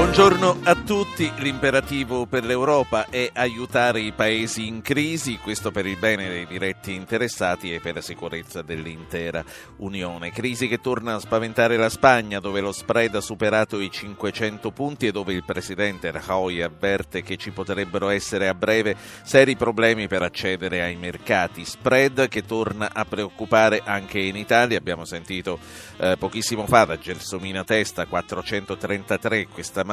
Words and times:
Buongiorno 0.00 0.60
a 0.64 0.74
tutti, 0.74 1.30
l'imperativo 1.36 2.24
per 2.24 2.42
l'Europa 2.42 3.10
è 3.10 3.30
aiutare 3.34 4.00
i 4.00 4.12
paesi 4.12 4.66
in 4.66 4.80
crisi, 4.80 5.36
questo 5.36 5.70
per 5.70 5.84
il 5.84 5.98
bene 5.98 6.26
dei 6.26 6.46
diretti 6.46 6.94
interessati 6.94 7.72
e 7.74 7.80
per 7.80 7.96
la 7.96 8.00
sicurezza 8.00 8.62
dell'intera 8.62 9.44
Unione. 9.76 10.32
Crisi 10.32 10.68
che 10.68 10.80
torna 10.80 11.14
a 11.16 11.20
spaventare 11.20 11.76
la 11.76 11.90
Spagna 11.90 12.40
dove 12.40 12.62
lo 12.62 12.72
spread 12.72 13.14
ha 13.14 13.20
superato 13.20 13.78
i 13.78 13.90
500 13.90 14.70
punti 14.70 15.06
e 15.06 15.12
dove 15.12 15.34
il 15.34 15.44
presidente 15.44 16.10
Rajoy 16.10 16.62
avverte 16.62 17.22
che 17.22 17.36
ci 17.36 17.50
potrebbero 17.50 18.08
essere 18.08 18.48
a 18.48 18.54
breve 18.54 18.96
seri 19.22 19.54
problemi 19.54 20.08
per 20.08 20.22
accedere 20.22 20.82
ai 20.82 20.96
mercati. 20.96 21.66
Spread 21.66 22.26
che 22.28 22.46
torna 22.46 22.88
a 22.94 23.04
preoccupare 23.04 23.82
anche 23.84 24.18
in 24.18 24.36
Italia, 24.36 24.78
abbiamo 24.78 25.04
sentito 25.04 25.58
eh, 25.98 26.16
pochissimo 26.18 26.66
fa 26.66 26.86
da 26.86 26.98
Gelsomina 26.98 27.64
Testa 27.64 28.06
433 28.06 29.46
questa 29.46 29.84
mattina 29.84 29.89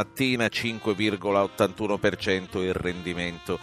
5,81% 0.48 2.62
il 2.62 2.74
rendimento 2.74 3.60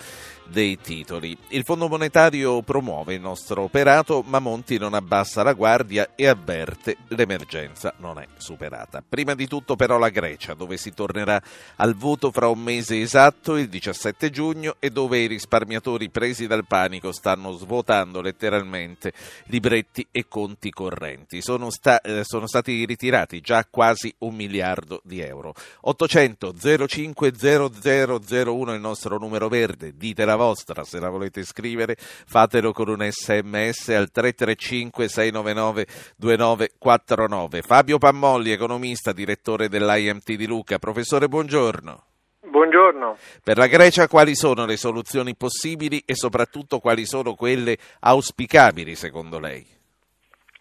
dei 0.46 0.78
titoli. 0.80 1.36
Il 1.48 1.64
Fondo 1.64 1.88
Monetario 1.88 2.62
promuove 2.62 3.14
il 3.14 3.20
nostro 3.20 3.62
operato, 3.62 4.22
ma 4.26 4.38
Monti 4.38 4.78
non 4.78 4.94
abbassa 4.94 5.42
la 5.42 5.52
guardia 5.52 6.10
e 6.14 6.26
avverte 6.26 6.96
l'emergenza 7.08 7.94
non 7.98 8.18
è 8.18 8.26
superata. 8.36 9.02
Prima 9.06 9.34
di 9.34 9.46
tutto 9.46 9.76
però 9.76 9.98
la 9.98 10.10
Grecia, 10.10 10.54
dove 10.54 10.76
si 10.76 10.92
tornerà 10.92 11.40
al 11.76 11.94
voto 11.94 12.30
fra 12.30 12.48
un 12.48 12.60
mese 12.60 13.00
esatto, 13.00 13.56
il 13.56 13.68
17 13.68 14.30
giugno, 14.30 14.76
e 14.78 14.90
dove 14.90 15.18
i 15.18 15.26
risparmiatori 15.26 16.10
presi 16.10 16.46
dal 16.46 16.66
panico 16.66 17.12
stanno 17.12 17.52
svuotando 17.52 18.20
letteralmente 18.20 19.12
libretti 19.46 20.06
e 20.10 20.26
conti 20.28 20.70
correnti. 20.70 21.40
Sono, 21.42 21.70
sta- 21.70 22.00
eh, 22.00 22.22
sono 22.24 22.46
stati 22.46 22.84
ritirati 22.84 23.40
già 23.40 23.66
quasi 23.68 24.14
un 24.18 24.34
miliardo 24.34 25.00
di 25.04 25.20
euro. 25.20 25.54
800 25.80 26.54
05 26.86 27.32
0001 27.32 28.72
è 28.72 28.74
il 28.74 28.80
nostro 28.80 29.18
numero 29.18 29.48
verde, 29.48 29.94
ditela 29.96 30.33
la 30.34 30.36
vostra, 30.36 30.82
se 30.82 30.98
la 30.98 31.08
volete 31.08 31.44
scrivere 31.44 31.94
fatelo 31.96 32.72
con 32.72 32.88
un 32.88 33.06
sms 33.08 33.88
al 33.90 34.10
335 34.10 35.08
699 35.08 35.86
2949. 36.16 37.62
Fabio 37.62 37.98
Pammolli, 37.98 38.50
economista, 38.50 39.12
direttore 39.12 39.68
dell'IMT 39.68 40.32
di 40.34 40.46
Luca. 40.46 40.78
Professore, 40.78 41.28
buongiorno. 41.28 42.04
Buongiorno. 42.42 43.16
Per 43.42 43.56
la 43.56 43.66
Grecia 43.66 44.08
quali 44.08 44.34
sono 44.34 44.66
le 44.66 44.76
soluzioni 44.76 45.36
possibili 45.36 46.02
e 46.04 46.14
soprattutto 46.14 46.78
quali 46.78 47.06
sono 47.06 47.34
quelle 47.34 47.76
auspicabili 48.00 48.94
secondo 48.94 49.38
lei? 49.38 49.64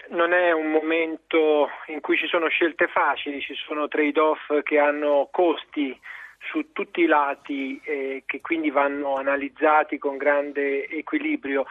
Non 0.09 0.33
è 0.33 0.51
un 0.51 0.69
momento 0.69 1.69
in 1.87 1.99
cui 2.01 2.17
ci 2.17 2.27
sono 2.27 2.47
scelte 2.47 2.87
facili, 2.87 3.41
ci 3.41 3.55
sono 3.65 3.87
trade-off 3.87 4.61
che 4.61 4.77
hanno 4.77 5.27
costi 5.31 5.99
su 6.49 6.71
tutti 6.71 7.01
i 7.01 7.05
lati 7.05 7.79
eh, 7.83 8.23
che 8.25 8.41
quindi 8.41 8.69
vanno 8.69 9.15
analizzati 9.15 9.97
con 9.97 10.17
grande 10.17 10.87
equilibrio. 10.87 11.65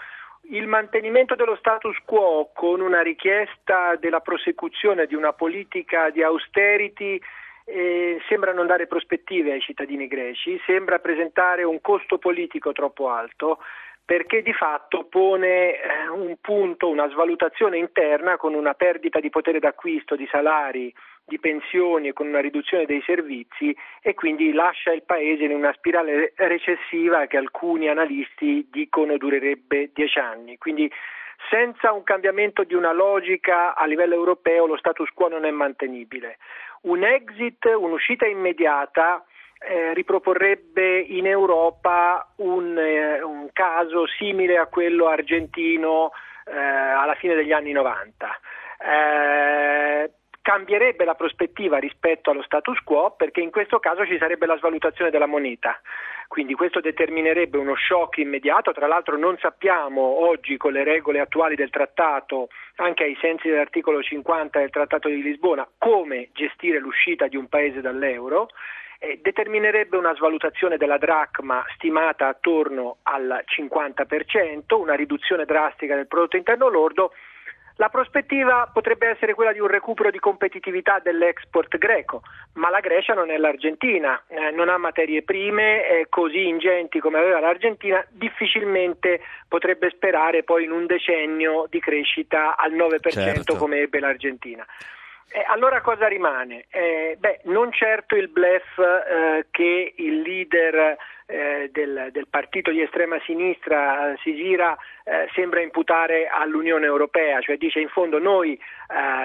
Il 0.51 0.67
mantenimento 0.67 1.35
dello 1.35 1.57
status 1.57 1.97
quo 2.05 2.51
con 2.53 2.81
una 2.81 3.01
richiesta 3.01 3.97
della 3.97 4.21
prosecuzione 4.21 5.07
di 5.07 5.15
una 5.15 5.33
politica 5.33 6.11
di 6.11 6.23
austerity 6.23 7.21
eh, 7.65 8.21
sembra 8.29 8.53
non 8.53 8.67
dare 8.67 8.89
prospettive 8.89 9.53
ai 9.53 9.61
cittadini 9.61 10.09
greci, 10.09 10.61
sembra 10.67 10.99
presentare 10.99 11.63
un 11.63 11.81
costo 11.81 12.19
politico 12.19 12.73
troppo 12.73 13.09
alto 13.09 13.59
perché 14.05 14.43
di 14.43 14.53
fatto 14.53 15.05
pone 15.05 15.81
eh, 15.81 16.09
un 16.13 16.37
punto, 16.41 16.89
una 16.89 17.09
svalutazione 17.09 17.79
interna 17.79 18.37
con 18.37 18.55
una 18.55 18.75
perdita 18.75 19.21
di 19.21 19.31
potere 19.31 19.61
d'acquisto, 19.61 20.17
di 20.17 20.27
salari, 20.31 20.93
di 21.33 21.39
pensioni 21.39 22.09
e 22.09 22.13
con 22.13 22.27
una 22.27 22.41
riduzione 22.41 22.85
dei 22.85 23.03
servizi 23.07 23.75
e 24.03 24.13
quindi 24.13 24.53
lascia 24.53 24.93
il 24.93 25.03
Paese 25.03 25.45
in 25.45 25.55
una 25.55 25.73
spirale 25.73 26.35
recessiva 26.37 27.25
che 27.25 27.39
alcuni 27.39 27.89
analisti 27.89 28.69
dicono 28.71 29.17
durerebbe 29.17 29.91
dieci 29.95 30.19
anni. 30.19 30.59
Quindi 30.59 30.93
senza 31.49 31.93
un 31.93 32.03
cambiamento 32.03 32.65
di 32.65 32.75
una 32.75 32.93
logica 32.93 33.75
a 33.75 33.87
livello 33.87 34.15
europeo 34.15 34.67
lo 34.67 34.77
status 34.77 35.09
quo 35.15 35.29
non 35.29 35.47
è 35.47 35.51
mantenibile. 35.51 36.37
Un 36.83 37.03
exit, 37.03 37.65
un'uscita 37.65 38.27
immediata 38.27 39.25
eh, 39.59 39.95
riproporrebbe 39.95 40.99
in 40.99 41.27
Europa 41.27 42.31
un, 42.37 42.77
eh, 42.77 43.23
un, 43.23 43.49
caso 43.55 44.07
simile 44.07 44.59
a 44.59 44.67
quello 44.67 45.07
argentino 45.07 46.11
eh, 46.45 46.55
alla 46.55 47.15
fine 47.15 47.35
degli 47.35 47.53
anni 47.53 47.73
90. 47.73 48.39
Cambierebbe 50.43 51.05
la 51.05 51.15
prospettiva 51.15 51.79
rispetto 51.79 52.31
allo 52.31 52.43
status 52.43 52.77
quo 52.81 53.15
perché 53.17 53.41
in 53.41 53.53
questo 53.53 53.79
caso 53.79 54.05
ci 54.05 54.19
sarebbe 54.19 54.47
la 54.47 54.57
svalutazione 54.57 55.11
della 55.11 55.27
moneta. 55.27 55.81
Quindi 56.27 56.55
questo 56.55 56.81
determinerebbe 56.81 57.59
uno 57.59 57.77
shock 57.77 58.17
immediato, 58.17 58.73
tra 58.73 58.89
l'altro 58.89 59.17
non 59.17 59.39
sappiamo 59.39 60.01
oggi 60.01 60.57
con 60.57 60.73
le 60.73 60.83
regole 60.83 61.21
attuali 61.21 61.55
del 61.55 61.71
trattato, 61.71 62.49
anche 62.77 63.05
ai 63.05 63.17
sensi 63.21 63.49
dell'articolo 63.49 64.03
50 64.03 64.59
del 64.59 64.71
trattato 64.71 65.09
di 65.09 65.23
Lisbona, 65.23 65.69
come 65.79 66.31
gestire 66.33 66.81
l'uscita 66.81 67.29
di 67.29 67.37
un 67.37 67.49
paese 67.49 67.81
dall'euro 67.81 68.49
determinerebbe 69.21 69.97
una 69.97 70.15
svalutazione 70.15 70.77
della 70.77 70.97
dracma 70.97 71.65
stimata 71.75 72.29
attorno 72.29 72.99
al 73.03 73.45
50%, 73.45 74.79
una 74.79 74.95
riduzione 74.95 75.45
drastica 75.45 75.97
del 75.97 76.07
prodotto 76.07 76.37
interno 76.37 76.69
lordo. 76.69 77.13
La 77.77 77.89
prospettiva 77.89 78.69
potrebbe 78.73 79.09
essere 79.09 79.35
quella 79.35 79.53
di 79.53 79.61
un 79.61 79.67
recupero 79.67 80.11
di 80.11 80.19
competitività 80.19 80.99
dell'export 80.99 81.79
greco, 81.79 82.23
ma 82.55 82.71
la 82.71 82.81
Grecia 82.81 83.15
non 83.15 83.31
è 83.31 83.37
l'Argentina, 83.37 84.23
eh, 84.29 84.51
non 84.51 84.69
ha 84.69 84.77
materie 84.77 85.23
prime 85.23 85.89
eh, 85.89 86.07
così 86.09 86.47
ingenti 86.49 87.01
come 87.01 87.19
aveva 87.19 87.41
l'Argentina, 87.41 88.05
difficilmente 88.11 89.21
potrebbe 89.49 89.91
sperare 89.91 90.43
poi 90.43 90.65
in 90.65 90.71
un 90.71 90.87
decennio 90.87 91.67
di 91.71 91.81
crescita 91.81 92.57
al 92.57 92.73
9% 92.73 93.11
certo. 93.11 93.57
come 93.57 93.79
ebbe 93.79 94.01
l'Argentina. 94.01 94.67
Eh, 95.35 95.43
allora 95.49 95.81
cosa 95.81 96.09
rimane? 96.09 96.67
Eh, 96.69 97.17
beh, 97.19 97.41
non 97.45 97.73
certo 97.73 98.17
il 98.17 98.29
blef 98.29 98.79
eh, 98.79 99.47
che 99.51 99.95
il 99.97 100.21
leader 100.21 100.97
eh, 101.33 101.71
del, 101.73 102.11
del, 102.13 102.27
partito 102.29 102.71
di 102.71 102.83
estrema 102.83 103.19
sinistra, 103.25 104.13
eh, 104.13 104.19
Sisira, 104.23 104.77
eh, 105.03 105.29
sembra 105.33 105.63
imputare 105.63 106.29
all'Unione 106.29 106.85
Europea, 106.85 107.41
cioè 107.41 107.57
dice 107.57 107.81
in 107.81 107.89
fondo 107.89 108.19
noi 108.19 108.59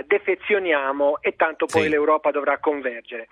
defezioniamo 0.06 1.18
e 1.20 1.36
tanto 1.36 1.66
poi 1.66 1.84
sì. 1.84 1.90
l'Europa 1.90 2.32
dovrà 2.32 2.58
convergere. 2.58 3.28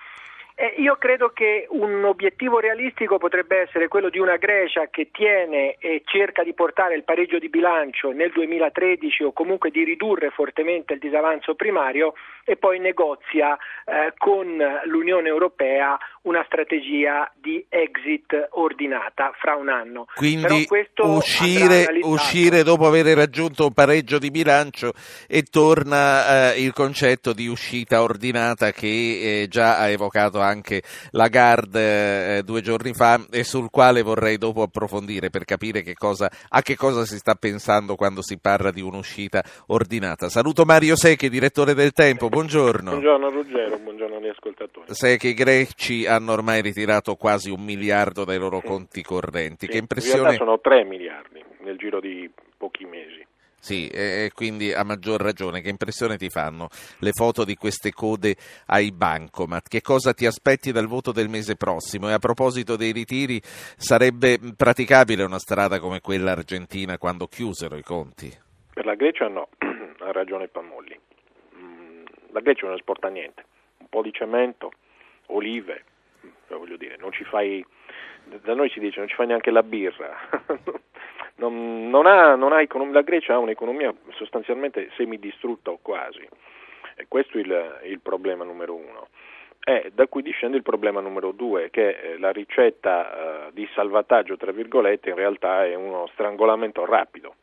Eh, 0.57 0.75
io 0.77 0.95
credo 0.95 1.31
che 1.33 1.67
un 1.69 2.05
obiettivo 2.05 2.59
realistico 2.59 3.17
potrebbe 3.17 3.59
essere 3.59 3.89
quello 3.89 4.09
di 4.09 4.19
una 4.19 4.37
Grecia 4.37 4.87
che 4.89 5.09
tiene 5.11 5.75
e 5.79 6.01
cerca 6.05 6.43
di 6.43 6.53
portare 6.53 6.95
il 6.95 7.03
pareggio 7.03 7.39
di 7.39 7.49
bilancio 7.49 8.11
nel 8.11 8.31
2013 8.31 9.23
o 9.23 9.33
comunque 9.33 9.69
di 9.69 9.83
ridurre 9.83 10.29
fortemente 10.29 10.93
il 10.93 10.99
disavanzo 10.99 11.55
primario 11.55 12.13
e 12.45 12.55
poi 12.55 12.79
negozia 12.79 13.57
eh, 13.83 14.13
con 14.17 14.45
l'Unione 14.85 15.27
Europea 15.27 15.97
una 16.21 16.43
strategia 16.45 17.29
di 17.35 17.65
exit 17.67 18.47
ordinata 18.51 19.33
fra 19.37 19.55
un 19.55 19.67
anno. 19.67 20.05
Quindi 20.15 20.65
uscire, 21.01 21.87
uscire, 22.03 22.63
dopo 22.63 22.87
aver 22.87 23.07
raggiunto 23.15 23.65
un 23.65 23.73
pareggio 23.73 24.19
di 24.19 24.31
bilancio 24.31 24.93
e 25.27 25.43
torna 25.43 26.53
eh, 26.53 26.61
il 26.61 26.71
concetto 26.71 27.33
di 27.33 27.47
uscita 27.47 28.01
ordinata 28.01 28.71
che 28.71 29.41
eh, 29.41 29.47
già 29.49 29.79
ha 29.79 29.89
evocato 29.89 30.39
anche 30.45 30.81
Lagarde 31.11 32.37
eh, 32.37 32.43
due 32.43 32.61
giorni 32.61 32.93
fa 32.93 33.19
e 33.31 33.43
sul 33.43 33.69
quale 33.69 34.01
vorrei 34.01 34.37
dopo 34.37 34.61
approfondire 34.61 35.29
per 35.29 35.45
capire 35.45 35.81
che 35.81 35.93
cosa, 35.93 36.29
a 36.49 36.61
che 36.61 36.75
cosa 36.75 37.05
si 37.05 37.17
sta 37.17 37.35
pensando 37.35 37.95
quando 37.95 38.21
si 38.21 38.39
parla 38.39 38.71
di 38.71 38.81
un'uscita 38.81 39.43
ordinata. 39.67 40.29
Saluto 40.29 40.65
Mario 40.65 40.95
Secchi, 40.95 41.29
direttore 41.29 41.73
del 41.73 41.91
Tempo, 41.91 42.29
buongiorno. 42.29 42.91
Buongiorno 42.91 43.29
Ruggero, 43.29 43.77
buongiorno 43.77 44.17
agli 44.17 44.27
ascoltatori. 44.27 44.93
Sai 44.93 45.17
che 45.17 45.29
i 45.29 45.33
greci 45.33 46.05
hanno 46.05 46.33
ormai 46.33 46.61
ritirato 46.61 47.15
quasi 47.15 47.49
un 47.49 47.63
miliardo 47.63 48.23
dai 48.25 48.37
loro 48.37 48.61
conti 48.61 49.01
correnti. 49.01 49.65
Sì, 49.65 49.71
che 49.71 49.77
impressione... 49.77 50.17
In 50.17 50.23
realtà 50.23 50.43
sono 50.43 50.59
tre 50.59 50.83
miliardi 50.83 51.43
nel 51.61 51.77
giro 51.77 51.99
di 51.99 52.29
pochi 52.57 52.85
mesi. 52.85 53.25
Sì, 53.65 53.87
e 53.87 54.29
quindi 54.31 54.71
a 54.71 54.83
maggior 54.83 55.19
ragione, 55.19 55.59
che 55.59 55.69
impressione 55.69 56.17
ti 56.17 56.29
fanno 56.29 56.67
le 56.99 57.09
foto 57.13 57.43
di 57.43 57.55
queste 57.55 57.91
code 57.91 58.35
ai 58.67 58.91
bancomat? 58.91 59.67
Che 59.67 59.81
cosa 59.81 60.13
ti 60.13 60.27
aspetti 60.27 60.71
dal 60.71 60.85
voto 60.85 61.11
del 61.11 61.29
mese 61.29 61.55
prossimo? 61.55 62.07
E 62.07 62.13
a 62.13 62.19
proposito 62.19 62.75
dei 62.75 62.91
ritiri, 62.91 63.41
sarebbe 63.41 64.37
praticabile 64.55 65.23
una 65.23 65.39
strada 65.39 65.79
come 65.79 65.99
quella 65.99 66.33
argentina 66.33 66.99
quando 66.99 67.25
chiusero 67.25 67.75
i 67.75 67.81
conti? 67.81 68.31
Per 68.71 68.85
la 68.85 68.93
Grecia 68.93 69.29
no, 69.29 69.49
ha 69.57 70.11
ragione 70.11 70.47
Pamolli. 70.47 70.99
Mm, 71.57 72.03
la 72.33 72.41
Grecia 72.41 72.67
non 72.67 72.75
esporta 72.75 73.07
niente, 73.07 73.45
un 73.79 73.89
po' 73.89 74.03
di 74.03 74.13
cemento, 74.13 74.73
olive, 75.29 75.85
voglio 76.49 76.77
dire, 76.77 76.97
non 76.99 77.11
ci 77.11 77.23
fai, 77.23 77.65
da 78.25 78.53
noi 78.53 78.69
si 78.69 78.79
dice 78.79 78.99
non 78.99 79.07
ci 79.07 79.15
fai 79.15 79.25
neanche 79.25 79.49
la 79.49 79.63
birra, 79.63 80.15
non, 81.37 81.89
non 81.89 82.05
ha, 82.05 82.35
non 82.35 82.53
ha 82.53 82.61
econom- 82.61 82.93
la 82.93 83.01
Grecia 83.01 83.33
ha 83.33 83.39
un'economia 83.39 83.93
sostanzialmente 84.11 84.89
semidistrutta 84.95 85.71
o 85.71 85.79
quasi. 85.81 86.27
E 86.95 87.05
questo 87.07 87.37
è 87.37 87.41
il, 87.41 87.79
il 87.85 87.99
problema 87.99 88.43
numero 88.43 88.75
uno. 88.75 89.07
E 89.63 89.91
da 89.93 90.07
cui 90.07 90.21
discende 90.21 90.57
il 90.57 90.63
problema 90.63 91.01
numero 91.01 91.31
due, 91.31 91.69
che 91.71 91.89
eh, 91.89 92.17
la 92.19 92.31
ricetta 92.31 93.47
eh, 93.47 93.51
di 93.53 93.67
salvataggio, 93.73 94.37
tra 94.37 94.51
virgolette, 94.51 95.09
in 95.09 95.15
realtà 95.15 95.65
è 95.65 95.73
uno 95.73 96.07
strangolamento 96.13 96.85
rapido. 96.85 97.35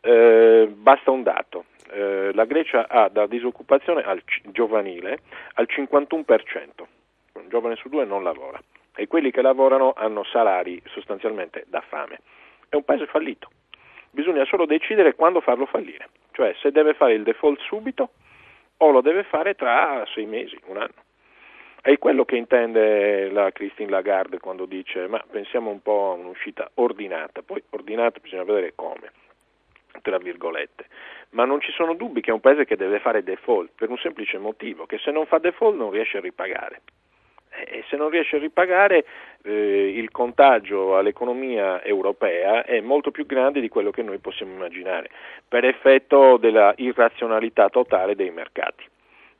Eh, 0.00 0.68
basta 0.72 1.10
un 1.10 1.22
dato, 1.22 1.66
eh, 1.90 2.30
la 2.32 2.44
Grecia 2.44 2.86
ha 2.88 3.08
da 3.08 3.26
disoccupazione 3.26 4.02
al, 4.02 4.22
giovanile 4.44 5.20
al 5.54 5.66
51%, 5.68 6.24
un 7.34 7.48
giovane 7.48 7.76
su 7.76 7.88
due 7.88 8.04
non 8.04 8.22
lavora 8.22 8.60
e 8.94 9.06
quelli 9.06 9.30
che 9.30 9.42
lavorano 9.42 9.92
hanno 9.96 10.24
salari 10.24 10.82
sostanzialmente 10.86 11.64
da 11.68 11.80
fame. 11.80 12.18
È 12.68 12.76
un 12.76 12.84
paese 12.84 13.06
fallito, 13.06 13.48
bisogna 14.10 14.44
solo 14.44 14.66
decidere 14.66 15.14
quando 15.14 15.40
farlo 15.40 15.66
fallire, 15.66 16.08
cioè 16.32 16.54
se 16.60 16.70
deve 16.70 16.94
fare 16.94 17.14
il 17.14 17.22
default 17.22 17.60
subito 17.60 18.10
o 18.78 18.90
lo 18.90 19.00
deve 19.00 19.24
fare 19.24 19.54
tra 19.54 20.04
sei 20.12 20.26
mesi, 20.26 20.58
un 20.66 20.76
anno. 20.76 21.06
È 21.80 21.96
quello 21.96 22.24
che 22.24 22.36
intende 22.36 23.30
la 23.30 23.50
Christine 23.52 23.88
Lagarde 23.88 24.38
quando 24.38 24.66
dice 24.66 25.06
ma 25.06 25.24
pensiamo 25.30 25.70
un 25.70 25.80
po' 25.80 26.10
a 26.10 26.14
un'uscita 26.14 26.70
ordinata, 26.74 27.42
poi 27.42 27.62
ordinata 27.70 28.18
bisogna 28.20 28.44
vedere 28.44 28.72
come, 28.74 29.12
tra 30.02 30.18
virgolette. 30.18 30.86
Ma 31.30 31.44
non 31.44 31.60
ci 31.60 31.72
sono 31.72 31.94
dubbi 31.94 32.20
che 32.20 32.30
è 32.30 32.34
un 32.34 32.40
paese 32.40 32.66
che 32.66 32.76
deve 32.76 33.00
fare 33.00 33.22
default 33.22 33.70
per 33.74 33.88
un 33.88 33.96
semplice 33.96 34.38
motivo, 34.38 34.84
che 34.86 34.98
se 34.98 35.10
non 35.10 35.26
fa 35.26 35.38
default 35.38 35.76
non 35.76 35.90
riesce 35.90 36.18
a 36.18 36.20
ripagare 36.20 36.82
e 37.64 37.84
se 37.88 37.96
non 37.96 38.10
riesce 38.10 38.36
a 38.36 38.38
ripagare 38.38 39.04
eh, 39.42 39.92
il 39.96 40.10
contagio 40.10 40.96
all'economia 40.96 41.82
europea 41.82 42.64
è 42.64 42.80
molto 42.80 43.10
più 43.10 43.26
grande 43.26 43.60
di 43.60 43.68
quello 43.68 43.90
che 43.90 44.02
noi 44.02 44.18
possiamo 44.18 44.52
immaginare, 44.52 45.10
per 45.46 45.64
effetto 45.64 46.36
della 46.36 46.72
irrazionalità 46.76 47.68
totale 47.68 48.14
dei 48.14 48.30
mercati. 48.30 48.84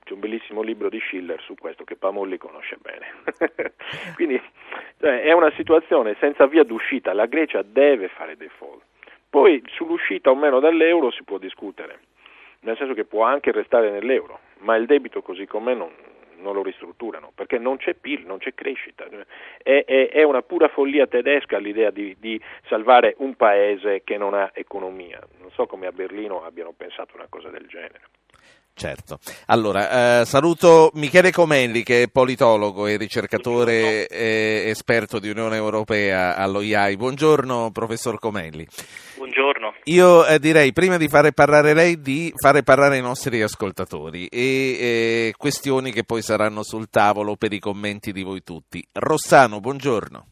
C'è 0.05 0.15
un 0.15 0.21
bellissimo 0.21 0.63
libro 0.63 0.89
di 0.89 0.99
Schiller 1.01 1.41
su 1.43 1.55
questo 1.55 1.85
che 1.85 1.97
Pamolli 1.97 2.39
conosce 2.39 2.79
bene. 2.81 3.73
Quindi 4.17 4.41
cioè, 4.99 5.21
è 5.21 5.33
una 5.33 5.53
situazione 5.55 6.17
senza 6.19 6.47
via 6.47 6.65
d'uscita, 6.65 7.13
la 7.13 7.27
Grecia 7.27 7.63
deve 7.63 8.09
fare 8.09 8.37
default. 8.37 8.83
Poi 9.29 9.63
sull'uscita 9.67 10.31
o 10.31 10.35
meno 10.35 10.61
dall'euro 10.61 11.11
si 11.11 11.23
può 11.25 11.37
discutere, 11.37 11.99
nel 12.61 12.79
senso 12.79 12.95
che 12.95 13.05
può 13.05 13.25
anche 13.25 13.53
restare 13.53 13.91
nell'euro, 13.91 14.41
ma 14.61 14.77
il 14.77 14.87
debito 14.87 15.21
così 15.21 15.47
com'è 15.47 15.75
non, 15.75 15.93
non 16.41 16.55
lo 16.55 16.63
ristrutturano, 16.63 17.33
perché 17.35 17.59
non 17.59 17.77
c'è 17.77 17.95
PIL, 17.95 18.25
non 18.27 18.39
c'è 18.39 18.55
crescita. 18.55 19.07
È, 19.63 19.85
è, 19.85 20.09
è 20.09 20.23
una 20.23 20.43
pura 20.43 20.69
follia 20.69 21.07
tedesca 21.07 21.59
l'idea 21.59 21.91
di, 21.91 22.17
di, 22.19 22.41
salvare 22.69 23.15
un 23.19 23.35
paese 23.35 24.03
che 24.05 24.17
non 24.17 24.35
ha 24.35 24.51
economia. 24.55 25.21
Non 25.41 25.51
so 25.53 25.67
come 25.67 25.87
a 25.87 25.93
Berlino 25.93 26.45
abbiano 26.45 26.73
pensato 26.77 27.15
una 27.15 27.27
cosa 27.29 27.49
del 27.49 27.67
genere. 27.67 28.01
Certo. 28.79 29.19
Allora, 29.47 30.21
eh, 30.21 30.25
saluto 30.25 30.93
Michele 30.95 31.33
Comenli 31.33 31.83
che 31.83 32.05
è 32.05 32.09
politologo 32.09 32.87
e 32.87 32.97
ricercatore 32.97 34.07
e 34.07 34.67
esperto 34.69 35.19
di 35.19 35.29
Unione 35.29 35.57
Europea 35.57 36.37
allo 36.37 36.61
IAI. 36.61 36.97
Buongiorno 36.97 37.73
professor 37.73 38.21
Comenli. 38.21 38.65
Buongiorno. 39.39 39.75
Io 39.85 40.27
eh, 40.27 40.41
direi 40.41 40.73
prima 40.73 40.97
di 40.97 41.07
fare 41.07 41.31
parlare 41.31 41.73
lei 41.73 42.01
di 42.01 42.33
fare 42.35 42.65
parlare 42.65 42.97
i 42.97 43.01
nostri 43.01 43.41
ascoltatori 43.41 44.27
e 44.27 45.29
eh, 45.31 45.35
questioni 45.39 45.93
che 45.93 46.03
poi 46.03 46.23
saranno 46.23 46.65
sul 46.65 46.91
tavolo 46.91 47.37
per 47.37 47.53
i 47.53 47.61
commenti 47.61 48.11
di 48.11 48.25
voi 48.25 48.43
tutti. 48.43 48.85
Rossano, 48.95 49.61
buongiorno. 49.61 50.27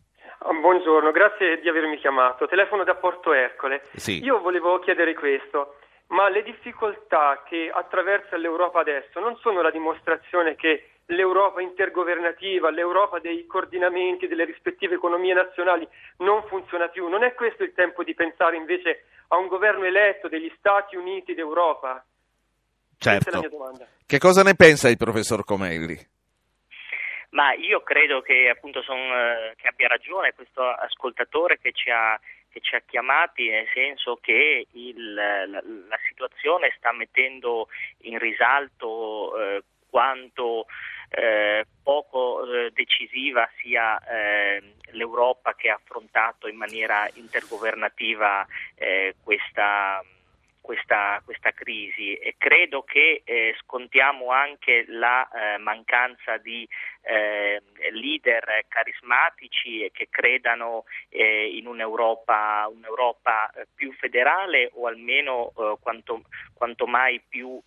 Buongiorno, 0.61 1.13
grazie 1.13 1.61
di 1.61 1.69
avermi 1.69 1.99
chiamato. 1.99 2.49
Telefono 2.49 2.83
da 2.83 2.97
Porto 2.97 3.33
Ercole. 3.33 3.83
Sì. 3.95 4.25
Io 4.25 4.41
volevo 4.41 4.81
chiedere 4.81 5.15
questo 5.15 5.77
ma 6.09 6.29
le 6.29 6.43
difficoltà 6.43 7.43
che 7.49 7.71
attraversa 7.73 8.37
l'Europa 8.37 8.81
adesso 8.81 9.19
non 9.19 9.37
sono 9.37 9.61
la 9.61 9.71
dimostrazione 9.71 10.55
che 10.55 10.91
l'Europa 11.07 11.61
intergovernativa, 11.61 12.71
l'Europa 12.71 13.19
dei 13.19 13.47
coordinamenti 13.47 14.27
delle 14.27 14.45
rispettive 14.45 14.95
economie 14.95 15.35
nazionali 15.35 15.87
non 16.19 16.43
funziona 16.49 16.89
più. 16.89 17.09
Non 17.09 17.23
è 17.23 17.35
questo 17.35 17.63
il 17.63 17.73
tempo 17.75 18.03
di 18.03 18.15
pensare 18.15 18.57
invece 18.57 19.05
a 19.29 19.37
un 19.37 19.47
governo 19.47 19.85
eletto 19.85 20.29
degli 20.29 20.53
Stati 20.59 20.97
Uniti 20.97 21.35
d'Europa? 21.35 22.05
Certo. 22.99 23.43
Che 24.07 24.19
cosa 24.19 24.43
ne 24.43 24.55
pensa 24.55 24.89
il 24.89 24.97
professor 24.97 25.45
Comelli? 25.45 25.97
Ma 27.31 27.53
io 27.53 27.83
credo 27.83 28.23
che 28.23 28.49
appunto 28.49 28.83
son, 28.83 28.99
eh, 28.99 29.55
che 29.57 29.69
abbia 29.69 29.89
ragione 29.89 30.33
questo 30.33 30.63
ascoltatore 30.63 31.59
che 31.59 31.73
ci 31.73 31.91
ha 31.91 32.19
che 32.57 32.63
ci 32.63 32.75
ha 32.75 32.81
chiamati, 32.87 33.51
nel 33.51 33.67
senso 33.75 34.17
che 34.19 34.67
il, 34.71 35.13
la, 35.13 35.45
la, 35.45 35.99
situazione 36.09 36.73
sta 36.79 36.91
mettendo 36.91 37.69
in 38.05 38.19
risalto 38.19 39.39
eh, 39.39 39.63
quanto 39.91 40.65
eh, 41.11 41.65
poco 41.83 42.45
eh, 42.45 42.71
decisiva 42.73 43.49
sia 43.61 43.99
eh, 43.99 44.63
l'Europa 44.91 45.55
che 45.55 45.71
ha 45.71 45.75
affrontato 45.75 46.49
in 46.49 46.57
maniera 46.57 47.09
intergovernativa 47.15 48.47
eh, 48.75 49.15
questa 49.23 50.03
questa, 50.67 51.23
questa 51.25 51.53
crisi. 51.53 52.15
E 52.15 52.35
credo 52.37 52.83
che 52.83 53.23
eh, 53.25 53.55
scontiamo 53.63 54.33
anche 54.33 54.85
la 54.89 55.29
mancanza 55.61 56.39
di 56.39 56.69
leader 57.93 58.65
carismatici 58.67 59.89
che 59.93 60.09
credano 60.11 60.87
in 61.11 61.69
un'Europa, 61.69 62.69
un'Europa, 62.69 63.53
più 63.77 63.93
federale 63.93 64.73
o 64.75 64.89
almeno 64.89 65.53
quanto, 65.81 66.23
quanto, 66.53 66.89
mai 66.89 67.23
più 67.29 67.63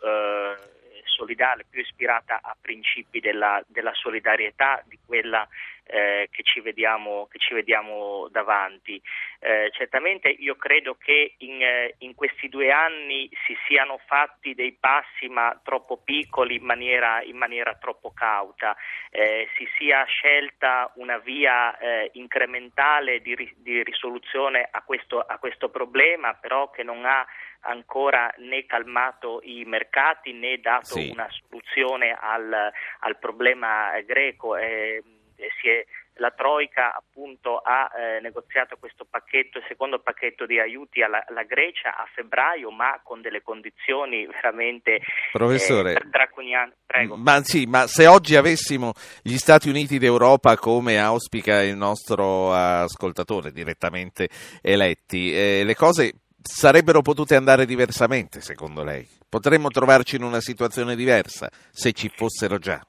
solidale, 1.20 1.66
più 1.70 1.82
ispirata 1.82 2.40
a 2.42 2.56
principi 2.60 3.20
della, 3.20 3.62
della 3.68 3.94
solidarietà, 3.94 4.82
di 4.88 4.98
quella 5.06 5.46
eh, 5.92 6.30
che, 6.32 6.44
ci 6.44 6.62
vediamo, 6.62 7.28
che, 7.30 7.40
ci 7.40 7.54
vediamo, 7.54 8.28
davanti. 8.32 9.02
Eh, 9.40 9.70
certamente 9.74 10.30
io 10.30 10.56
credo 10.56 10.96
che 10.96 11.36
in, 11.40 11.62
eh, 11.62 11.96
in, 12.00 12.14
questi 12.14 12.48
due 12.48 12.72
anni 12.72 13.30
si 13.46 13.56
siano 13.68 14.00
fatti 14.06 14.54
dei 14.54 14.74
passi 14.80 15.28
ma 15.28 15.60
troppo 15.64 15.98
piccoli 15.98 16.56
in 16.56 16.64
maniera, 16.64 17.22
in 17.24 17.38
maniera 17.38 17.76
troppo 17.76 18.12
cauta, 18.12 18.76
eh, 19.10 19.48
si 19.58 19.68
sia 19.78 20.04
scelta 20.06 20.92
una 20.96 21.18
via 21.18 21.78
eh, 21.78 22.12
incrementale 22.14 23.22
di, 23.22 23.36
di 23.58 23.84
risoluzione 23.84 24.68
a 24.70 24.84
questo, 24.84 25.20
a 25.20 25.38
questo 25.38 25.70
problema, 25.70 26.34
però 26.36 26.70
che 26.70 26.84
non 26.84 27.06
ha 27.06 27.26
ancora 27.62 28.34
né 28.38 28.66
calmato 28.66 29.42
i 29.44 29.64
mercati 29.66 30.34
né 30.34 30.60
dato 30.60 30.96
sì. 30.96 31.10
una 31.10 31.28
soluzione 31.30 32.18
al, 32.20 32.72
al 33.00 33.18
problema 33.18 34.00
greco. 34.02 34.56
Eh, 34.56 35.04
è, 35.36 35.86
la 36.20 36.32
Troica 36.32 36.94
appunto 36.94 37.58
ha 37.58 37.90
eh, 37.96 38.20
negoziato 38.22 38.76
questo 38.78 39.06
pacchetto, 39.10 39.58
il 39.58 39.66
secondo 39.68 40.00
pacchetto 40.00 40.46
di 40.46 40.60
aiuti 40.60 41.02
alla, 41.02 41.26
alla, 41.28 41.44
Grecia 41.44 41.96
a 41.96 42.08
febbraio, 42.14 42.72
ma 42.72 43.00
con 43.04 43.22
delle 43.22 43.42
condizioni 43.42 44.28
veramente 44.28 45.00
Professore, 45.32 45.94
eh, 45.94 46.02
draconiane. 46.10 46.74
Prego. 46.86 47.16
Ma 47.16 47.42
sì, 47.44 47.66
ma 47.66 47.88
se 47.88 48.06
oggi 48.08 48.36
avessimo 48.36 48.94
gli 49.24 49.38
Stati 49.38 49.70
Uniti 49.70 49.98
d'Europa 49.98 50.58
come 50.58 51.00
auspica 51.00 51.64
il 51.64 51.76
nostro 51.76 52.54
ascoltatore 52.54 53.52
direttamente 53.52 54.28
eletti, 54.62 55.34
eh, 55.34 55.64
le 55.64 55.76
cose 55.76 56.14
sarebbero 56.42 57.02
potute 57.02 57.36
andare 57.36 57.66
diversamente, 57.66 58.42
secondo 58.42 58.84
lei? 58.84 59.08
Potremmo 59.28 59.70
trovarci 59.70 60.16
in 60.16 60.24
una 60.24 60.42
situazione 60.42 60.96
diversa 60.96 61.50
se 61.72 61.92
ci 61.94 62.12
fossero 62.14 62.58
già? 62.58 62.84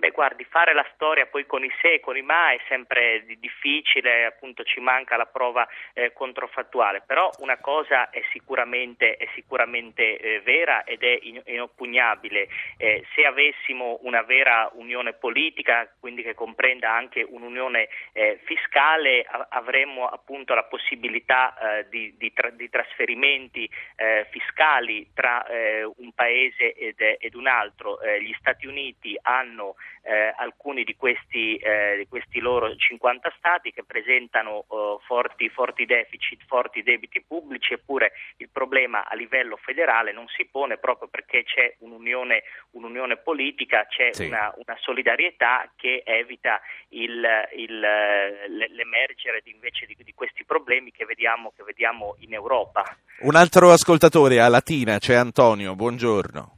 Beh, 0.00 0.12
guardi, 0.12 0.44
fare 0.44 0.72
la 0.72 0.86
storia 0.94 1.26
poi 1.26 1.44
con 1.44 1.62
i 1.62 1.70
se 1.82 1.92
e 1.92 2.00
con 2.00 2.16
i 2.16 2.22
ma 2.22 2.52
è 2.52 2.60
sempre 2.68 3.22
difficile, 3.38 4.24
appunto 4.24 4.64
ci 4.64 4.80
manca 4.80 5.18
la 5.18 5.26
prova 5.26 5.68
eh, 5.92 6.14
controfattuale, 6.14 7.02
però 7.04 7.30
una 7.40 7.58
cosa 7.58 8.08
è 8.08 8.22
sicuramente, 8.32 9.16
è 9.16 9.28
sicuramente 9.34 10.16
eh, 10.16 10.40
vera 10.40 10.84
ed 10.84 11.02
è 11.02 11.18
inoppugnabile. 11.44 12.48
Eh, 12.78 13.04
se 13.14 13.26
avessimo 13.26 13.98
una 14.00 14.22
vera 14.22 14.70
unione 14.72 15.12
politica, 15.12 15.86
quindi 16.00 16.22
che 16.22 16.32
comprenda 16.32 16.90
anche 16.90 17.22
un'unione 17.22 17.88
eh, 18.12 18.40
fiscale, 18.44 19.26
a- 19.28 19.48
avremmo 19.50 20.06
appunto 20.08 20.54
la 20.54 20.64
possibilità 20.64 21.58
eh, 21.58 21.88
di, 21.90 22.14
di, 22.16 22.32
tra- 22.32 22.48
di, 22.48 22.70
trasferimenti 22.70 23.68
eh, 23.96 24.26
fiscali 24.30 25.10
tra 25.12 25.44
un 25.50 26.12
paese 26.14 26.72
ed, 26.72 27.00
ed 27.18 27.34
un 27.34 27.46
altro. 27.46 27.98
gli 28.20 28.32
Stati 28.38 28.66
Uniti 28.66 29.18
hanno 29.20 29.74
eh, 30.02 30.32
alcuni 30.36 30.84
di 30.84 30.96
questi, 30.96 31.56
eh, 31.56 31.96
di 31.98 32.08
questi, 32.08 32.40
loro 32.40 32.74
50 32.74 33.32
stati 33.36 33.72
che 33.72 33.84
presentano 33.84 34.64
eh, 34.70 34.96
forti, 35.06 35.48
forti, 35.48 35.84
deficit, 35.84 36.40
forti 36.46 36.82
debiti 36.82 37.22
pubblici, 37.22 37.74
eppure 37.74 38.12
il 38.38 38.48
problema 38.50 39.06
a 39.06 39.14
livello 39.14 39.56
federale 39.56 40.12
non 40.12 40.26
si 40.28 40.46
pone 40.46 40.78
proprio 40.78 41.08
perché 41.08 41.44
c'è 41.44 41.74
un'unione, 41.80 42.42
un'unione 42.72 43.18
politica, 43.18 43.86
c'è 43.86 44.12
sì. 44.12 44.26
una, 44.26 44.52
una, 44.56 44.76
solidarietà 44.80 45.70
che 45.76 46.02
evita 46.04 46.60
il, 46.88 47.22
il, 47.56 47.78
l'emergere 47.78 49.40
di, 49.42 49.50
invece 49.50 49.86
di, 49.86 49.96
di, 49.98 50.14
questi 50.14 50.44
problemi 50.44 50.90
che 50.90 51.04
vediamo, 51.04 51.52
che 51.54 51.62
vediamo 51.62 52.16
in 52.20 52.32
Europa. 52.32 52.84
Un 53.20 53.34
altro 53.34 53.70
ascoltatore 53.70 54.40
a 54.40 54.48
Latina, 54.48 54.98
c'è 54.98 55.14
Antonio, 55.14 55.74
buongiorno. 55.74 56.56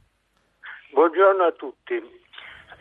Buongiorno 0.91 1.43
a 1.43 1.51
tutti. 1.51 2.21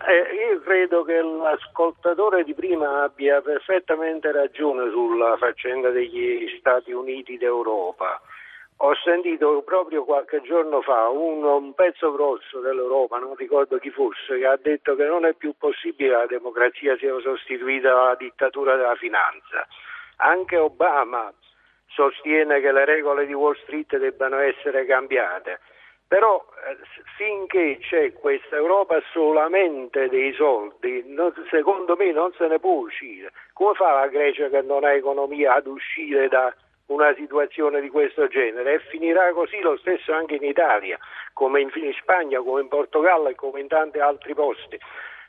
Eh, 0.05 0.35
io 0.35 0.61
credo 0.63 1.05
che 1.05 1.23
l'ascoltatore 1.23 2.43
di 2.43 2.55
prima 2.55 3.05
abbia 3.05 3.41
perfettamente 3.41 4.33
ragione 4.33 4.91
sulla 4.91 5.37
faccenda 5.37 5.91
degli 5.91 6.49
Stati 6.59 6.91
Uniti 6.91 7.39
d'Europa. 7.39 8.21
Ho 8.79 8.95
sentito 8.97 9.63
proprio 9.63 10.03
qualche 10.03 10.41
giorno 10.41 10.83
fa 10.83 11.09
un, 11.09 11.45
un, 11.45 11.73
pezzo 11.75 12.13
grosso 12.13 12.59
dell'Europa, 12.59 13.19
non 13.19 13.37
ricordo 13.37 13.79
chi 13.79 13.91
fosse, 13.91 14.39
che 14.39 14.47
ha 14.47 14.59
detto 14.61 14.97
che 14.97 15.05
non 15.05 15.25
è 15.25 15.35
più 15.35 15.55
possibile 15.57 16.11
che 16.11 16.17
la 16.17 16.27
democrazia 16.27 16.97
sia 16.97 17.17
sostituita 17.21 17.93
alla 17.93 18.17
dittatura 18.17 18.75
della 18.75 18.97
finanza. 18.97 19.65
Anche 20.17 20.57
Obama 20.57 21.33
sostiene 21.87 22.61
che 22.61 22.73
le 22.73 22.85
regole 22.85 23.25
di 23.25 23.35
Wall 23.35 23.57
Street 23.63 23.97
debbano 23.99 24.39
essere 24.39 24.85
cambiate. 24.85 25.61
Però 26.13 26.45
eh, 26.69 26.77
finché 27.17 27.79
c'è 27.81 28.13
questa 28.13 28.57
Europa 28.57 29.01
solamente 29.15 30.11
dei 30.11 30.35
soldi, 30.35 31.03
non, 31.07 31.33
secondo 31.49 31.97
me 31.97 32.13
non 32.13 32.35
se 32.37 32.49
ne 32.49 32.59
può 32.59 32.81
uscire. 32.81 33.33
Come 33.55 33.73
fa 33.73 33.93
la 33.95 34.09
Grecia 34.09 34.51
che 34.51 34.61
non 34.61 34.85
ha 34.85 34.93
economia 34.93 35.55
ad 35.55 35.67
uscire 35.67 36.29
da 36.29 36.55
una 36.89 37.15
situazione 37.15 37.81
di 37.81 37.89
questo 37.89 38.29
genere? 38.29 38.75
E 38.75 38.81
finirà 38.91 39.33
così 39.33 39.59
lo 39.61 39.79
stesso 39.79 40.13
anche 40.13 40.35
in 40.35 40.45
Italia, 40.45 40.99
come 41.33 41.63
in, 41.63 41.71
in 41.77 41.95
Spagna, 41.99 42.43
come 42.43 42.61
in 42.61 42.69
Portogallo 42.69 43.29
e 43.29 43.35
come 43.35 43.61
in 43.61 43.69
tanti 43.69 43.99
altri 43.99 44.35
posti. 44.35 44.79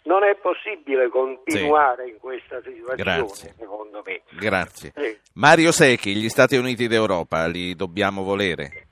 Non 0.03 0.25
è 0.25 0.35
possibile 0.35 1.07
continuare 1.07 2.03
sì. 2.03 2.09
in 2.09 2.17
questa 2.19 2.57
situazione, 2.61 2.95
Grazie. 2.97 3.53
secondo 3.57 4.03
me. 4.05 4.21
Grazie. 4.37 4.91
Sì. 4.93 5.17
Mario 5.35 5.71
Secchi, 5.71 6.13
gli 6.13 6.27
Stati 6.27 6.57
Uniti 6.57 6.87
d'Europa, 6.87 7.47
li 7.47 7.73
dobbiamo 7.73 8.23
volere? 8.23 8.87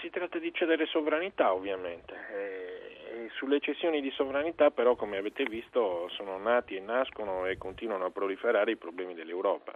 Si 0.00 0.10
tratta 0.10 0.38
di 0.38 0.52
cedere 0.52 0.86
sovranità 0.86 1.52
ovviamente. 1.52 2.14
E, 2.30 3.24
e 3.24 3.30
sulle 3.36 3.60
cessioni 3.60 4.00
di 4.00 4.10
sovranità 4.10 4.70
però 4.70 4.96
come 4.96 5.16
avete 5.16 5.44
visto 5.44 6.08
sono 6.10 6.38
nati 6.38 6.76
e 6.76 6.80
nascono 6.80 7.46
e 7.46 7.56
continuano 7.56 8.04
a 8.04 8.10
proliferare 8.10 8.72
i 8.72 8.76
problemi 8.76 9.14
dell'Europa. 9.14 9.72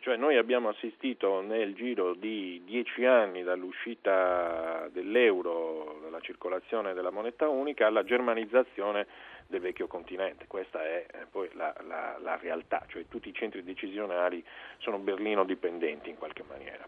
Cioè 0.00 0.16
noi 0.16 0.36
abbiamo 0.36 0.68
assistito 0.68 1.40
nel 1.40 1.74
giro 1.74 2.14
di 2.14 2.60
dieci 2.64 3.04
anni 3.04 3.44
dall'uscita 3.44 4.88
dell'euro, 4.92 6.00
dalla 6.02 6.20
circolazione 6.20 6.94
della 6.94 7.10
moneta 7.10 7.48
unica, 7.48 7.86
alla 7.86 8.02
germanizzazione 8.02 9.06
del 9.46 9.60
vecchio 9.60 9.86
continente. 9.86 10.46
Questa 10.48 10.82
è 10.82 11.06
eh, 11.10 11.26
poi 11.30 11.48
la, 11.52 11.72
la, 11.86 12.18
la 12.20 12.36
realtà, 12.36 12.84
cioè 12.88 13.06
tutti 13.08 13.28
i 13.28 13.34
centri 13.34 13.62
decisionali 13.62 14.44
sono 14.78 14.98
Berlino 14.98 15.44
dipendenti 15.44 16.10
in 16.10 16.18
qualche 16.18 16.42
maniera 16.42 16.84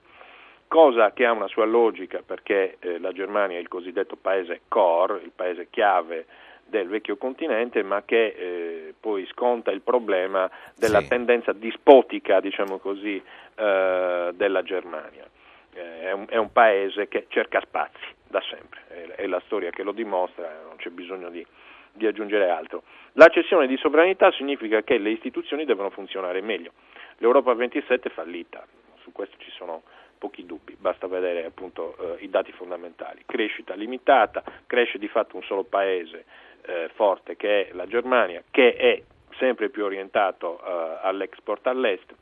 cosa 0.68 1.12
che 1.12 1.24
ha 1.24 1.32
una 1.32 1.48
sua 1.48 1.64
logica 1.64 2.22
perché 2.24 2.76
eh, 2.80 2.98
la 2.98 3.12
Germania 3.12 3.56
è 3.56 3.60
il 3.60 3.68
cosiddetto 3.68 4.16
paese 4.16 4.62
core, 4.68 5.20
il 5.22 5.32
paese 5.34 5.68
chiave 5.70 6.26
del 6.66 6.88
vecchio 6.88 7.16
continente, 7.16 7.82
ma 7.82 8.02
che 8.04 8.26
eh, 8.26 8.94
poi 8.98 9.26
sconta 9.26 9.70
il 9.70 9.80
problema 9.80 10.50
della 10.76 11.00
sì. 11.00 11.08
tendenza 11.08 11.52
dispotica, 11.52 12.40
diciamo 12.40 12.78
così, 12.78 13.22
eh, 13.54 14.30
della 14.34 14.62
Germania. 14.62 15.28
Eh, 15.72 16.00
è 16.02 16.12
un, 16.12 16.26
è, 16.28 16.36
un, 16.36 16.50
paese 16.52 17.06
che 17.06 17.26
cerca 17.28 17.60
spazi 17.60 18.04
da 18.26 18.42
sempre, 18.50 18.80
è, 18.88 19.22
è, 19.22 19.26
la 19.26 19.40
storia 19.44 19.70
che 19.70 19.82
lo 19.82 19.92
dimostra, 19.92 20.62
non 20.66 20.76
c'è 20.76 20.90
bisogno 20.90 21.28
di, 21.30 21.46
di 21.92 22.06
aggiungere 22.06 22.48
altro. 22.48 22.82
La 23.12 23.28
cessione 23.28 23.66
di 23.66 23.76
sovranità 23.76 24.32
significa 24.32 24.82
che 24.82 24.98
le 24.98 25.10
istituzioni 25.10 25.64
devono 25.64 25.90
funzionare 25.90 26.40
meglio. 26.40 26.72
L'Europa 27.18 27.54
27 27.54 28.08
è 28.08 28.10
fallita, 28.10 28.66
su 29.02 29.12
questo 29.12 29.36
ci 29.38 29.50
sono 29.52 29.82
pochi 30.18 30.46
dubbi, 30.46 30.76
basta 30.78 31.06
vedere 31.06 31.44
appunto 31.44 31.96
eh, 31.98 32.24
i 32.24 32.30
dati 32.30 32.52
fondamentali. 32.52 33.22
Crescita 33.26 33.74
limitata, 33.74 34.42
cresce 34.66 34.98
di 34.98 35.08
fatto 35.08 35.36
un 35.36 35.42
solo 35.42 35.64
paese 35.64 36.24
eh, 36.62 36.90
forte 36.94 37.36
che 37.36 37.68
è 37.68 37.72
la 37.72 37.86
Germania, 37.86 38.42
che 38.50 38.74
è 38.74 39.02
sempre 39.38 39.68
più 39.68 39.84
orientato 39.84 40.58
eh, 40.58 40.98
all'export 41.02 41.66
all'est, 41.66 42.14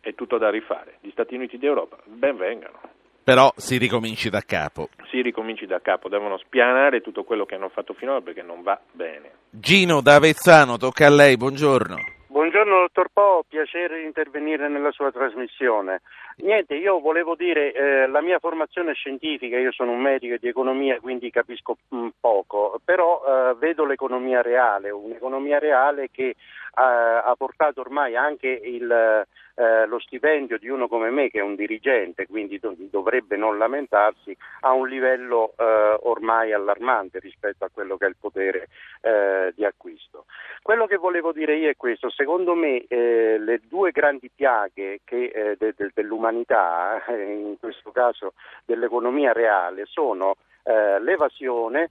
è 0.00 0.14
tutto 0.14 0.38
da 0.38 0.50
rifare. 0.50 0.98
Gli 1.00 1.10
Stati 1.10 1.34
Uniti 1.34 1.58
d'Europa 1.58 1.96
ben 2.04 2.36
vengano. 2.36 2.80
Però 3.24 3.52
si 3.56 3.76
ricominci 3.76 4.30
da 4.30 4.40
capo. 4.40 4.88
Si 5.10 5.20
ricominci 5.20 5.66
da 5.66 5.80
capo, 5.80 6.08
devono 6.08 6.38
spianare 6.38 7.00
tutto 7.00 7.24
quello 7.24 7.44
che 7.44 7.56
hanno 7.56 7.68
fatto 7.70 7.92
finora 7.92 8.20
perché 8.20 8.42
non 8.42 8.62
va 8.62 8.80
bene. 8.92 9.30
Gino 9.50 10.00
da 10.00 10.14
Avezzano, 10.14 10.76
tocca 10.76 11.06
a 11.06 11.10
lei, 11.10 11.36
buongiorno. 11.36 11.96
Buongiorno 12.28 12.80
dottor 12.80 13.08
Po, 13.12 13.44
piacere 13.48 13.98
di 13.98 14.04
intervenire 14.04 14.68
nella 14.68 14.92
sua 14.92 15.10
trasmissione. 15.10 16.02
Niente, 16.38 16.74
io 16.74 17.00
volevo 17.00 17.34
dire, 17.34 17.72
eh, 17.72 18.06
la 18.08 18.20
mia 18.20 18.38
formazione 18.38 18.92
scientifica, 18.92 19.56
io 19.56 19.72
sono 19.72 19.92
un 19.92 20.00
medico 20.00 20.36
di 20.38 20.48
economia, 20.48 21.00
quindi 21.00 21.30
capisco 21.30 21.78
mm, 21.94 22.08
poco, 22.20 22.78
però 22.84 23.22
eh, 23.24 23.54
vedo 23.54 23.86
l'economia 23.86 24.42
reale, 24.42 24.90
un'economia 24.90 25.58
reale 25.58 26.10
che 26.10 26.34
eh, 26.78 26.82
ha 26.82 27.34
portato 27.38 27.80
ormai 27.80 28.16
anche 28.16 28.48
il, 28.48 28.90
eh, 28.90 29.86
lo 29.86 29.98
stipendio 29.98 30.58
di 30.58 30.68
uno 30.68 30.88
come 30.88 31.08
me, 31.08 31.30
che 31.30 31.38
è 31.38 31.42
un 31.42 31.54
dirigente, 31.54 32.26
quindi 32.26 32.58
do- 32.58 32.74
dovrebbe 32.76 33.36
non 33.36 33.56
lamentarsi, 33.56 34.36
a 34.60 34.72
un 34.72 34.86
livello 34.86 35.54
eh, 35.56 35.98
ormai 36.02 36.52
allarmante 36.52 37.18
rispetto 37.18 37.64
a 37.64 37.70
quello 37.72 37.96
che 37.96 38.04
è 38.04 38.08
il 38.08 38.16
potere 38.20 38.68
eh, 39.00 39.52
di 39.56 39.64
acquisto. 39.64 40.26
Quello 40.60 40.86
che 40.86 40.96
volevo 40.96 41.32
dire 41.32 41.56
io 41.56 41.70
è 41.70 41.76
questo, 41.76 42.10
secondo 42.10 42.54
me 42.54 42.84
le 42.88 43.60
due 43.68 43.92
grandi 43.92 44.30
piaghe 44.34 45.00
che, 45.04 45.56
de- 45.58 45.74
de- 45.76 45.90
dell'umanità 45.94 47.02
eh, 47.06 47.32
in 47.32 47.56
questo 47.58 47.90
caso 47.92 48.34
dell'economia 48.64 49.32
reale, 49.32 49.84
sono 49.86 50.36
eh, 50.64 51.00
l'evasione 51.00 51.90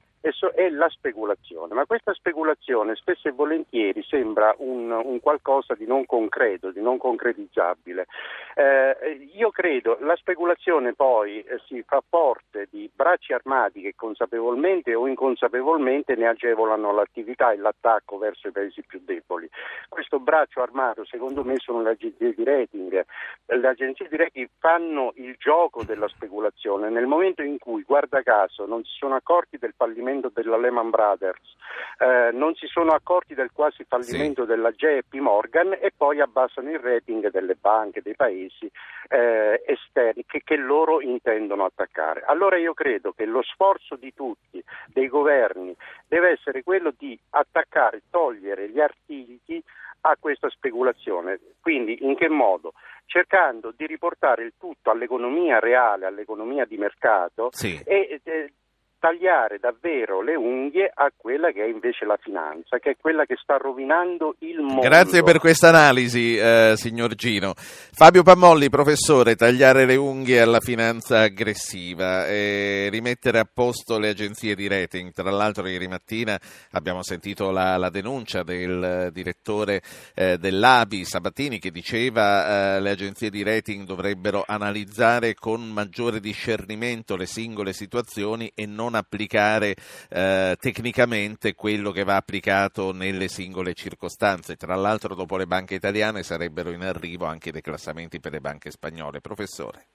e, 0.56 0.70
la 0.72 0.90
speculazione. 0.90 1.74
Ma 1.74 1.86
questa 1.86 2.14
speculazione 2.14 2.96
spesso 2.96 3.28
e 3.28 3.32
volentieri 3.32 4.04
sembra 4.04 4.54
un, 4.58 4.92
un 4.92 5.20
qualcosa 5.20 5.76
di 5.76 5.86
non 5.86 6.06
concreto, 6.06 6.72
di 6.72 6.82
non 6.82 6.98
concretizzabile. 6.98 8.08
Eh, 8.56 9.30
io 9.34 9.52
credo 9.52 9.98
la 10.02 10.16
speculazione 10.16 10.94
poi 10.94 11.42
eh, 11.42 11.60
si 11.66 11.84
fa 11.86 12.02
forte 12.08 12.68
di 12.72 12.90
bracci 12.94 13.34
armati 13.34 13.82
che 13.82 13.94
consapevolmente 13.96 14.96
o 14.96 15.08
inconsapevolmente 15.08 16.16
ne 16.16 16.28
agevolano 16.28 16.92
l'attività 16.92 17.52
e 17.52 17.58
l'attacco 17.58 18.18
verso 18.18 18.48
i 18.48 18.52
paesi 18.52 18.82
più 18.84 19.02
deboli. 19.04 19.50
Questo 19.90 20.20
braccio 20.20 20.62
armato 20.62 21.06
secondo 21.06 21.44
me 21.44 21.58
sono 21.58 21.82
le 21.82 21.92
agenzie 21.92 22.34
di 22.34 22.44
rating. 22.44 23.06
Le 23.46 23.68
agenzie 23.68 24.08
di 24.08 24.16
rating 24.18 24.50
fanno 24.60 25.12
il 25.16 25.36
gioco 25.38 25.84
della 25.84 26.08
speculazione 26.08 26.90
nel 26.90 27.06
momento 27.06 27.42
in 27.42 27.58
cui, 27.58 27.84
guarda 27.84 28.22
caso, 28.22 28.66
non 28.66 28.84
si 28.84 28.92
sono 28.98 29.16
accorti 29.16 29.58
del 29.58 29.74
fallimento 29.76 30.15
fallimento 30.16 30.32
della 30.34 30.58
Lehman 30.58 30.90
Brothers, 30.90 31.56
eh, 31.98 32.32
non 32.32 32.56
si 32.56 32.68
sono 32.68 32.92
accorti 32.92 33.34
del 33.34 33.52
quasi 33.52 33.84
fallimento 33.88 34.42
sì. 34.42 34.48
della 34.48 34.72
JP 34.72 35.14
Morgan 35.16 35.78
e 35.80 35.92
poi 35.96 36.22
abbassano 36.22 36.70
il 36.72 36.80
rating 36.80 37.30
delle 37.30 37.56
banche, 37.56 38.02
dei 38.02 38.16
paesi 38.16 38.70
eh, 39.10 39.64
esterni 39.66 40.26
che, 40.26 40.42
che 40.44 40.56
loro 40.56 41.02
intendono 41.02 41.66
attaccare. 41.66 42.24
Allora 42.26 42.58
io 42.58 42.74
credo 42.74 43.12
che 43.12 43.26
lo 43.26 43.42
sforzo 43.44 43.96
di 43.96 44.14
tutti, 44.14 44.64
dei 44.88 45.08
governi, 45.08 45.76
deve 46.08 46.32
essere 46.32 46.64
quello 46.64 46.94
di 46.98 47.18
attaccare, 47.32 48.04
togliere 48.10 48.70
gli 48.70 48.80
artigli 48.80 49.62
a 50.02 50.16
questa 50.20 50.50
speculazione. 50.50 51.40
Quindi 51.62 52.06
in 52.06 52.16
che 52.16 52.30
modo? 52.30 52.74
Cercando 53.08 53.72
di 53.76 53.86
riportare 53.86 54.44
il 54.44 54.54
tutto 54.58 54.92
all'economia 54.92 55.60
reale, 55.60 56.06
all'economia 56.06 56.66
di 56.66 56.78
mercato 56.78 57.50
sì. 57.52 57.80
e 57.84 58.20
eh, 58.24 58.54
tagliare 59.00 59.60
davvero 59.60 60.22
le 60.22 60.36
unghie 60.36 60.92
a 60.94 61.12
quella 61.16 61.52
che 61.52 61.64
è 61.64 61.68
invece 61.68 62.06
la 62.06 62.18
finanza, 62.22 62.80
che 62.80 62.92
è 62.92 62.96
quella 63.00 63.26
che 63.26 63.36
sta 63.42 63.58
rovinando 63.58 64.36
il 64.40 64.62
mondo. 64.62 64.82
Grazie 64.82 65.24
per 65.24 65.40
questa 65.40 65.70
analisi, 65.70 66.38
eh, 66.38 66.74
signor 66.76 67.16
Gino. 67.16 67.54
Fabio 67.56 68.24
Pammolli, 68.24 68.70
professore, 68.70 69.36
tagliare 69.36 69.86
le 69.86 69.96
unghie 69.96 70.42
alla 70.42 70.60
finanza 70.60 71.22
aggressiva 71.22 72.28
e 72.28 72.90
rimettere 72.92 73.40
a 73.40 73.48
posto 73.52 74.00
le 74.00 74.10
agenzie 74.10 74.56
di 74.56 74.68
rating. 74.68 75.12
Tra 75.12 75.30
l'altro 75.30 75.68
ieri 75.68 75.88
mattina 75.88 76.40
abbiamo 76.72 77.04
sentito 77.04 77.52
la, 77.52 77.78
la 77.78 77.90
denuncia 77.90 78.44
del 78.44 79.10
direttore 79.12 79.82
eh, 80.14 80.38
dell'ABI 80.38 81.06
Sabatini 81.06 81.60
che 81.60 81.72
diceva 81.72 82.76
eh, 82.76 82.82
le 82.82 82.92
agenzie 82.92 83.30
di 83.30 83.44
rating 83.44 83.86
dovrebbero 83.86 84.44
analizzare 84.46 85.34
con 85.34 85.68
maggiore 85.70 86.20
discernimento 86.20 87.16
le 87.16 87.26
singole 87.26 87.74
situazioni 87.74 88.52
e 88.54 88.66
non 88.66 88.85
non 88.86 88.96
applicare 88.96 89.76
eh, 90.10 90.56
tecnicamente 90.60 91.54
quello 91.56 91.92
che 91.92 92.04
va 92.04 92.16
applicato 92.16 92.94
nelle 92.94 93.28
singole 93.28 93.74
circostanze. 93.74 94.56
Tra 94.56 94.76
l'altro 94.76 95.16
dopo 95.16 95.38
le 95.38 95.48
banche 95.48 95.74
italiane 95.74 96.24
sarebbero 96.24 96.70
in 96.70 96.84
arrivo 96.84 97.26
anche 97.26 97.50
i 97.50 97.52
declassamenti 97.52 98.20
per 98.20 98.32
le 98.32 98.42
banche 98.42 98.70
spagnole. 98.72 99.22
Professore. 99.22 99.86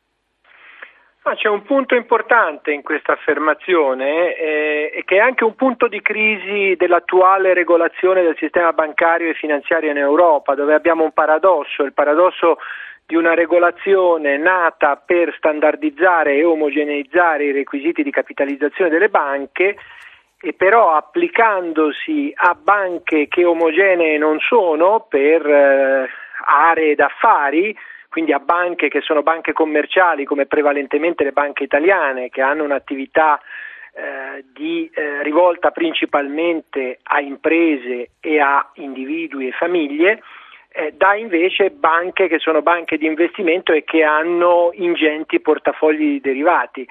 Ah, 1.23 1.35
c'è 1.35 1.49
un 1.49 1.63
punto 1.63 1.95
importante 1.95 2.73
in 2.73 2.83
questa 2.83 3.13
affermazione 3.13 4.35
eh, 4.37 5.03
che 5.05 5.17
è 5.17 5.21
anche 5.21 5.45
un 5.45 5.55
punto 5.55 5.87
di 5.87 6.01
crisi 6.01 6.75
dell'attuale 6.77 7.53
regolazione 7.53 8.23
del 8.23 8.37
sistema 8.39 8.73
bancario 8.73 9.29
e 9.29 9.35
finanziario 9.35 9.91
in 9.91 9.99
Europa, 9.99 10.55
dove 10.55 10.75
abbiamo 10.75 11.05
un 11.05 11.13
paradosso, 11.13 11.83
il 11.83 11.93
paradosso 11.93 12.57
di 13.11 13.17
una 13.17 13.35
regolazione 13.35 14.37
nata 14.37 14.95
per 14.95 15.35
standardizzare 15.37 16.37
e 16.37 16.45
omogeneizzare 16.45 17.47
i 17.47 17.51
requisiti 17.51 18.05
di 18.05 18.13
capitalizzazione 18.13 18.89
delle 18.89 19.09
banche 19.09 19.77
e 20.41 20.53
però 20.53 20.93
applicandosi 20.93 22.33
a 22.33 22.55
banche 22.55 23.27
che 23.27 23.45
omogenee 23.45 24.17
non 24.17 24.39
sono 24.39 25.07
per 25.09 25.45
eh, 25.45 26.09
aree 26.47 26.95
d'affari, 26.95 27.77
quindi 28.09 28.33
a 28.33 28.39
banche 28.39 28.87
che 28.87 29.01
sono 29.01 29.25
banche 29.25 29.53
commerciali 29.53 30.25
come 30.25 30.47
prevalentemente 30.47 31.25
le 31.25 31.33
banche 31.33 31.65
italiane 31.65 32.29
che 32.29 32.43
hanno 32.43 32.63
un'attività 32.63 33.41
eh, 33.93 34.45
di, 34.53 34.89
eh, 34.95 35.25
rivolta 35.25 35.73
principalmente 35.73 37.01
a 37.03 37.21
imprese 37.21 38.11
e 38.21 38.39
a 38.39 38.71
individui 38.75 39.49
e 39.49 39.51
famiglie, 39.51 40.23
eh, 40.73 40.93
da 40.97 41.15
invece 41.15 41.71
banche 41.71 42.29
che 42.29 42.39
sono 42.39 42.63
banche 42.63 42.97
di 42.97 43.07
investimento 43.07 43.73
e 43.73 43.83
che 43.85 44.03
hanno 44.03 44.71
ingenti 44.75 45.41
portafogli 45.41 46.21
derivati. 46.21 46.87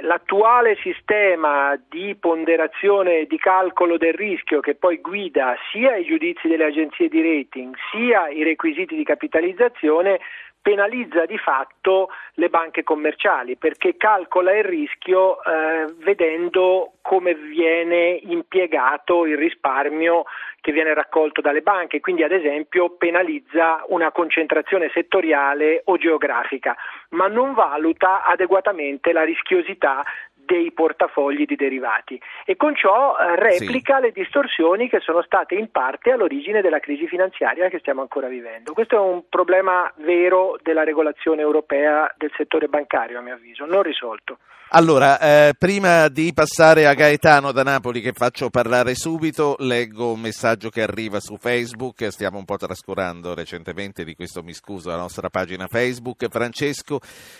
L'attuale 0.00 0.76
sistema 0.82 1.80
di 1.88 2.16
ponderazione 2.16 3.20
e 3.20 3.26
di 3.26 3.38
calcolo 3.38 3.96
del 3.96 4.14
rischio 4.14 4.60
che 4.60 4.74
poi 4.74 4.98
guida 5.00 5.56
sia 5.70 5.94
i 5.96 6.04
giudizi 6.04 6.48
delle 6.48 6.64
agenzie 6.64 7.08
di 7.08 7.22
rating 7.22 7.74
sia 7.92 8.28
i 8.28 8.42
requisiti 8.42 8.96
di 8.96 9.04
capitalizzazione 9.04 10.18
penalizza 10.64 11.26
di 11.26 11.36
fatto 11.36 12.08
le 12.36 12.48
banche 12.48 12.84
commerciali 12.84 13.56
perché 13.56 13.98
calcola 13.98 14.56
il 14.56 14.64
rischio 14.64 15.44
eh, 15.44 15.92
vedendo 15.98 16.94
come 17.02 17.34
viene 17.34 18.18
impiegato 18.22 19.26
il 19.26 19.36
risparmio 19.36 20.24
che 20.62 20.72
viene 20.72 20.94
raccolto 20.94 21.42
dalle 21.42 21.60
banche, 21.60 22.00
quindi 22.00 22.22
ad 22.22 22.32
esempio 22.32 22.96
penalizza 22.96 23.84
una 23.88 24.10
concentrazione 24.10 24.90
settoriale 24.94 25.82
o 25.84 25.98
geografica, 25.98 26.74
ma 27.10 27.26
non 27.26 27.52
valuta 27.52 28.24
adeguatamente 28.24 29.12
la 29.12 29.22
rischiosità 29.22 30.02
dei 30.44 30.72
portafogli 30.72 31.44
di 31.44 31.56
derivati 31.56 32.20
e 32.44 32.56
con 32.56 32.74
ciò 32.74 33.16
eh, 33.16 33.36
replica 33.36 33.96
sì. 33.96 34.02
le 34.02 34.12
distorsioni 34.12 34.88
che 34.88 35.00
sono 35.00 35.22
state 35.22 35.54
in 35.54 35.70
parte 35.70 36.12
all'origine 36.12 36.60
della 36.60 36.80
crisi 36.80 37.06
finanziaria 37.06 37.68
che 37.68 37.78
stiamo 37.78 38.00
ancora 38.00 38.28
vivendo. 38.28 38.72
Questo 38.72 38.96
è 38.96 38.98
un 38.98 39.28
problema 39.28 39.90
vero 39.96 40.58
della 40.62 40.84
regolazione 40.84 41.42
europea 41.42 42.12
del 42.16 42.32
settore 42.36 42.68
bancario, 42.68 43.18
a 43.18 43.22
mio 43.22 43.34
avviso, 43.34 43.64
non 43.64 43.82
risolto. 43.82 44.38
Allora, 44.76 45.20
eh, 45.20 45.54
prima 45.56 46.08
di 46.08 46.32
passare 46.34 46.86
a 46.86 46.94
Gaetano 46.94 47.52
da 47.52 47.62
Napoli 47.62 48.00
che 48.00 48.10
faccio 48.12 48.50
parlare 48.50 48.96
subito, 48.96 49.54
leggo 49.60 50.10
un 50.10 50.20
messaggio 50.20 50.68
che 50.68 50.82
arriva 50.82 51.20
su 51.20 51.36
Facebook, 51.36 52.10
stiamo 52.10 52.38
un 52.38 52.44
po' 52.44 52.56
trascurando 52.56 53.34
recentemente, 53.34 54.02
di 54.02 54.16
questo 54.16 54.42
mi 54.42 54.52
scuso, 54.52 54.88
la 54.88 54.96
nostra 54.96 55.28
pagina 55.28 55.68
Facebook, 55.68 56.26
Francesco 56.28 56.98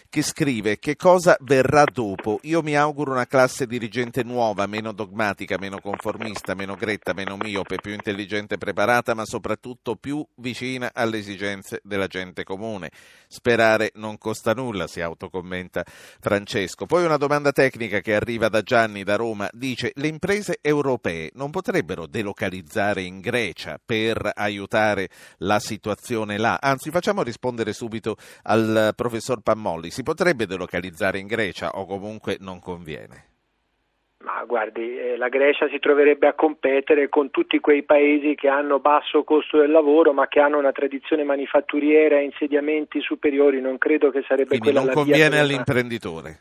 che 0.08 0.22
scrive 0.22 0.78
che 0.78 0.94
cosa 0.94 1.36
verrà 1.40 1.82
dopo? 1.92 2.38
Io 2.42 2.62
mi 2.62 2.76
auguro 2.76 2.93
una 3.02 3.26
classe 3.26 3.66
dirigente 3.66 4.22
nuova, 4.22 4.66
meno 4.66 4.92
dogmatica, 4.92 5.56
meno 5.58 5.80
conformista, 5.80 6.54
meno 6.54 6.74
gretta, 6.74 7.12
meno 7.12 7.36
miope, 7.36 7.76
più 7.76 7.92
intelligente 7.92 8.54
e 8.54 8.58
preparata, 8.58 9.14
ma 9.14 9.24
soprattutto 9.24 9.96
più 9.96 10.24
vicina 10.36 10.90
alle 10.94 11.18
esigenze 11.18 11.80
della 11.82 12.06
gente 12.06 12.44
comune. 12.44 12.90
Sperare 13.26 13.90
non 13.94 14.16
costa 14.18 14.52
nulla, 14.54 14.86
si 14.86 15.00
autocommenta 15.00 15.84
Francesco. 16.20 16.86
Poi 16.86 17.04
una 17.04 17.16
domanda 17.16 17.50
tecnica 17.52 18.00
che 18.00 18.14
arriva 18.14 18.48
da 18.48 18.62
Gianni 18.62 19.02
da 19.02 19.16
Roma 19.16 19.48
dice 19.52 19.92
le 19.96 20.06
imprese 20.06 20.58
europee 20.60 21.30
non 21.34 21.50
potrebbero 21.50 22.06
delocalizzare 22.06 23.02
in 23.02 23.20
Grecia 23.20 23.80
per 23.84 24.30
aiutare 24.32 25.08
la 25.38 25.58
situazione 25.58 26.38
là? 26.38 26.58
Anzi, 26.60 26.90
facciamo 26.90 27.22
rispondere 27.22 27.72
subito 27.72 28.16
al 28.42 28.92
professor 28.94 29.40
Pammolli. 29.40 29.90
Si 29.90 30.02
potrebbe 30.02 30.46
delocalizzare 30.46 31.18
in 31.18 31.26
Grecia 31.26 31.70
o 31.70 31.86
comunque 31.86 32.36
non 32.38 32.60
conviene? 32.60 32.82
Ma 34.24 34.42
guardi, 34.46 34.98
eh, 34.98 35.16
la 35.18 35.28
Grecia 35.28 35.68
si 35.68 35.78
troverebbe 35.78 36.26
a 36.26 36.32
competere 36.32 37.10
con 37.10 37.30
tutti 37.30 37.60
quei 37.60 37.82
paesi 37.82 38.34
che 38.34 38.48
hanno 38.48 38.78
basso 38.78 39.22
costo 39.22 39.58
del 39.58 39.70
lavoro 39.70 40.14
ma 40.14 40.28
che 40.28 40.40
hanno 40.40 40.58
una 40.58 40.72
tradizione 40.72 41.24
manifatturiera 41.24 42.16
e 42.16 42.24
insediamenti 42.24 43.00
superiori. 43.00 43.60
Non 43.60 43.76
credo 43.76 44.10
che 44.10 44.24
sarebbe 44.26 44.58
Quindi 44.58 44.70
quella 44.70 44.80
non 44.80 44.88
la 44.88 44.94
conviene 44.94 45.28
via 45.28 45.40
all'imprenditore. 45.40 46.38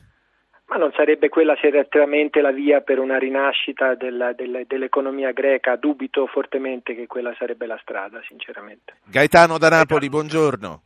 Ma 0.68 0.78
non 0.78 0.94
sarebbe 0.96 1.28
quella 1.28 1.56
certamente 1.56 2.40
la 2.40 2.52
via 2.52 2.80
per 2.80 3.00
una 3.00 3.18
rinascita 3.18 3.96
della, 3.96 4.32
della, 4.32 4.62
dell'economia 4.66 5.32
greca? 5.32 5.76
Dubito 5.76 6.26
fortemente 6.26 6.96
che 6.96 7.06
quella 7.06 7.36
sarebbe 7.38 7.66
la 7.66 7.78
strada, 7.82 8.22
sinceramente. 8.26 8.96
Gaetano 9.04 9.58
da 9.58 9.68
Napoli, 9.68 10.08
buongiorno. 10.08 10.82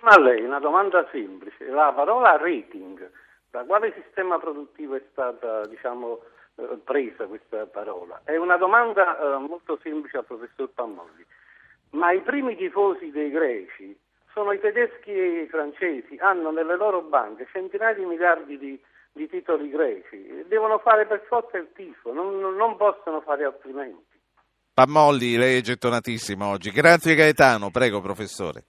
Ma 0.00 0.20
lei, 0.20 0.42
una 0.42 0.60
domanda 0.60 1.08
semplice. 1.10 1.64
La 1.70 1.90
parola 1.96 2.36
rating 2.36 3.10
da 3.50 3.64
quale 3.64 3.92
sistema 3.94 4.38
produttivo 4.38 4.94
è 4.94 5.02
stata 5.10 5.66
diciamo, 5.66 6.20
eh, 6.56 6.78
presa 6.84 7.26
questa 7.26 7.66
parola? 7.66 8.20
È 8.24 8.36
una 8.36 8.56
domanda 8.56 9.18
eh, 9.18 9.38
molto 9.38 9.78
semplice 9.82 10.18
al 10.18 10.24
professor 10.24 10.68
Pammolli. 10.70 11.24
Ma 11.90 12.12
i 12.12 12.20
primi 12.20 12.56
tifosi 12.56 13.10
dei 13.10 13.30
greci 13.30 13.98
sono 14.32 14.52
i 14.52 14.60
tedeschi 14.60 15.10
e 15.10 15.42
i 15.42 15.48
francesi, 15.48 16.16
hanno 16.18 16.50
nelle 16.50 16.76
loro 16.76 17.00
banche 17.02 17.48
centinaia 17.50 17.94
di 17.94 18.04
miliardi 18.04 18.58
di, 18.58 18.80
di 19.12 19.28
titoli 19.28 19.70
greci, 19.70 20.44
devono 20.46 20.78
fare 20.78 21.06
per 21.06 21.24
forza 21.26 21.56
il 21.56 21.68
tifo, 21.74 22.12
non, 22.12 22.38
non 22.38 22.76
possono 22.76 23.20
fare 23.22 23.44
altrimenti. 23.44 24.16
Pammolli, 24.74 25.36
lei 25.36 25.58
è 25.58 25.60
gettonatissimo 25.60 26.46
oggi. 26.46 26.70
Grazie 26.70 27.16
Gaetano, 27.16 27.70
prego 27.70 28.00
professore. 28.00 28.64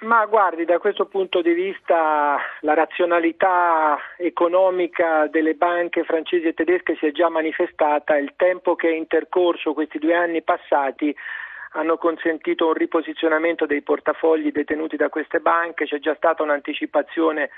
Ma 0.00 0.24
guardi, 0.26 0.64
da 0.64 0.78
questo 0.78 1.06
punto 1.06 1.42
di 1.42 1.52
vista 1.52 2.38
la 2.60 2.74
razionalità 2.74 3.98
economica 4.16 5.26
delle 5.26 5.54
banche 5.54 6.04
francesi 6.04 6.46
e 6.46 6.54
tedesche 6.54 6.94
si 7.00 7.06
è 7.06 7.10
già 7.10 7.28
manifestata, 7.28 8.16
il 8.16 8.34
tempo 8.36 8.76
che 8.76 8.90
è 8.90 8.94
intercorso 8.94 9.74
questi 9.74 9.98
due 9.98 10.14
anni 10.14 10.42
passati 10.42 11.12
hanno 11.72 11.96
consentito 11.98 12.68
un 12.68 12.74
riposizionamento 12.74 13.66
dei 13.66 13.82
portafogli 13.82 14.52
detenuti 14.52 14.96
da 14.96 15.08
queste 15.08 15.40
banche, 15.40 15.84
c'è 15.84 15.98
già 15.98 16.14
stata 16.14 16.44
un'anticipazione 16.44 17.50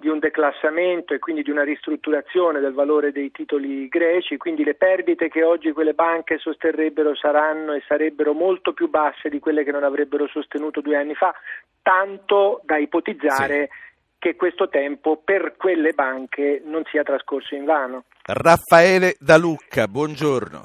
di 0.00 0.08
un 0.08 0.18
declassamento 0.18 1.14
e 1.14 1.18
quindi 1.18 1.42
di 1.42 1.50
una 1.50 1.62
ristrutturazione 1.62 2.58
del 2.58 2.72
valore 2.72 3.12
dei 3.12 3.30
titoli 3.30 3.86
greci, 3.88 4.38
quindi 4.38 4.64
le 4.64 4.74
perdite 4.74 5.28
che 5.28 5.44
oggi 5.44 5.72
quelle 5.72 5.92
banche 5.92 6.38
sosterrebbero 6.38 7.14
saranno 7.14 7.74
e 7.74 7.82
sarebbero 7.86 8.32
molto 8.32 8.72
più 8.72 8.88
basse 8.88 9.28
di 9.28 9.38
quelle 9.38 9.62
che 9.62 9.70
non 9.70 9.84
avrebbero 9.84 10.26
sostenuto 10.26 10.80
due 10.80 10.96
anni 10.96 11.14
fa, 11.14 11.34
tanto 11.82 12.62
da 12.64 12.78
ipotizzare 12.78 13.68
sì. 13.70 14.16
che 14.18 14.36
questo 14.36 14.68
tempo 14.68 15.20
per 15.22 15.54
quelle 15.56 15.92
banche 15.92 16.62
non 16.64 16.82
sia 16.90 17.02
trascorso 17.02 17.54
in 17.54 17.66
vano. 17.66 18.04
Raffaele 18.24 19.16
Da 19.20 19.36
Lucca, 19.36 19.86
buongiorno. 19.86 20.64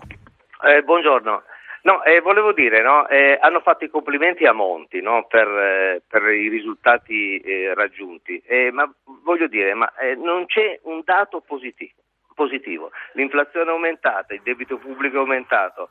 Eh, 0.64 0.82
buongiorno. 0.82 1.44
No, 1.86 2.04
eh, 2.04 2.20
volevo 2.20 2.52
dire, 2.52 2.82
no, 2.82 3.08
eh, 3.08 3.38
hanno 3.40 3.60
fatto 3.60 3.84
i 3.86 3.90
complimenti 3.90 4.44
a 4.48 4.54
Monti 4.54 5.02
no, 5.02 5.28
per, 5.28 5.48
eh, 5.48 6.02
per, 6.08 6.24
i 6.30 6.50
risultati 6.50 7.38
eh, 7.38 7.76
raggiunti, 7.76 8.42
eh, 8.44 8.72
ma 8.72 8.92
voglio 9.24 9.46
dire, 9.46 9.76
ma 9.76 9.94
eh, 9.98 10.16
non 10.16 10.48
c'è 10.48 10.80
un 10.86 11.02
dato 11.04 11.42
positivo, 11.42 12.02
positivo. 12.34 12.90
L'inflazione 13.14 13.70
è 13.70 13.74
aumentata, 13.74 14.34
il 14.34 14.42
debito 14.42 14.78
pubblico 14.80 15.18
è 15.18 15.20
aumentato, 15.20 15.90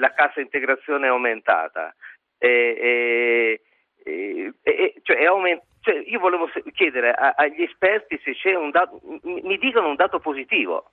la 0.00 0.12
cassa 0.12 0.40
integrazione 0.40 1.06
è 1.06 1.10
aumentata. 1.10 1.94
cioè 5.02 5.16
è 5.18 5.24
aument- 5.24 5.62
cioè 5.82 6.02
io 6.04 6.18
volevo 6.18 6.50
chiedere 6.72 7.12
a- 7.12 7.34
agli 7.36 7.62
esperti 7.62 8.20
se 8.24 8.32
c'è 8.34 8.54
un 8.54 8.70
dato, 8.70 9.00
mi 9.22 9.56
dicano 9.58 9.86
un 9.88 9.94
dato 9.94 10.18
positivo. 10.18 10.90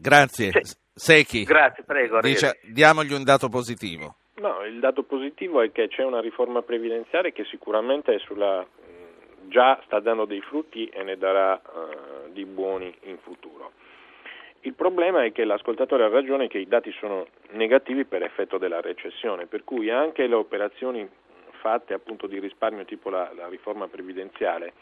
Grazie. 0.00 0.50
Cioè, 0.50 0.62
Secchi. 0.94 1.44
Grazie, 1.44 1.84
prego. 1.84 2.20
Dice, 2.20 2.60
diamogli 2.62 3.12
un 3.12 3.24
dato 3.24 3.48
positivo. 3.48 4.16
No, 4.36 4.64
il 4.64 4.80
dato 4.80 5.02
positivo 5.02 5.60
è 5.62 5.70
che 5.72 5.88
c'è 5.88 6.02
una 6.02 6.20
riforma 6.20 6.62
previdenziale 6.62 7.32
che 7.32 7.44
sicuramente 7.44 8.18
sulla, 8.18 8.66
già 9.48 9.80
sta 9.84 10.00
dando 10.00 10.24
dei 10.24 10.40
frutti 10.40 10.86
e 10.86 11.02
ne 11.02 11.16
darà 11.16 11.54
uh, 11.54 12.32
di 12.32 12.44
buoni 12.44 12.92
in 13.02 13.18
futuro. 13.18 13.72
Il 14.60 14.74
problema 14.74 15.24
è 15.24 15.32
che 15.32 15.44
l'ascoltatore 15.44 16.04
ha 16.04 16.08
ragione 16.08 16.48
che 16.48 16.58
i 16.58 16.68
dati 16.68 16.92
sono 16.92 17.26
negativi 17.50 18.04
per 18.04 18.22
effetto 18.22 18.58
della 18.58 18.80
recessione, 18.80 19.46
per 19.46 19.64
cui 19.64 19.90
anche 19.90 20.26
le 20.26 20.34
operazioni 20.34 21.08
fatte 21.60 21.94
appunto 21.94 22.26
di 22.26 22.38
risparmio 22.38 22.84
tipo 22.84 23.10
la, 23.10 23.30
la 23.36 23.48
riforma 23.48 23.88
previdenziale 23.88 24.72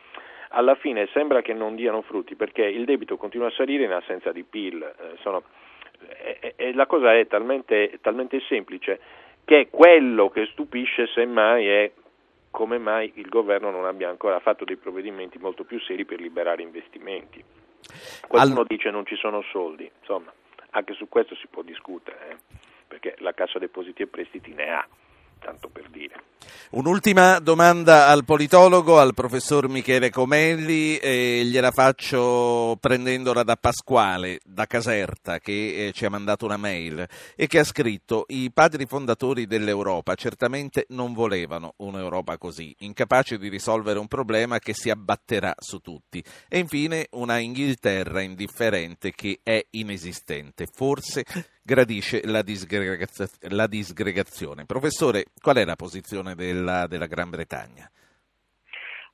alla 0.52 0.74
fine 0.74 1.08
sembra 1.12 1.42
che 1.42 1.52
non 1.52 1.74
diano 1.74 2.02
frutti 2.02 2.34
perché 2.34 2.64
il 2.64 2.84
debito 2.84 3.16
continua 3.16 3.48
a 3.48 3.52
salire 3.52 3.84
in 3.84 3.92
assenza 3.92 4.32
di 4.32 4.42
PIL. 4.42 4.82
Eh, 4.82 5.16
sono, 5.20 5.42
e, 6.22 6.54
e, 6.56 6.74
la 6.74 6.86
cosa 6.86 7.14
è 7.14 7.26
talmente, 7.26 7.98
talmente 8.00 8.40
semplice 8.48 9.00
che 9.44 9.68
quello 9.70 10.28
che 10.28 10.46
stupisce 10.46 11.06
semmai 11.08 11.66
è 11.66 11.90
come 12.50 12.78
mai 12.78 13.12
il 13.16 13.28
governo 13.28 13.70
non 13.70 13.84
abbia 13.84 14.08
ancora 14.08 14.40
fatto 14.40 14.64
dei 14.64 14.76
provvedimenti 14.76 15.38
molto 15.38 15.64
più 15.64 15.78
seri 15.80 16.04
per 16.04 16.20
liberare 16.20 16.62
investimenti. 16.62 17.42
Qualcuno 18.26 18.60
All... 18.60 18.66
dice 18.66 18.90
non 18.90 19.06
ci 19.06 19.16
sono 19.16 19.42
soldi, 19.42 19.90
insomma, 20.00 20.32
anche 20.70 20.94
su 20.94 21.08
questo 21.08 21.34
si 21.36 21.46
può 21.46 21.62
discutere, 21.62 22.30
eh? 22.30 22.36
perché 22.86 23.14
la 23.18 23.32
Cassa 23.32 23.58
Depositi 23.58 24.02
e 24.02 24.06
Prestiti 24.08 24.52
ne 24.52 24.70
ha 24.70 24.86
tanto 25.40 25.68
per 25.68 25.88
dire. 25.90 26.28
Un'ultima 26.70 27.40
domanda 27.40 28.06
al 28.06 28.24
politologo, 28.24 29.00
al 29.00 29.12
professor 29.12 29.68
Michele 29.68 30.08
Comelli, 30.08 30.98
e 30.98 31.42
gliela 31.44 31.72
faccio 31.72 32.76
prendendola 32.78 33.42
da 33.42 33.56
Pasquale, 33.56 34.38
da 34.44 34.66
Caserta, 34.66 35.40
che 35.40 35.88
eh, 35.88 35.92
ci 35.92 36.04
ha 36.04 36.10
mandato 36.10 36.44
una 36.44 36.56
mail 36.56 37.04
e 37.34 37.46
che 37.48 37.58
ha 37.58 37.64
scritto 37.64 38.24
i 38.28 38.52
padri 38.52 38.86
fondatori 38.86 39.46
dell'Europa 39.48 40.14
certamente 40.14 40.86
non 40.90 41.12
volevano 41.12 41.74
un'Europa 41.78 42.38
così, 42.38 42.72
incapace 42.78 43.36
di 43.36 43.48
risolvere 43.48 43.98
un 43.98 44.06
problema 44.06 44.60
che 44.60 44.72
si 44.72 44.90
abbatterà 44.90 45.54
su 45.58 45.78
tutti. 45.80 46.22
E 46.48 46.58
infine 46.60 47.08
una 47.12 47.38
Inghilterra 47.38 48.20
indifferente 48.20 49.10
che 49.10 49.40
è 49.42 49.60
inesistente, 49.70 50.68
forse 50.72 51.24
gradisce 51.62 52.22
la, 52.24 52.42
disgregazio- 52.42 53.28
la 53.50 53.66
disgregazione. 53.66 54.66
Professore, 54.66 55.26
qual 55.40 55.56
è 55.56 55.64
la 55.64 55.76
posizione 55.76 56.34
della, 56.34 56.86
della 56.86 57.06
Gran 57.06 57.30
Bretagna? 57.30 57.90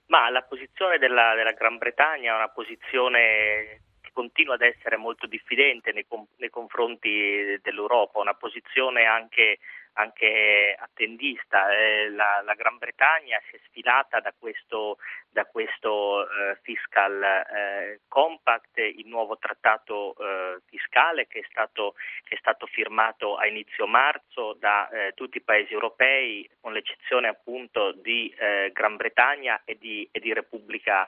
Ma 0.07 0.31
la 0.31 0.43
posizione 0.43 0.99
della, 0.99 1.35
della, 1.35 1.53
Gran 1.53 1.79
Bretagna 1.79 2.33
è 2.33 2.37
una 2.37 2.49
posizione 2.49 3.83
che 4.01 4.11
continua 4.13 4.55
ad 4.55 4.63
essere 4.63 4.97
molto 4.97 5.27
diffidente 5.27 5.93
nei, 5.93 6.07
nei 6.37 6.51
confronti 6.51 7.59
dell'Europa, 7.61 8.21
una 8.21 8.35
posizione 8.35 9.05
anche 9.05 9.59
anche 9.97 10.77
attendista. 10.79 11.71
Eh, 11.75 12.11
la, 12.11 12.43
la, 12.45 12.55
Gran 12.55 12.79
Bretagna 12.79 13.41
si 13.49 13.57
è 13.57 13.61
sfilata 13.69 14.21
da 14.21 14.33
questo, 14.39 14.99
da 15.31 15.45
questo 15.45 16.23
eh, 16.23 16.59
fiscal 16.63 17.23
eh, 17.23 18.01
compact, 18.09 18.79
il 18.79 19.07
nuovo 19.07 19.39
trattato 19.39 20.15
eh, 20.19 20.61
fiscale 20.67 21.27
che 21.27 21.41
è, 21.41 21.47
stato, 21.49 21.95
che 22.25 22.35
è, 22.35 22.39
stato, 22.39 22.67
firmato 22.67 23.37
a 23.37 23.47
inizio 23.47 23.87
marzo 23.87 24.55
da 24.59 24.89
eh, 24.89 25.13
tutti 25.15 25.39
i 25.39 25.43
paesi 25.43 25.73
europei, 25.73 26.49
con 26.61 26.73
l'eccezione 26.73 27.29
appunto 27.29 27.93
di 27.93 28.35
eh, 28.39 28.71
Gran 28.73 28.97
Bretagna 28.97 29.63
e 29.65 29.77
di, 29.79 30.09
e 30.11 30.21
di 30.21 30.33
Repubblica 30.33 31.07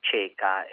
Ceca. 0.00 0.66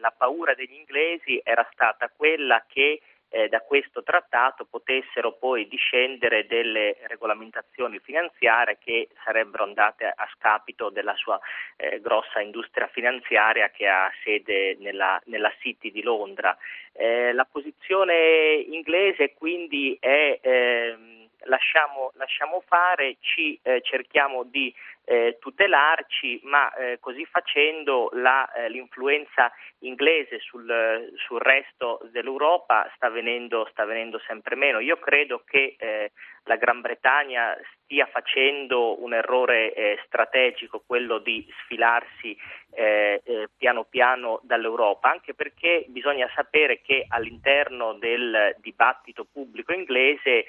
la 0.00 0.10
paura 0.10 0.54
degli 0.54 0.72
inglesi 0.72 1.40
era 1.44 1.68
stata 1.70 2.08
quella 2.08 2.64
che 2.66 3.00
eh, 3.28 3.48
da 3.48 3.60
questo 3.60 4.02
trattato 4.02 4.64
potessero 4.64 5.32
poi 5.32 5.68
discendere 5.68 6.46
delle 6.46 6.96
regolamentazioni 7.06 7.98
finanziarie 7.98 8.78
che 8.78 9.08
sarebbero 9.24 9.64
andate 9.64 10.06
a 10.06 10.28
scapito 10.34 10.90
della 10.90 11.14
sua 11.14 11.38
eh, 11.76 12.00
grossa 12.00 12.40
industria 12.40 12.86
finanziaria 12.88 13.70
che 13.70 13.88
ha 13.88 14.10
sede 14.22 14.76
nella, 14.78 15.20
nella 15.26 15.52
City 15.60 15.90
di 15.90 16.02
Londra. 16.02 16.56
Eh, 16.92 17.32
la 17.32 17.44
posizione 17.44 18.64
inglese 18.68 19.34
quindi 19.34 19.96
è 20.00 20.38
ehm, 20.40 21.16
lasciamo, 21.46 22.12
lasciamo 22.14 22.62
fare, 22.66 23.16
ci 23.20 23.58
eh, 23.62 23.80
cerchiamo 23.82 24.44
di 24.44 24.72
eh, 25.08 25.36
tutelarci, 25.38 26.40
ma 26.42 26.74
eh, 26.74 26.98
così 26.98 27.24
facendo 27.26 28.10
la, 28.14 28.50
eh, 28.52 28.68
l'influenza 28.68 29.52
inglese 29.80 30.40
sul, 30.40 31.12
sul, 31.14 31.40
resto 31.40 32.00
dell'Europa 32.10 32.90
sta 32.96 33.08
venendo, 33.08 33.68
sta 33.70 33.84
venendo, 33.84 34.18
sempre 34.26 34.56
meno. 34.56 34.80
Io 34.80 34.98
credo 34.98 35.44
che 35.46 35.76
eh, 35.78 36.10
la 36.44 36.56
Gran 36.56 36.80
Bretagna 36.80 37.56
stia 37.84 38.06
facendo 38.06 39.00
un 39.00 39.14
errore 39.14 39.72
eh, 39.74 40.00
strategico, 40.06 40.82
quello 40.84 41.18
di 41.18 41.46
sfilarsi 41.62 42.36
eh, 42.74 43.22
piano 43.56 43.84
piano 43.84 44.40
dall'Europa, 44.42 45.08
anche 45.08 45.34
perché 45.34 45.84
bisogna 45.86 46.28
sapere 46.34 46.80
che 46.82 47.04
all'interno 47.08 47.94
del 47.94 48.56
dibattito 48.58 49.24
pubblico 49.24 49.72
inglese, 49.72 50.46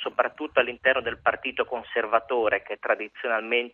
soprattutto 0.00 0.58
all'interno 0.58 1.00
del 1.00 1.20
partito 1.20 1.64
conservatore, 1.64 2.62
che 2.62 2.74
è 2.74 2.78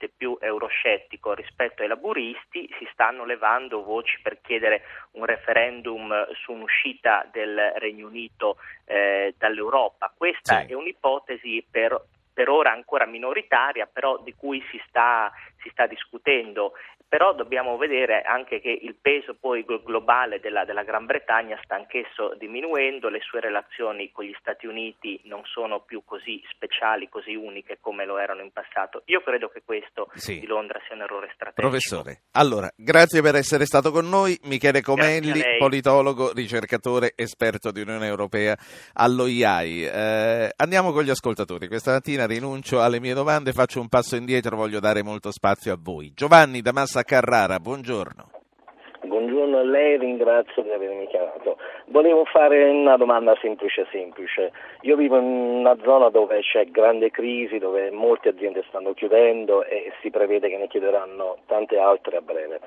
tradizionalmente 0.09 0.12
più 0.16 0.37
euroscettico 0.40 1.35
rispetto 1.35 1.83
ai 1.83 1.88
laburisti, 1.88 2.68
si 2.79 2.88
stanno 2.92 3.25
levando 3.25 3.83
voci 3.83 4.18
per 4.23 4.40
chiedere 4.40 4.83
un 5.12 5.25
referendum 5.25 6.12
su 6.35 6.53
un'uscita 6.53 7.29
del 7.31 7.73
Regno 7.77 8.07
Unito 8.07 8.57
eh, 8.85 9.35
dall'Europa. 9.37 10.12
Questa 10.16 10.61
sì. 10.61 10.73
è 10.73 10.75
un'ipotesi 10.75 11.64
per 11.71 12.01
per 12.38 12.51
ora 12.51 12.71
ancora 12.71 13.05
minoritaria, 13.05 13.88
però 13.92 14.23
di 14.23 14.33
cui 14.33 14.64
si 14.71 14.81
sta, 14.87 15.29
si 15.61 15.68
sta 15.71 15.88
discutendo 15.88 16.75
però 17.09 17.35
dobbiamo 17.35 17.77
vedere 17.79 18.23
anche 18.23 18.61
che 18.61 18.71
il 18.83 18.94
peso 19.01 19.35
poi 19.35 19.64
globale 19.64 20.40
della, 20.40 20.64
della, 20.64 20.83
Gran 20.83 21.07
Bretagna 21.07 21.59
sta 21.64 21.75
anch'esso 21.75 22.35
diminuendo, 22.38 23.09
le 23.09 23.21
sue 23.21 23.40
relazioni 23.40 24.12
con 24.12 24.25
gli 24.25 24.37
Stati 24.38 24.66
Uniti 24.66 25.18
non 25.25 25.42
sono 25.44 25.81
più 25.81 26.03
così 26.05 26.42
speciali, 26.53 27.09
così 27.09 27.35
uniche 27.35 27.79
come 27.81 28.05
lo 28.05 28.18
erano 28.18 28.42
in 28.42 28.53
passato. 28.53 29.03
Io 29.07 29.23
credo 29.23 29.49
che 29.49 29.62
questo 29.64 30.11
sì. 30.14 30.38
di 30.38 30.47
Londra 30.47 30.81
sia 30.87 30.94
un 30.94 31.03
errore 31.03 31.31
strategico. 31.35 31.68
Professore, 31.68 32.23
allora, 32.33 32.71
grazie 32.77 33.23
per 33.23 33.37
essere 33.37 33.64
stato 33.64 33.90
con 33.90 34.07
noi, 34.07 34.38
Michele 34.42 34.83
Comenli, 34.83 35.42
politologo, 35.59 36.33
ricercatore, 36.33 37.12
esperto 37.16 37.71
di 37.71 37.81
Unione 37.81 38.07
Europea 38.07 38.55
all'OIAI. 38.92 39.85
Eh, 39.87 40.53
andiamo 40.57 40.92
con 40.92 41.05
gli 41.05 41.11
ascoltatori, 41.11 41.68
questa 41.68 41.92
mattina 41.92 42.27
rinuncio 42.27 42.83
alle 42.83 43.01
mie 43.01 43.14
domande, 43.14 43.53
faccio 43.53 43.81
un 43.81 43.88
passo 43.88 44.14
indietro, 44.16 44.57
voglio 44.57 44.81
dare 44.81 45.03
molto 45.03 45.31
spazio 45.31 45.73
a 45.73 45.79
voi. 45.81 46.12
Giovanni 46.14 46.61
da 46.61 46.73
Massa 46.73 46.98
Carrara, 47.03 47.59
buongiorno. 47.59 48.37
Buongiorno 49.01 49.59
a 49.59 49.63
lei, 49.63 49.97
ringrazio 49.97 50.63
di 50.63 50.71
avermi 50.71 51.07
chiamato. 51.07 51.57
Volevo 51.87 52.25
fare 52.25 52.69
una 52.69 52.97
domanda 52.97 53.37
semplice 53.41 53.87
semplice. 53.91 54.53
Io 54.83 54.97
vivo 54.97 55.19
in 55.19 55.25
una 55.25 55.77
zona 55.83 56.11
dove 56.11 56.41
c'è 56.41 56.67
grande 56.67 57.11
crisi, 57.11 57.59
dove 57.59 57.91
molte 57.91 58.29
aziende 58.31 58.65
stanno 58.69 58.93
chiudendo 58.93 59.65
e 59.65 59.93
si 60.03 60.11
prevede 60.11 60.49
che 60.49 60.59
ne 60.59 60.67
chiuderanno 60.67 61.39
tante 61.47 61.79
altre 61.79 62.17
a 62.17 62.21
breve. 62.21 62.61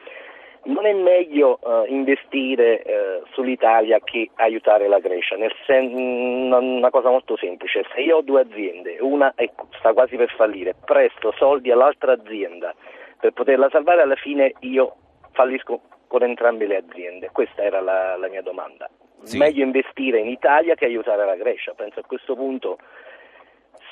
Non 0.64 0.86
è 0.86 0.94
meglio 0.94 1.60
uh, 1.62 1.86
investire 1.88 2.84
uh, 2.86 3.26
sull'Italia 3.34 4.00
che 4.00 4.30
aiutare 4.36 4.88
la 4.88 5.00
Grecia? 5.00 5.36
Sen- 5.66 6.52
una, 6.52 6.90
cosa 6.92 7.10
molto 7.10 7.36
semplice, 7.36 7.84
se 7.94 8.02
io 8.02 8.18
ho 8.18 8.22
due 8.22 8.42
aziende, 8.42 8.98
una 9.00 9.34
è, 9.36 9.50
sta 9.80 9.92
quasi 9.94 10.16
per 10.18 10.32
fallire, 10.36 10.76
presto 10.86 11.34
soldi 11.36 11.72
all'altra 11.72 12.14
azienda 12.14 12.74
per 13.22 13.32
poterla 13.34 13.70
salvare 13.70 14.02
alla 14.02 14.16
fine 14.16 14.54
io 14.62 14.96
fallisco 15.32 15.82
con 16.08 16.24
entrambe 16.24 16.66
le 16.66 16.78
aziende. 16.78 17.30
Questa 17.32 17.62
era 17.62 17.80
la, 17.80 18.18
la 18.18 18.28
mia 18.28 18.42
domanda. 18.42 18.90
Sì. 19.22 19.38
Meglio 19.38 19.64
investire 19.64 20.20
in 20.20 20.28
Italia 20.28 20.76
che 20.76 20.86
aiutare 20.86 21.24
la 21.26 21.36
Grecia. 21.36 21.74
Penso 21.74 22.00
a 22.00 22.04
questo 22.04 22.36
punto 22.36 22.80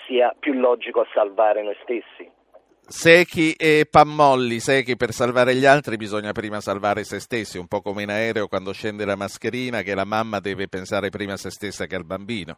sia 0.06 0.36
più 0.38 0.54
logico 0.54 1.06
salvare 1.14 1.62
noi 1.62 1.78
stessi. 1.84 2.30
Secchi 2.82 3.54
e 3.54 3.86
pammolli, 3.90 4.60
secchi 4.60 4.96
per 4.96 5.12
salvare 5.12 5.54
gli 5.54 5.66
altri 5.66 5.96
bisogna 5.96 6.32
prima 6.32 6.60
salvare 6.60 7.04
se 7.04 7.20
stessi, 7.20 7.60
un 7.60 7.68
po' 7.68 7.82
come 7.82 8.02
in 8.02 8.10
aereo 8.10 8.48
quando 8.48 8.74
scende 8.74 9.06
la 9.06 9.16
mascherina 9.16 9.84
che 9.84 9.94
la 9.94 10.06
mamma 10.06 10.40
deve 10.40 10.68
pensare 10.68 11.10
prima 11.10 11.34
a 11.34 11.38
se 11.38 11.52
stessa 11.52 11.86
che 11.86 11.96
al 11.96 12.04
bambino. 12.06 12.58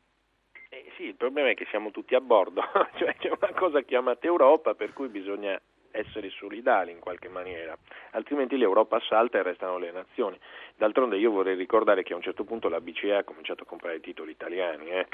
Eh 0.70 0.86
sì, 0.96 1.04
il 1.04 1.16
problema 1.16 1.50
è 1.50 1.54
che 1.54 1.68
siamo 1.70 1.92
tutti 1.92 2.16
a 2.16 2.22
bordo, 2.22 2.62
cioè 2.96 3.14
c'è 3.18 3.28
una 3.28 3.52
cosa 3.60 3.82
chiamata 3.82 4.26
Europa 4.26 4.74
per 4.74 4.94
cui 4.94 5.10
bisogna 5.10 5.62
essere 5.92 6.30
solidali 6.30 6.92
in 6.92 7.00
qualche 7.00 7.30
maniera, 7.30 7.78
altrimenti 8.12 8.58
l'Europa 8.58 9.00
salta 9.08 9.38
e 9.38 9.44
restano 9.44 9.78
le 9.78 9.92
nazioni. 9.92 10.38
D'altronde 10.76 11.18
io 11.18 11.32
vorrei 11.32 11.56
ricordare 11.56 12.04
che 12.04 12.14
a 12.14 12.16
un 12.16 12.22
certo 12.22 12.44
punto 12.44 12.70
la 12.70 12.82
BCE 12.82 13.16
ha 13.16 13.24
cominciato 13.24 13.64
a 13.64 13.66
comprare 13.66 14.00
titoli 14.00 14.32
italiani, 14.32 14.90
eh, 14.90 15.08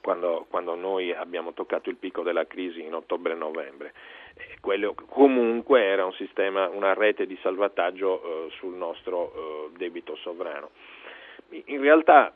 quando, 0.00 0.46
quando, 0.50 0.74
noi 0.74 1.12
abbiamo 1.12 1.52
toccato 1.52 1.88
il 1.88 1.96
picco 1.96 2.22
della 2.22 2.46
crisi 2.46 2.82
in 2.82 2.94
ottobre-novembre. 2.94 3.92
Quello 4.60 4.94
comunque 4.94 5.82
era 5.82 6.04
un 6.04 6.12
sistema, 6.12 6.68
una 6.68 6.92
rete 6.92 7.26
di 7.26 7.38
salvataggio 7.40 8.22
eh, 8.22 8.50
sul 8.56 8.74
nostro 8.74 9.32
eh, 9.32 9.76
debito 9.76 10.16
sovrano. 10.16 10.70
In 11.66 11.80
realtà 11.80 12.34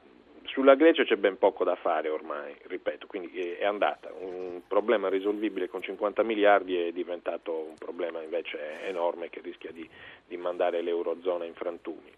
sulla 0.48 0.74
Grecia 0.74 1.04
c'è 1.04 1.16
ben 1.16 1.38
poco 1.38 1.64
da 1.64 1.76
fare 1.76 2.08
ormai, 2.08 2.54
ripeto, 2.62 3.06
quindi 3.06 3.52
è 3.52 3.64
andata. 3.64 4.11
Un 4.18 4.62
problema 4.66 5.08
risolvibile 5.08 5.68
con 5.68 5.82
50 5.82 6.22
miliardi 6.22 6.76
è 6.76 6.92
diventato 6.92 7.52
un 7.52 7.76
problema 7.76 8.22
invece 8.22 8.87
enorme 8.87 9.30
che 9.30 9.40
rischia 9.42 9.70
di, 9.72 9.88
di 10.26 10.37
mandare 10.37 10.82
l'Eurozona 10.82 11.44
in 11.44 11.54
frantumi. 11.54 12.12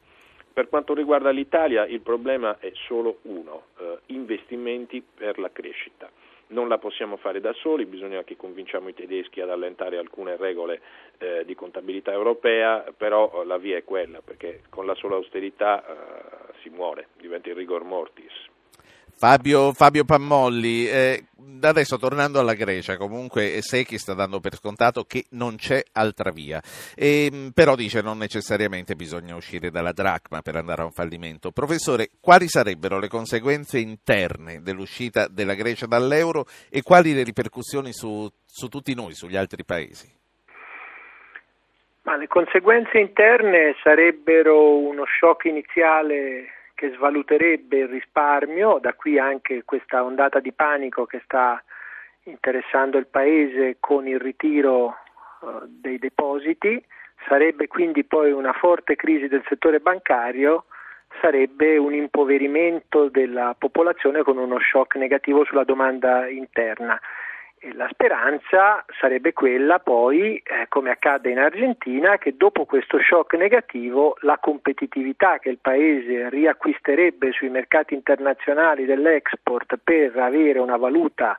Per 0.53 0.69
quanto 0.69 0.95
riguarda 0.95 1.31
l'Italia 1.31 1.87
il 1.87 2.01
problema 2.01 2.59
è 2.59 2.73
solo 2.75 3.19
uno, 3.23 3.67
eh, 3.79 3.99
investimenti 4.07 5.03
per 5.03 5.39
la 5.39 5.51
crescita. 5.53 6.11
Non 6.51 6.69
la 6.69 6.79
possiamo 6.79 7.17
fare 7.17 7.41
da 7.41 7.53
soli, 7.55 7.87
bisogna 7.87 8.23
che 8.23 8.37
convinciamo 8.37 8.89
i 8.89 8.95
tedeschi 8.95 9.41
ad 9.41 9.51
allentare 9.51 9.99
alcune 9.99 10.37
regole 10.37 10.81
eh, 11.19 11.45
di 11.45 11.55
contabilità 11.55 12.13
europea, 12.13 12.85
però 12.97 13.43
la 13.45 13.59
via 13.59 13.77
è 13.77 13.85
quella, 13.85 14.21
perché 14.21 14.63
con 14.71 14.87
la 14.87 14.95
sola 14.95 15.17
austerità 15.17 15.85
eh, 15.85 16.53
si 16.63 16.71
muore, 16.71 17.09
diventa 17.19 17.49
il 17.49 17.57
rigor 17.57 17.85
mortis. 17.85 18.50
Fabio, 19.21 19.75
Fabio 19.75 20.07
Pammolli, 20.07 20.89
eh, 20.89 21.25
adesso 21.61 21.99
tornando 21.99 22.41
alla 22.41 22.55
Grecia, 22.55 22.97
comunque 22.97 23.61
Secchi 23.61 23.99
sta 23.99 24.15
dando 24.15 24.41
per 24.41 24.55
scontato 24.55 25.05
che 25.05 25.27
non 25.33 25.57
c'è 25.57 25.83
altra 25.93 26.31
via, 26.31 26.59
e, 26.97 27.51
però 27.53 27.75
dice 27.75 28.01
non 28.01 28.17
necessariamente 28.17 28.95
bisogna 28.95 29.37
uscire 29.37 29.71
dalla 29.71 29.93
dracma 29.93 30.41
per 30.41 30.57
andare 30.57 30.81
a 30.81 30.87
un 30.87 30.93
fallimento. 30.93 31.51
Professore, 31.51 32.09
quali 32.19 32.49
sarebbero 32.49 32.99
le 32.99 33.09
conseguenze 33.09 33.79
interne 33.79 34.63
dell'uscita 34.63 35.29
della 35.29 35.53
Grecia 35.53 35.85
dall'euro 35.85 36.47
e 36.71 36.81
quali 36.81 37.13
le 37.13 37.23
ripercussioni 37.23 37.93
su, 37.93 38.27
su 38.47 38.69
tutti 38.69 38.95
noi, 38.95 39.13
sugli 39.13 39.37
altri 39.37 39.67
paesi? 39.67 40.11
Ma 42.05 42.17
le 42.17 42.27
conseguenze 42.27 42.99
interne 42.99 43.75
sarebbero 43.83 44.79
uno 44.79 45.05
shock 45.05 45.45
iniziale 45.45 46.55
che 46.81 46.93
svaluterebbe 46.95 47.81
il 47.81 47.89
risparmio, 47.89 48.79
da 48.81 48.95
qui 48.95 49.19
anche 49.19 49.65
questa 49.67 50.03
ondata 50.03 50.41
di 50.41 50.51
panico 50.51 51.05
che 51.05 51.21
sta 51.25 51.63
interessando 52.23 52.97
il 52.97 53.07
Paese 53.07 53.77
con 53.79 54.09
il 54.09 54.19
ritiro 54.19 54.97
uh, 55.41 55.61
dei 55.67 55.99
depositi, 55.99 56.83
sarebbe 57.29 57.69
quindi 57.69 58.05
poi 58.05 58.33
una 58.33 58.55
forte 58.55 58.97
crisi 58.97 59.29
del 59.29 59.45
settore 59.47 59.81
bancario, 59.81 60.65
sarebbe 61.21 61.77
un 61.77 61.93
impoverimento 61.93 63.11
della 63.11 63.55
popolazione 63.59 64.23
con 64.23 64.39
uno 64.39 64.59
shock 64.59 64.95
negativo 64.95 65.45
sulla 65.45 65.65
domanda 65.65 66.27
interna. 66.31 66.99
E 67.63 67.75
la 67.75 67.89
speranza 67.93 68.83
sarebbe 68.99 69.35
quella 69.35 69.81
poi, 69.81 70.37
eh, 70.37 70.65
come 70.71 70.89
accade 70.89 71.31
in 71.31 71.39
Argentina, 71.39 72.17
che 72.17 72.35
dopo 72.35 72.65
questo 72.65 72.99
shock 72.99 73.35
negativo 73.35 74.17
la 74.21 74.39
competitività 74.39 75.39
che 75.39 75.51
il 75.51 75.59
Paese 75.61 76.31
riacquisterebbe 76.31 77.33
sui 77.33 77.51
mercati 77.51 77.93
internazionali 77.93 78.87
dell'export 78.87 79.79
per 79.85 80.17
avere 80.17 80.59
una 80.59 80.79
valuta 80.79 81.39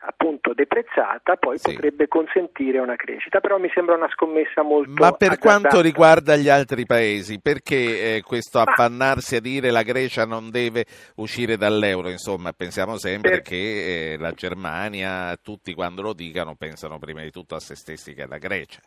appunto 0.00 0.52
deprezzata 0.54 1.36
poi 1.36 1.58
sì. 1.58 1.72
potrebbe 1.72 2.08
consentire 2.08 2.78
una 2.78 2.96
crescita, 2.96 3.40
però 3.40 3.58
mi 3.58 3.70
sembra 3.74 3.94
una 3.94 4.08
scommessa 4.10 4.62
molto 4.62 4.90
Ma 4.90 5.12
per 5.12 5.32
azzardata. 5.32 5.38
quanto 5.38 5.80
riguarda 5.80 6.36
gli 6.36 6.48
altri 6.48 6.86
paesi, 6.86 7.40
perché 7.40 8.16
eh, 8.16 8.22
questo 8.22 8.58
affannarsi 8.58 9.36
a 9.36 9.40
dire 9.40 9.70
la 9.70 9.82
Grecia 9.82 10.24
non 10.24 10.50
deve 10.50 10.84
uscire 11.16 11.56
dall'euro, 11.56 12.08
insomma, 12.08 12.52
pensiamo 12.52 12.98
sempre 12.98 13.30
per... 13.30 13.42
che 13.42 14.12
eh, 14.12 14.18
la 14.18 14.32
Germania, 14.32 15.36
tutti 15.42 15.74
quando 15.74 16.02
lo 16.02 16.12
dicano 16.12 16.54
pensano 16.54 16.98
prima 16.98 17.22
di 17.22 17.30
tutto 17.30 17.54
a 17.54 17.60
se 17.60 17.74
stessi 17.74 18.14
che 18.14 18.22
alla 18.22 18.38
Grecia. 18.38 18.80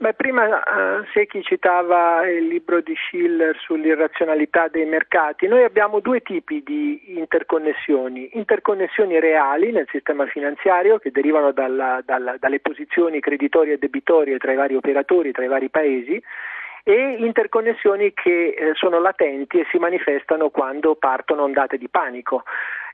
Beh, 0.00 0.14
prima 0.14 0.46
uh, 0.46 1.04
Secchi 1.12 1.42
citava 1.42 2.24
il 2.28 2.46
libro 2.46 2.80
di 2.80 2.94
Schiller 2.94 3.58
sull'irrazionalità 3.58 4.68
dei 4.68 4.86
mercati. 4.86 5.48
Noi 5.48 5.64
abbiamo 5.64 5.98
due 5.98 6.20
tipi 6.20 6.62
di 6.64 7.18
interconnessioni, 7.18 8.30
interconnessioni 8.34 9.18
reali 9.18 9.72
nel 9.72 9.88
sistema 9.90 10.24
finanziario 10.26 10.98
che 10.98 11.10
derivano 11.10 11.50
dalla, 11.50 12.00
dalla, 12.04 12.36
dalle 12.38 12.60
posizioni 12.60 13.18
creditorie 13.18 13.74
e 13.74 13.78
debitorie 13.78 14.38
tra 14.38 14.52
i 14.52 14.56
vari 14.56 14.76
operatori, 14.76 15.32
tra 15.32 15.42
i 15.42 15.48
vari 15.48 15.68
paesi 15.68 16.22
e 16.84 17.16
interconnessioni 17.18 18.14
che 18.14 18.54
eh, 18.56 18.70
sono 18.72 18.98
latenti 18.98 19.58
e 19.58 19.66
si 19.70 19.76
manifestano 19.78 20.48
quando 20.48 20.94
partono 20.94 21.42
ondate 21.42 21.76
di 21.76 21.88
panico. 21.88 22.44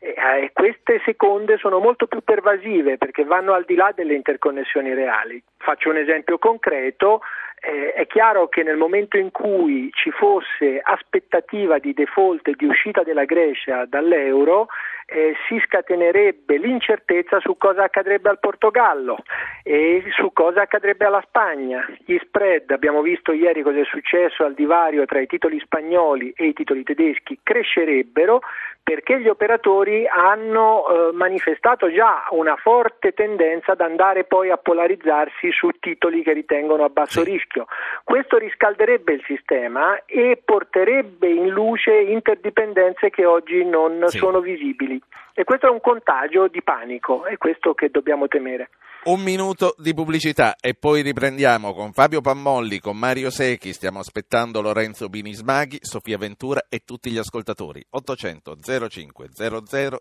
Eh, 0.07 0.51
queste 0.53 1.01
seconde 1.07 1.57
sono 1.57 1.79
molto 1.79 2.07
più 2.07 2.21
pervasive 2.21 2.99
perché 2.99 3.25
vanno 3.25 3.55
al 3.55 3.65
di 3.65 3.75
là 3.75 3.91
delle 3.95 4.13
interconnessioni 4.13 4.93
reali. 4.93 5.43
Faccio 5.57 5.89
un 5.89 5.97
esempio 5.97 6.37
concreto, 6.37 7.23
eh, 7.59 7.95
è 7.95 8.07
chiaro 8.07 8.49
che 8.49 8.63
nel 8.63 8.77
momento 8.77 9.17
in 9.17 9.31
cui 9.31 9.89
ci 9.95 10.11
fosse 10.11 10.79
aspettativa 10.83 11.79
di 11.79 11.95
default 11.95 12.47
e 12.49 12.55
di 12.55 12.67
uscita 12.67 13.03
della 13.03 13.25
Grecia 13.25 13.87
dall'euro, 13.87 14.67
eh, 15.07 15.35
si 15.49 15.59
scatenerebbe 15.65 16.59
l'incertezza 16.59 17.41
su 17.41 17.57
cosa 17.57 17.85
accadrebbe 17.85 18.29
al 18.29 18.39
Portogallo 18.39 19.17
e 19.63 20.05
su 20.17 20.35
cosa 20.35 20.63
accadrebbe 20.63 21.07
alla 21.07 21.25
Spagna. 21.27 21.83
Gli 22.05 22.19
spread, 22.19 22.71
abbiamo 22.73 23.01
visto 23.01 23.33
ieri 23.33 23.63
cosa 23.63 23.81
è 23.81 23.85
successo 23.85 24.45
al 24.45 24.53
divario 24.53 25.07
tra 25.07 25.21
i 25.21 25.27
titoli 25.27 25.59
spagnoli 25.61 26.35
e 26.37 26.49
i 26.49 26.53
titoli 26.53 26.83
tedeschi, 26.83 27.39
crescerebbero 27.43 28.41
perché 28.85 29.19
gli 29.19 29.29
operatori 29.29 29.94
hanno 30.03 30.87
eh, 30.87 31.13
manifestato 31.13 31.93
già 31.93 32.27
una 32.31 32.57
forte 32.57 33.13
tendenza 33.13 33.73
ad 33.73 33.81
andare 33.81 34.25
poi 34.25 34.51
a 34.51 34.57
polarizzarsi 34.57 35.51
su 35.53 35.69
titoli 35.79 36.23
che 36.23 36.33
ritengono 36.33 36.85
a 36.85 36.89
basso 36.89 37.23
sì. 37.23 37.31
rischio. 37.31 37.67
Questo 38.03 38.39
riscalderebbe 38.39 39.13
il 39.13 39.23
sistema 39.27 40.03
e 40.07 40.41
porterebbe 40.45 41.29
in 41.29 41.49
luce 41.49 41.93
interdipendenze 41.93 43.11
che 43.11 43.25
oggi 43.25 43.65
non 43.65 44.03
sì. 44.07 44.19
sono 44.19 44.41
visibili. 44.41 45.01
E 45.35 45.45
questo 45.45 45.67
è 45.67 45.71
un 45.71 45.81
contagio 45.81 46.49
di 46.49 46.63
panico, 46.63 47.25
è 47.25 47.37
questo 47.39 47.75
che 47.75 47.91
dobbiamo 47.91 48.29
temere. 48.29 48.71
Un 49.07 49.21
minuto 49.21 49.75
di 49.77 49.93
pubblicità 49.93 50.57
e 50.59 50.73
poi 50.73 51.03
riprendiamo 51.03 51.75
con 51.75 51.93
Fabio 51.93 52.23
Pammolli, 52.23 52.81
con 52.81 52.97
Mario 52.97 53.29
Secchi, 53.29 53.75
stiamo 53.75 53.99
aspettando 53.99 54.63
Lorenzo 54.63 55.11
Binismaghi, 55.11 55.81
Sofia 55.83 56.17
Ventura 56.17 56.65
e 56.71 56.85
tutti 56.87 57.11
gli 57.11 57.19
ascoltatori. 57.19 57.85
800 57.91 58.57
05 58.89 59.29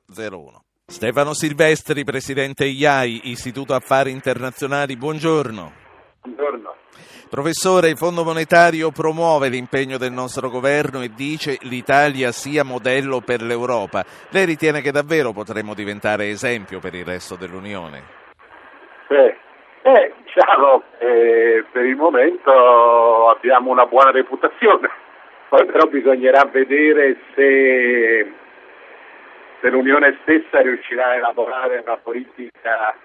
0001. 0.08 0.64
Stefano 0.86 1.34
Silvestri, 1.34 2.06
presidente 2.06 2.64
IAI, 2.64 3.30
Istituto 3.30 3.74
Affari 3.74 4.12
Internazionali, 4.12 4.96
buongiorno. 4.96 5.74
Buongiorno. 6.22 6.76
Professore, 7.30 7.90
il 7.90 7.98
Fondo 7.98 8.24
Monetario 8.24 8.92
promuove 8.92 9.50
l'impegno 9.50 9.98
del 9.98 10.14
nostro 10.14 10.50
governo 10.50 11.02
e 11.02 11.12
dice 11.14 11.58
l'Italia 11.64 12.32
sia 12.32 12.64
modello 12.64 13.20
per 13.20 13.42
l'Europa. 13.42 14.06
Lei 14.30 14.46
ritiene 14.46 14.80
che 14.80 14.92
davvero 14.92 15.34
potremmo 15.34 15.74
diventare 15.74 16.30
esempio 16.30 16.80
per 16.80 16.96
il 16.96 17.04
resto 17.04 17.36
dell'Unione? 17.36 18.22
Eh, 19.14 19.36
eh, 19.84 20.14
diciamo 20.24 20.82
che 20.98 21.66
per 21.72 21.86
il 21.86 21.96
momento 21.96 23.30
abbiamo 23.30 23.70
una 23.70 23.86
buona 23.86 24.10
reputazione, 24.10 24.90
poi 25.50 25.66
però 25.66 25.86
bisognerà 25.86 26.46
vedere 26.46 27.18
se, 27.36 28.34
se 29.62 29.70
l'Unione 29.70 30.18
stessa 30.24 30.62
riuscirà 30.62 31.10
a 31.10 31.16
elaborare 31.16 31.84
una 31.86 31.98
politica 31.98 32.98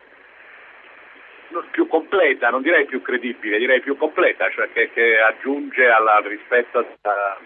più 1.72 1.86
completa, 1.86 2.48
non 2.48 2.62
direi 2.62 2.86
più 2.86 3.02
credibile, 3.02 3.58
direi 3.58 3.80
più 3.80 3.98
completa, 3.98 4.48
cioè 4.48 4.72
che, 4.72 4.90
che 4.92 5.20
aggiunge 5.20 5.90
al 5.90 6.22
rispetto 6.24 6.86
da, 7.02 7.36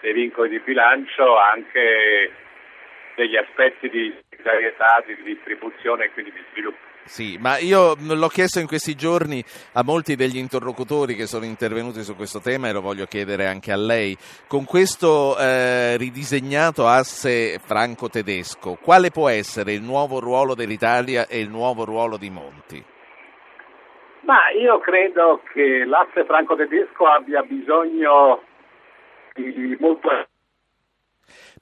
dei 0.00 0.12
vincoli 0.12 0.48
di 0.48 0.58
bilancio 0.58 1.38
anche 1.38 2.32
degli 3.14 3.36
aspetti 3.36 3.88
di 3.88 4.12
solidarietà, 4.28 5.04
di 5.06 5.22
distribuzione 5.22 6.06
e 6.06 6.10
quindi 6.10 6.32
di 6.32 6.42
sviluppo. 6.50 6.90
Sì, 7.04 7.36
ma 7.38 7.58
io 7.58 7.94
l'ho 7.98 8.28
chiesto 8.28 8.60
in 8.60 8.66
questi 8.66 8.94
giorni 8.94 9.44
a 9.72 9.82
molti 9.82 10.14
degli 10.14 10.36
interlocutori 10.36 11.14
che 11.14 11.26
sono 11.26 11.44
intervenuti 11.44 12.02
su 12.02 12.14
questo 12.16 12.40
tema 12.40 12.68
e 12.68 12.72
lo 12.72 12.80
voglio 12.80 13.06
chiedere 13.06 13.46
anche 13.46 13.72
a 13.72 13.76
lei. 13.76 14.16
Con 14.46 14.64
questo 14.64 15.36
eh, 15.38 15.96
ridisegnato 15.96 16.86
asse 16.86 17.58
franco-tedesco, 17.58 18.78
quale 18.80 19.10
può 19.10 19.28
essere 19.28 19.72
il 19.72 19.82
nuovo 19.82 20.20
ruolo 20.20 20.54
dell'Italia 20.54 21.26
e 21.26 21.40
il 21.40 21.50
nuovo 21.50 21.84
ruolo 21.84 22.16
di 22.16 22.30
Monti? 22.30 22.84
Ma 24.20 24.50
io 24.50 24.78
credo 24.78 25.42
che 25.52 25.84
l'asse 25.84 26.24
franco-tedesco 26.24 27.04
abbia 27.06 27.42
bisogno 27.42 28.42
di 29.34 29.76
molto 29.80 30.08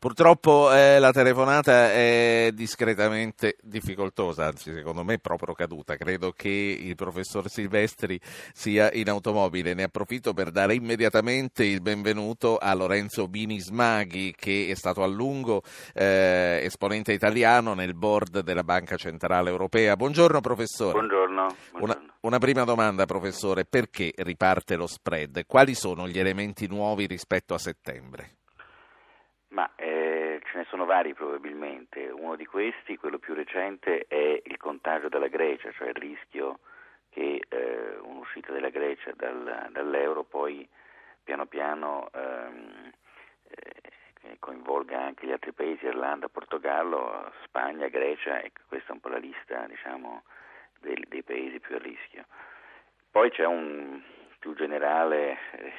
Purtroppo 0.00 0.72
eh, 0.72 0.98
la 0.98 1.12
telefonata 1.12 1.92
è 1.92 2.52
discretamente 2.54 3.58
difficoltosa, 3.60 4.46
anzi 4.46 4.72
secondo 4.72 5.04
me 5.04 5.16
è 5.16 5.18
proprio 5.18 5.52
caduta. 5.52 5.96
Credo 5.96 6.32
che 6.32 6.48
il 6.48 6.94
professor 6.94 7.50
Silvestri 7.50 8.18
sia 8.54 8.90
in 8.94 9.10
automobile. 9.10 9.74
Ne 9.74 9.82
approfitto 9.82 10.32
per 10.32 10.52
dare 10.52 10.74
immediatamente 10.74 11.66
il 11.66 11.82
benvenuto 11.82 12.56
a 12.56 12.72
Lorenzo 12.72 13.28
Binismaghi 13.28 14.32
che 14.34 14.68
è 14.70 14.74
stato 14.74 15.02
a 15.02 15.06
lungo 15.06 15.60
eh, 15.92 16.60
esponente 16.62 17.12
italiano 17.12 17.74
nel 17.74 17.92
board 17.94 18.40
della 18.40 18.64
Banca 18.64 18.96
Centrale 18.96 19.50
Europea. 19.50 19.96
Buongiorno 19.96 20.40
professore. 20.40 20.92
Buongiorno. 20.92 21.54
buongiorno. 21.72 22.02
Una, 22.02 22.14
una 22.20 22.38
prima 22.38 22.64
domanda 22.64 23.04
professore, 23.04 23.66
perché 23.66 24.14
riparte 24.16 24.76
lo 24.76 24.86
spread? 24.86 25.44
Quali 25.44 25.74
sono 25.74 26.08
gli 26.08 26.18
elementi 26.18 26.66
nuovi 26.68 27.04
rispetto 27.04 27.52
a 27.52 27.58
settembre? 27.58 28.36
Ma 29.50 29.68
eh, 29.76 30.40
ce 30.44 30.58
ne 30.58 30.64
sono 30.68 30.84
vari 30.84 31.12
probabilmente. 31.12 32.08
Uno 32.08 32.36
di 32.36 32.46
questi, 32.46 32.96
quello 32.96 33.18
più 33.18 33.34
recente, 33.34 34.04
è 34.06 34.40
il 34.44 34.56
contagio 34.56 35.08
dalla 35.08 35.28
Grecia, 35.28 35.72
cioè 35.72 35.88
il 35.88 35.94
rischio 35.94 36.60
che 37.10 37.42
eh, 37.48 37.96
un'uscita 38.02 38.52
della 38.52 38.68
Grecia 38.68 39.12
dal, 39.14 39.68
dall'euro 39.70 40.22
poi 40.22 40.68
piano 41.24 41.46
piano 41.46 42.08
ehm, 42.12 42.92
eh, 43.48 44.36
coinvolga 44.38 45.00
anche 45.00 45.26
gli 45.26 45.32
altri 45.32 45.52
paesi, 45.52 45.84
Irlanda, 45.84 46.28
Portogallo, 46.28 47.32
Spagna, 47.44 47.88
Grecia, 47.88 48.40
ecco, 48.42 48.62
questa 48.68 48.90
è 48.90 48.92
un 48.92 49.00
po' 49.00 49.08
la 49.08 49.18
lista 49.18 49.66
diciamo, 49.66 50.22
dei, 50.80 51.04
dei 51.08 51.22
paesi 51.22 51.60
più 51.60 51.74
a 51.74 51.78
rischio. 51.78 52.24
Poi 53.10 53.30
c'è 53.30 53.44
un 53.44 54.00
più 54.38 54.54
generale 54.54 55.38
eh, 55.52 55.72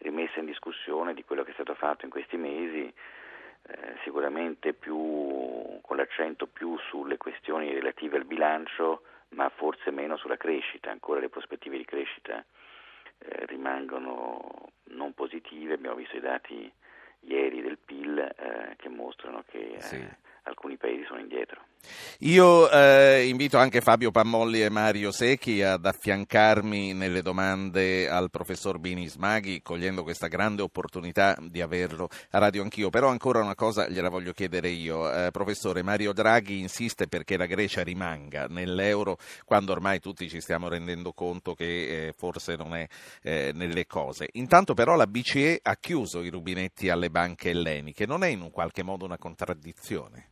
rimessa 0.00 0.40
in 0.40 0.46
discussione 0.46 1.14
di 1.14 1.24
quello 1.24 1.42
che 1.42 1.50
è 1.50 1.54
stato 1.54 1.74
fatto 1.74 2.04
in 2.04 2.10
questi 2.10 2.36
mesi, 2.36 2.92
eh, 3.62 3.94
sicuramente 4.02 4.72
più, 4.72 5.78
con 5.80 5.96
l'accento 5.96 6.46
più 6.46 6.76
sulle 6.88 7.16
questioni 7.16 7.72
relative 7.72 8.16
al 8.16 8.24
bilancio, 8.24 9.02
ma 9.30 9.48
forse 9.50 9.90
meno 9.90 10.16
sulla 10.16 10.36
crescita, 10.36 10.90
ancora 10.90 11.20
le 11.20 11.28
prospettive 11.28 11.76
di 11.76 11.84
crescita 11.84 12.44
eh, 13.18 13.46
rimangono 13.46 14.72
non 14.84 15.14
positive, 15.14 15.74
abbiamo 15.74 15.96
visto 15.96 16.16
i 16.16 16.20
dati 16.20 16.72
ieri 17.20 17.60
del 17.60 17.78
PIL 17.78 18.18
eh, 18.18 18.74
che 18.76 18.88
mostrano 18.88 19.44
che 19.46 19.76
sì. 19.78 19.96
Eh, 19.96 20.16
alcuni 20.44 20.76
paesi 20.76 21.04
sono 21.04 21.20
indietro. 21.20 21.69
Io 22.20 22.70
eh, 22.70 23.26
invito 23.28 23.56
anche 23.56 23.80
Fabio 23.80 24.10
Pammolli 24.10 24.62
e 24.62 24.68
Mario 24.68 25.10
Secchi 25.10 25.62
ad 25.62 25.86
affiancarmi 25.86 26.92
nelle 26.92 27.22
domande 27.22 28.10
al 28.10 28.30
professor 28.30 28.78
Bini 28.78 29.08
Smaghi, 29.08 29.62
cogliendo 29.62 30.02
questa 30.02 30.26
grande 30.26 30.60
opportunità 30.60 31.34
di 31.40 31.62
averlo 31.62 32.08
a 32.30 32.38
radio 32.38 32.62
anch'io. 32.62 32.90
Però 32.90 33.08
ancora 33.08 33.40
una 33.40 33.54
cosa 33.54 33.88
gliela 33.88 34.10
voglio 34.10 34.32
chiedere 34.32 34.68
io. 34.68 35.10
Eh, 35.10 35.30
professore, 35.30 35.82
Mario 35.82 36.12
Draghi 36.12 36.58
insiste 36.58 37.06
perché 37.06 37.38
la 37.38 37.46
Grecia 37.46 37.82
rimanga 37.82 38.46
nell'euro 38.48 39.16
quando 39.46 39.72
ormai 39.72 39.98
tutti 39.98 40.28
ci 40.28 40.40
stiamo 40.42 40.68
rendendo 40.68 41.12
conto 41.12 41.54
che 41.54 42.08
eh, 42.08 42.12
forse 42.14 42.54
non 42.56 42.74
è 42.74 42.86
eh, 43.22 43.52
nelle 43.54 43.86
cose. 43.86 44.28
Intanto 44.32 44.74
però 44.74 44.94
la 44.94 45.06
BCE 45.06 45.60
ha 45.62 45.76
chiuso 45.76 46.22
i 46.22 46.28
rubinetti 46.28 46.90
alle 46.90 47.08
banche 47.08 47.48
elleniche. 47.48 48.04
Non 48.04 48.24
è 48.24 48.28
in 48.28 48.42
un 48.42 48.50
qualche 48.50 48.82
modo 48.82 49.06
una 49.06 49.16
contraddizione? 49.16 50.28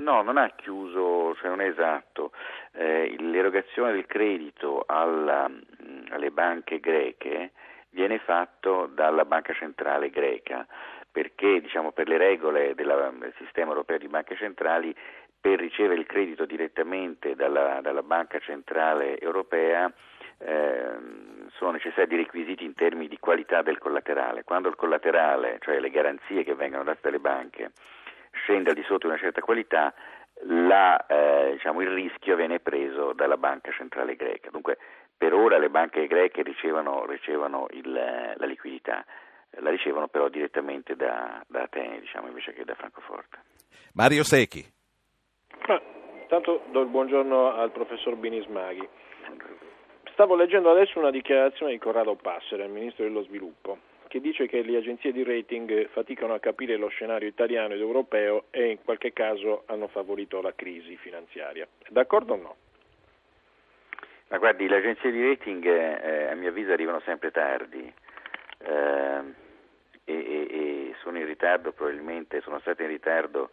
No, 0.00 0.22
non 0.22 0.38
ha 0.38 0.50
chiuso, 0.56 1.34
cioè 1.36 1.48
non 1.48 1.60
è 1.60 1.68
esatto. 1.68 2.32
Eh, 2.72 3.16
l'erogazione 3.18 3.92
del 3.92 4.06
credito 4.06 4.84
alla, 4.86 5.46
mm, 5.48 6.06
alle 6.10 6.30
banche 6.30 6.80
greche 6.80 7.52
viene 7.90 8.18
fatto 8.18 8.86
dalla 8.86 9.24
Banca 9.24 9.52
Centrale 9.52 10.10
greca 10.10 10.66
perché 11.10 11.60
diciamo, 11.60 11.92
per 11.92 12.08
le 12.08 12.16
regole 12.16 12.74
della, 12.74 13.10
del 13.10 13.34
sistema 13.36 13.70
europeo 13.70 13.98
di 13.98 14.08
banche 14.08 14.36
centrali 14.36 14.94
per 15.40 15.58
ricevere 15.58 16.00
il 16.00 16.06
credito 16.06 16.44
direttamente 16.44 17.34
dalla, 17.34 17.80
dalla 17.82 18.02
Banca 18.02 18.38
Centrale 18.38 19.18
Europea 19.18 19.92
eh, 20.38 20.92
sono 21.56 21.72
necessari 21.72 22.06
dei 22.06 22.18
requisiti 22.18 22.64
in 22.64 22.74
termini 22.74 23.08
di 23.08 23.18
qualità 23.18 23.62
del 23.62 23.78
collaterale. 23.78 24.44
Quando 24.44 24.68
il 24.68 24.76
collaterale, 24.76 25.58
cioè 25.60 25.80
le 25.80 25.90
garanzie 25.90 26.44
che 26.44 26.54
vengono 26.54 26.84
date 26.84 27.00
dalle 27.02 27.18
banche, 27.18 27.72
scende 28.30 28.70
al 28.70 28.76
di 28.76 28.82
sotto 28.82 29.06
di 29.06 29.12
una 29.12 29.18
certa 29.18 29.40
qualità, 29.40 29.92
la, 30.42 31.04
eh, 31.06 31.52
diciamo, 31.52 31.80
il 31.82 31.90
rischio 31.90 32.36
viene 32.36 32.60
preso 32.60 33.12
dalla 33.12 33.36
banca 33.36 33.70
centrale 33.72 34.16
greca. 34.16 34.50
Dunque, 34.50 34.78
per 35.16 35.34
ora 35.34 35.58
le 35.58 35.68
banche 35.68 36.06
greche 36.06 36.42
ricevono, 36.42 37.04
ricevono 37.04 37.66
il, 37.70 37.92
la 37.92 38.46
liquidità, 38.46 39.04
la 39.58 39.70
ricevono 39.70 40.08
però 40.08 40.28
direttamente 40.28 40.96
da, 40.96 41.42
da 41.46 41.62
Atene, 41.62 42.00
diciamo, 42.00 42.28
invece 42.28 42.52
che 42.54 42.64
da 42.64 42.74
Francoforte. 42.74 43.38
Mario 43.94 44.24
Secchi. 44.24 44.64
Ma, 45.66 45.80
intanto 46.22 46.62
do 46.70 46.80
il 46.80 46.88
buongiorno 46.88 47.54
al 47.54 47.70
professor 47.70 48.16
Binismaghi. 48.16 48.88
Stavo 50.12 50.36
leggendo 50.36 50.70
adesso 50.70 50.98
una 50.98 51.10
dichiarazione 51.10 51.72
di 51.72 51.78
Corrado 51.78 52.14
Passera, 52.14 52.64
il 52.64 52.70
ministro 52.70 53.04
dello 53.04 53.22
sviluppo, 53.22 53.78
che 54.10 54.20
dice 54.20 54.48
che 54.48 54.62
le 54.62 54.76
agenzie 54.76 55.12
di 55.12 55.22
rating 55.22 55.88
faticano 55.90 56.34
a 56.34 56.40
capire 56.40 56.74
lo 56.74 56.88
scenario 56.88 57.28
italiano 57.28 57.74
ed 57.74 57.80
europeo 57.80 58.46
e 58.50 58.70
in 58.70 58.82
qualche 58.82 59.12
caso 59.12 59.62
hanno 59.66 59.86
favorito 59.86 60.40
la 60.40 60.52
crisi 60.52 60.96
finanziaria. 60.96 61.64
D'accordo 61.90 62.32
o 62.32 62.36
no? 62.36 62.56
Ma 64.26 64.38
guardi, 64.38 64.66
le 64.66 64.78
agenzie 64.78 65.12
di 65.12 65.24
rating 65.24 65.64
eh, 65.64 66.26
a 66.26 66.34
mio 66.34 66.48
avviso 66.48 66.72
arrivano 66.72 66.98
sempre 67.04 67.30
tardi 67.30 67.92
eh, 68.58 69.22
e, 70.02 70.12
e, 70.12 70.94
sono 71.02 71.16
in 71.18 71.26
ritardo 71.26 71.70
probabilmente, 71.70 72.40
sono 72.40 72.58
state 72.58 72.82
in 72.82 72.88
ritardo 72.88 73.50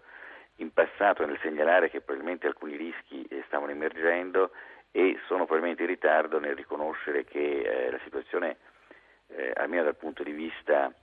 in 0.55 0.73
passato 0.73 1.23
nel 1.23 1.37
segnalare 1.43 1.91
che 1.91 2.01
probabilmente 2.01 2.47
alcuni 2.47 2.75
rischi 2.77 3.23
eh, 3.29 3.43
stavano 3.45 3.71
emergendo 3.71 4.49
e 4.89 5.19
sono 5.27 5.45
probabilmente 5.45 5.83
in 5.83 5.89
ritardo 5.89 6.39
nel 6.39 6.55
riconoscere 6.55 7.25
che 7.25 7.59
eh, 7.61 7.91
la 7.91 7.99
situazione 8.03 8.57
eh, 9.27 9.51
almeno 9.55 9.83
dal 9.83 9.95
punto 9.95 10.23
di 10.23 10.31
vista 10.31 10.93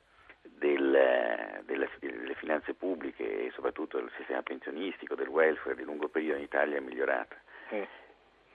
del, 0.43 1.63
delle, 1.65 1.89
delle, 1.99 2.35
finanze 2.35 2.75
pubbliche 2.75 3.47
e 3.47 3.51
soprattutto 3.55 3.99
del 3.99 4.11
sistema 4.17 4.43
pensionistico, 4.43 5.15
del 5.15 5.29
welfare 5.29 5.75
di 5.75 5.85
lungo 5.85 6.09
periodo 6.09 6.39
in 6.39 6.45
Italia 6.45 6.77
è 6.77 6.81
migliorata. 6.81 7.37
Mm. 7.75 7.83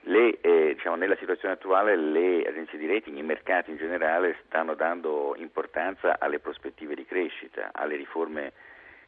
Le, 0.04 0.40
eh, 0.40 0.74
diciamo, 0.74 0.96
nella 0.96 1.16
situazione 1.16 1.54
attuale 1.54 1.94
le 1.94 2.46
agenzie 2.46 2.78
di 2.78 2.86
rating, 2.86 3.16
i 3.18 3.22
mercati 3.22 3.70
in 3.70 3.76
generale 3.76 4.38
stanno 4.46 4.74
dando 4.74 5.34
importanza 5.36 6.18
alle 6.18 6.38
prospettive 6.38 6.94
di 6.94 7.04
crescita, 7.04 7.68
alle 7.72 7.96
riforme 7.96 8.52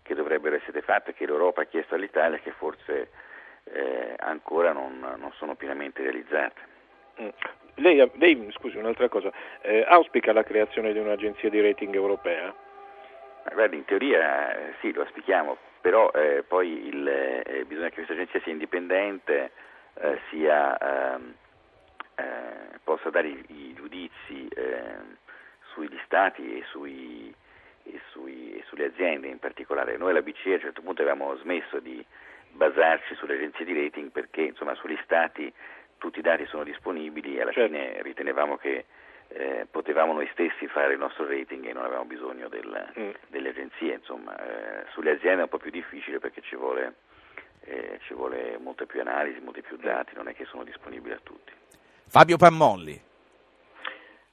che 0.02 0.14
dovrebbero 0.14 0.56
essere 0.56 0.82
fatte, 0.82 1.14
che 1.14 1.24
l'Europa 1.24 1.62
ha 1.62 1.66
chiesto 1.66 1.94
all'Italia 1.94 2.38
che 2.40 2.50
forse 2.50 3.10
eh, 3.64 4.14
ancora 4.18 4.72
non, 4.72 4.98
non 4.98 5.32
sono 5.36 5.54
pienamente 5.54 6.02
realizzate. 6.02 6.60
Lei, 7.76 8.10
lei, 8.14 8.48
scusi, 8.52 8.76
un'altra 8.76 9.08
cosa, 9.08 9.32
eh, 9.62 9.84
auspica 9.88 10.32
la 10.32 10.42
creazione 10.44 10.92
di 10.92 10.98
un'agenzia 10.98 11.48
di 11.48 11.60
rating 11.60 11.94
europea? 11.94 12.54
Guardi, 13.52 13.76
in 13.76 13.84
teoria 13.84 14.54
eh, 14.54 14.74
sì, 14.80 14.92
lo 14.92 15.02
auspichiamo, 15.02 15.56
però 15.80 16.10
eh, 16.10 16.44
poi 16.46 16.86
il, 16.86 17.08
eh, 17.08 17.64
bisogna 17.66 17.88
che 17.88 17.94
questa 17.94 18.12
agenzia 18.12 18.40
sia 18.42 18.52
indipendente, 18.52 19.52
eh, 19.94 20.18
sia, 20.28 20.78
ehm, 20.78 21.34
eh, 22.16 22.78
possa 22.84 23.10
dare 23.10 23.28
i, 23.28 23.44
i 23.48 23.74
giudizi 23.74 24.48
ehm, 24.54 25.16
sugli 25.72 25.98
stati 26.04 26.58
e, 26.58 26.64
sui, 26.70 27.34
e, 27.84 28.00
sui, 28.10 28.58
e, 28.58 28.64
sulle 28.66 28.84
aziende 28.86 29.28
in 29.28 29.38
particolare. 29.38 29.96
Noi 29.96 30.10
alla 30.10 30.22
BCE 30.22 30.50
a 30.50 30.54
un 30.54 30.60
certo 30.60 30.82
punto 30.82 31.00
avevamo 31.00 31.34
smesso 31.36 31.80
di 31.80 32.04
basarci 32.52 33.14
sulle 33.14 33.34
agenzie 33.34 33.64
di 33.64 33.72
rating 33.72 34.10
perché 34.10 34.42
insomma, 34.42 34.74
sugli 34.74 34.98
stati 35.04 35.52
tutti 36.02 36.18
i 36.18 36.22
dati 36.22 36.44
sono 36.46 36.64
disponibili 36.64 37.36
e 37.36 37.42
alla 37.42 37.52
certo. 37.52 37.72
fine 37.72 38.02
ritenevamo 38.02 38.56
che 38.56 38.86
eh, 39.28 39.68
potevamo 39.70 40.12
noi 40.12 40.28
stessi 40.32 40.66
fare 40.66 40.94
il 40.94 40.98
nostro 40.98 41.28
rating 41.28 41.64
e 41.64 41.72
non 41.72 41.84
avevamo 41.84 42.06
bisogno 42.06 42.48
del, 42.48 42.88
mm. 42.98 43.10
delle 43.28 43.50
agenzie. 43.50 43.94
Insomma, 43.94 44.34
eh, 44.36 44.84
sulle 44.90 45.12
aziende 45.12 45.38
è 45.38 45.44
un 45.44 45.48
po' 45.48 45.58
più 45.58 45.70
difficile 45.70 46.18
perché 46.18 46.40
ci 46.40 46.56
vuole, 46.56 46.94
eh, 47.60 48.00
ci 48.02 48.14
vuole 48.14 48.58
molta 48.60 48.84
più 48.84 49.00
analisi, 49.00 49.38
molti 49.38 49.62
più 49.62 49.76
mm. 49.76 49.84
dati, 49.84 50.16
non 50.16 50.26
è 50.26 50.34
che 50.34 50.44
sono 50.46 50.64
disponibili 50.64 51.14
a 51.14 51.20
tutti. 51.22 51.52
Fabio 52.08 52.36
Pammolli. 52.36 53.00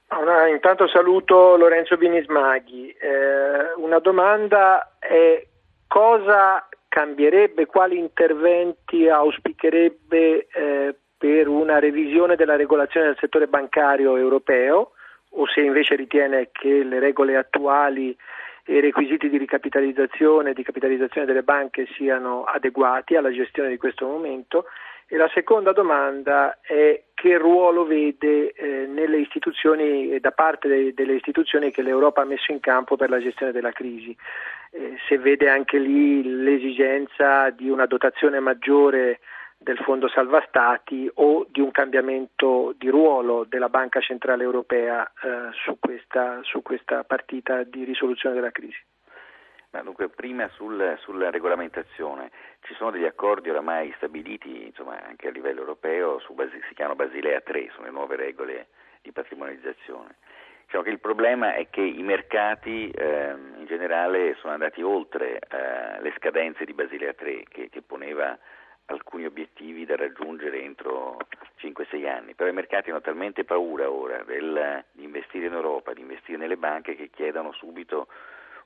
Una, 0.08 0.48
intanto 0.48 0.88
saluto 0.88 1.56
Lorenzo 1.56 1.96
Binismaghi. 1.96 2.90
Eh, 2.90 3.74
una 3.76 4.00
domanda 4.00 4.96
è 4.98 5.46
cosa 5.86 6.68
cambierebbe, 6.88 7.66
quali 7.66 7.96
interventi 7.96 9.08
auspicherebbe 9.08 10.48
eh, 10.48 10.94
per 11.20 11.48
una 11.48 11.78
revisione 11.78 12.34
della 12.34 12.56
regolazione 12.56 13.08
del 13.08 13.18
settore 13.20 13.46
bancario 13.46 14.16
europeo 14.16 14.92
o 15.32 15.46
se 15.46 15.60
invece 15.60 15.94
ritiene 15.94 16.48
che 16.50 16.82
le 16.82 16.98
regole 16.98 17.36
attuali 17.36 18.16
e 18.64 18.76
i 18.76 18.80
requisiti 18.80 19.28
di 19.28 19.36
ricapitalizzazione 19.36 20.50
e 20.50 20.54
di 20.54 20.62
capitalizzazione 20.62 21.26
delle 21.26 21.42
banche 21.42 21.86
siano 21.94 22.44
adeguati 22.44 23.16
alla 23.16 23.30
gestione 23.30 23.68
di 23.68 23.76
questo 23.76 24.06
momento. 24.06 24.64
E 25.08 25.18
la 25.18 25.28
seconda 25.34 25.72
domanda 25.72 26.58
è 26.62 27.02
che 27.12 27.36
ruolo 27.36 27.84
vede 27.84 28.52
eh, 28.52 28.86
nelle 28.86 29.18
istituzioni 29.18 30.18
da 30.20 30.30
parte 30.30 30.68
de- 30.68 30.94
delle 30.94 31.16
istituzioni 31.16 31.70
che 31.70 31.82
l'Europa 31.82 32.22
ha 32.22 32.24
messo 32.24 32.50
in 32.50 32.60
campo 32.60 32.96
per 32.96 33.10
la 33.10 33.20
gestione 33.20 33.52
della 33.52 33.72
crisi. 33.72 34.16
Eh, 34.70 34.96
se 35.06 35.18
vede 35.18 35.50
anche 35.50 35.76
lì 35.76 36.22
l'esigenza 36.22 37.50
di 37.50 37.68
una 37.68 37.84
dotazione 37.84 38.40
maggiore 38.40 39.20
del 39.62 39.76
Fondo 39.76 40.08
Salva 40.08 40.42
Stati 40.48 41.08
o 41.16 41.46
di 41.50 41.60
un 41.60 41.70
cambiamento 41.70 42.72
di 42.78 42.88
ruolo 42.88 43.44
della 43.44 43.68
Banca 43.68 44.00
Centrale 44.00 44.42
Europea 44.42 45.04
eh, 45.06 45.52
su, 45.52 45.76
questa, 45.78 46.40
su, 46.44 46.62
questa, 46.62 47.04
partita 47.04 47.62
di 47.64 47.84
risoluzione 47.84 48.34
della 48.34 48.52
crisi. 48.52 48.82
Ma 49.72 49.82
dunque, 49.82 50.08
prima 50.08 50.48
sul, 50.54 50.96
sulla 51.00 51.28
regolamentazione, 51.28 52.30
ci 52.62 52.72
sono 52.74 52.90
degli 52.90 53.04
accordi 53.04 53.50
oramai 53.50 53.92
stabiliti 53.96 54.64
insomma, 54.64 54.98
anche 55.02 55.28
a 55.28 55.30
livello 55.30 55.60
europeo, 55.60 56.18
su, 56.20 56.34
si 56.66 56.74
chiamano 56.74 56.96
Basilea 56.96 57.42
3, 57.42 57.68
sono 57.74 57.84
le 57.84 57.92
nuove 57.92 58.16
regole 58.16 58.68
di 59.02 59.12
patrimonializzazione. 59.12 60.16
Diciamo 60.64 60.88
il 60.88 61.00
problema 61.00 61.52
è 61.54 61.68
che 61.68 61.82
i 61.82 62.02
mercati 62.02 62.88
eh, 62.90 63.34
in 63.58 63.66
generale 63.66 64.36
sono 64.36 64.54
andati 64.54 64.80
oltre 64.80 65.38
eh, 65.38 66.00
le 66.00 66.14
scadenze 66.16 66.64
di 66.64 66.72
Basilea 66.72 67.12
3 67.12 67.44
che, 67.48 67.68
che 67.68 67.82
poneva 67.82 68.38
alcuni 68.90 69.24
obiettivi 69.24 69.84
da 69.84 69.96
raggiungere 69.96 70.60
entro 70.60 71.16
5-6 71.60 72.08
anni, 72.08 72.34
però 72.34 72.48
i 72.48 72.54
mercati 72.54 72.90
hanno 72.90 73.00
talmente 73.00 73.44
paura 73.44 73.90
ora 73.90 74.22
del, 74.24 74.84
di 74.92 75.04
investire 75.04 75.46
in 75.46 75.52
Europa, 75.52 75.92
di 75.92 76.00
investire 76.00 76.38
nelle 76.38 76.56
banche 76.56 76.96
che 76.96 77.10
chiedono 77.10 77.52
subito 77.52 78.08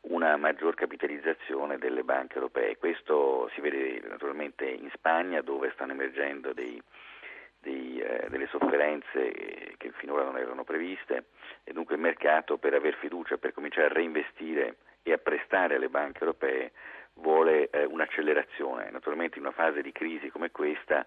una 0.02 0.36
maggior 0.36 0.74
capitalizzazione 0.74 1.78
delle 1.78 2.02
banche 2.02 2.34
europee. 2.34 2.76
Questo 2.76 3.50
si 3.54 3.60
vede 3.60 4.02
naturalmente 4.06 4.66
in 4.66 4.90
Spagna 4.92 5.40
dove 5.40 5.70
stanno 5.74 5.92
emergendo 5.92 6.52
dei, 6.52 6.80
dei, 7.60 8.00
eh, 8.00 8.26
delle 8.28 8.46
sofferenze 8.48 9.74
che 9.76 9.92
finora 9.96 10.24
non 10.24 10.36
erano 10.36 10.64
previste 10.64 11.24
e 11.64 11.72
dunque 11.72 11.94
il 11.94 12.00
mercato 12.00 12.58
per 12.58 12.74
aver 12.74 12.94
fiducia, 12.96 13.38
per 13.38 13.52
cominciare 13.52 13.86
a 13.86 13.92
reinvestire 13.92 14.76
e 15.02 15.12
a 15.12 15.18
prestare 15.18 15.76
alle 15.76 15.88
banche 15.88 16.20
europee 16.20 16.72
vuole 17.14 17.70
eh, 17.70 17.84
un'accelerazione. 17.84 18.90
Naturalmente 18.90 19.38
in 19.38 19.44
una 19.44 19.54
fase 19.54 19.82
di 19.82 19.92
crisi 19.92 20.30
come 20.30 20.50
questa 20.50 21.06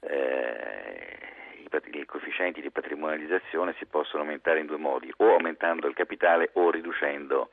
eh, 0.00 1.18
i, 1.58 1.98
i 1.98 2.06
coefficienti 2.06 2.60
di 2.60 2.70
patrimonializzazione 2.70 3.74
si 3.78 3.86
possono 3.86 4.22
aumentare 4.22 4.60
in 4.60 4.66
due 4.66 4.76
modi, 4.76 5.12
o 5.16 5.32
aumentando 5.32 5.86
il 5.86 5.94
capitale 5.94 6.50
o 6.54 6.70
riducendo 6.70 7.50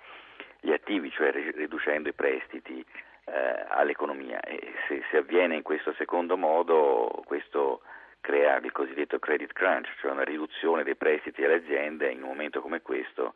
gli 0.60 0.72
attivi, 0.72 1.10
cioè 1.12 1.32
riducendo 1.32 2.10
i 2.10 2.14
prestiti 2.14 2.86
eh, 3.26 3.66
all'economia. 3.70 4.39
E 4.41 4.74
se, 4.88 5.04
se, 5.10 5.18
avviene 5.18 5.56
in 5.56 5.64
questo 5.64 5.93
secondo 5.93 6.38
modo, 6.38 7.24
questo 7.26 7.82
crea 8.20 8.58
il 8.58 8.72
cosiddetto 8.72 9.18
credit 9.18 9.54
crunch, 9.54 9.89
cioè 9.99 10.12
una 10.12 10.24
riduzione 10.24 10.84
dei 10.84 10.95
prestiti 10.95 11.43
alle 11.43 11.56
aziende 11.56 12.12
in 12.12 12.22
un 12.22 12.30
momento 12.30 12.62
come 12.62 12.82
questo 12.82 13.34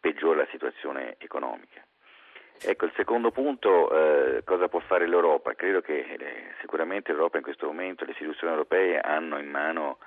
peggiora 0.00 0.40
la 0.40 0.48
situazione 0.50 1.14
economica. 1.18 1.82
Ecco, 2.62 2.86
il 2.86 2.92
secondo 2.96 3.30
punto, 3.30 3.90
eh, 3.90 4.42
cosa 4.44 4.68
può 4.68 4.80
fare 4.80 5.06
l'Europa? 5.06 5.54
Credo 5.54 5.80
che 5.80 5.98
eh, 5.98 6.52
sicuramente 6.60 7.12
l'Europa 7.12 7.36
in 7.36 7.42
questo 7.42 7.66
momento, 7.66 8.04
le 8.04 8.12
istituzioni 8.12 8.52
europee 8.52 8.98
hanno 9.00 9.38
in 9.38 9.50
mano 9.50 9.98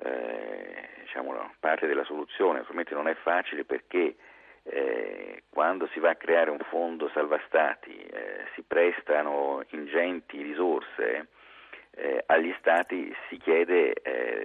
eh, 0.00 0.88
diciamo, 1.00 1.52
parte 1.58 1.86
della 1.86 2.04
soluzione, 2.04 2.60
ovviamente 2.60 2.94
non 2.94 3.08
è 3.08 3.14
facile 3.14 3.64
perché 3.64 4.16
eh, 4.64 5.42
quando 5.48 5.88
si 5.88 5.98
va 5.98 6.10
a 6.10 6.16
creare 6.16 6.50
un 6.50 6.60
fondo 6.68 7.08
salva 7.14 7.40
stati 7.46 7.96
eh, 7.96 8.44
si 8.54 8.62
prestano 8.62 9.64
ingenti 9.70 10.42
risorse 10.42 11.28
eh, 11.92 12.22
agli 12.26 12.54
stati, 12.58 13.14
si 13.28 13.38
chiede 13.38 13.94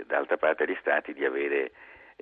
d'altra 0.08 0.38
parte 0.38 0.64
agli 0.64 0.78
stati 0.80 1.14
di, 1.14 1.26
avere, 1.26 1.72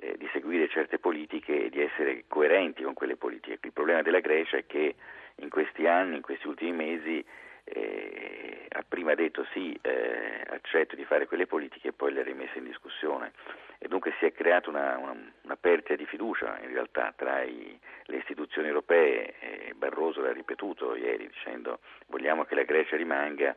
eh, 0.02 0.16
di 0.18 0.28
seguire 0.32 0.68
certe 0.68 0.98
politiche 0.98 1.66
e 1.66 1.70
di 1.70 1.80
essere 1.80 2.24
coerenti 2.26 2.82
con 2.82 2.94
quelle 2.94 3.16
politiche. 3.16 3.58
Il 3.62 3.72
problema 3.72 4.02
della 4.02 4.18
Grecia 4.18 4.56
è 4.56 4.66
che 4.66 4.96
in 5.36 5.48
questi 5.48 5.86
anni, 5.86 6.16
in 6.16 6.22
questi 6.22 6.48
ultimi 6.48 6.72
mesi, 6.72 7.24
eh, 7.64 8.66
ha 8.68 8.84
prima 8.86 9.14
detto 9.14 9.46
sì, 9.52 9.78
eh, 9.80 10.42
accetto 10.48 10.96
di 10.96 11.04
fare 11.04 11.26
quelle 11.26 11.46
politiche 11.46 11.88
e 11.88 11.92
poi 11.92 12.12
le 12.12 12.20
ha 12.20 12.24
rimesse 12.24 12.58
in 12.58 12.64
discussione. 12.64 13.32
E 13.78 13.86
dunque 13.88 14.12
si 14.18 14.26
è 14.26 14.32
creata 14.32 14.70
una, 14.70 14.96
una, 14.98 15.16
una 15.42 15.56
perdita 15.56 15.94
di 15.94 16.06
fiducia 16.06 16.58
in 16.60 16.72
realtà 16.72 17.12
tra 17.16 17.42
i, 17.42 17.78
le 18.04 18.16
istituzioni 18.16 18.68
europee 18.68 19.34
e 19.38 19.74
Barroso 19.74 20.20
l'ha 20.20 20.32
ripetuto 20.32 20.94
ieri 20.96 21.26
dicendo 21.28 21.80
vogliamo 22.06 22.44
che 22.44 22.54
la 22.54 22.62
Grecia 22.62 22.96
rimanga, 22.96 23.56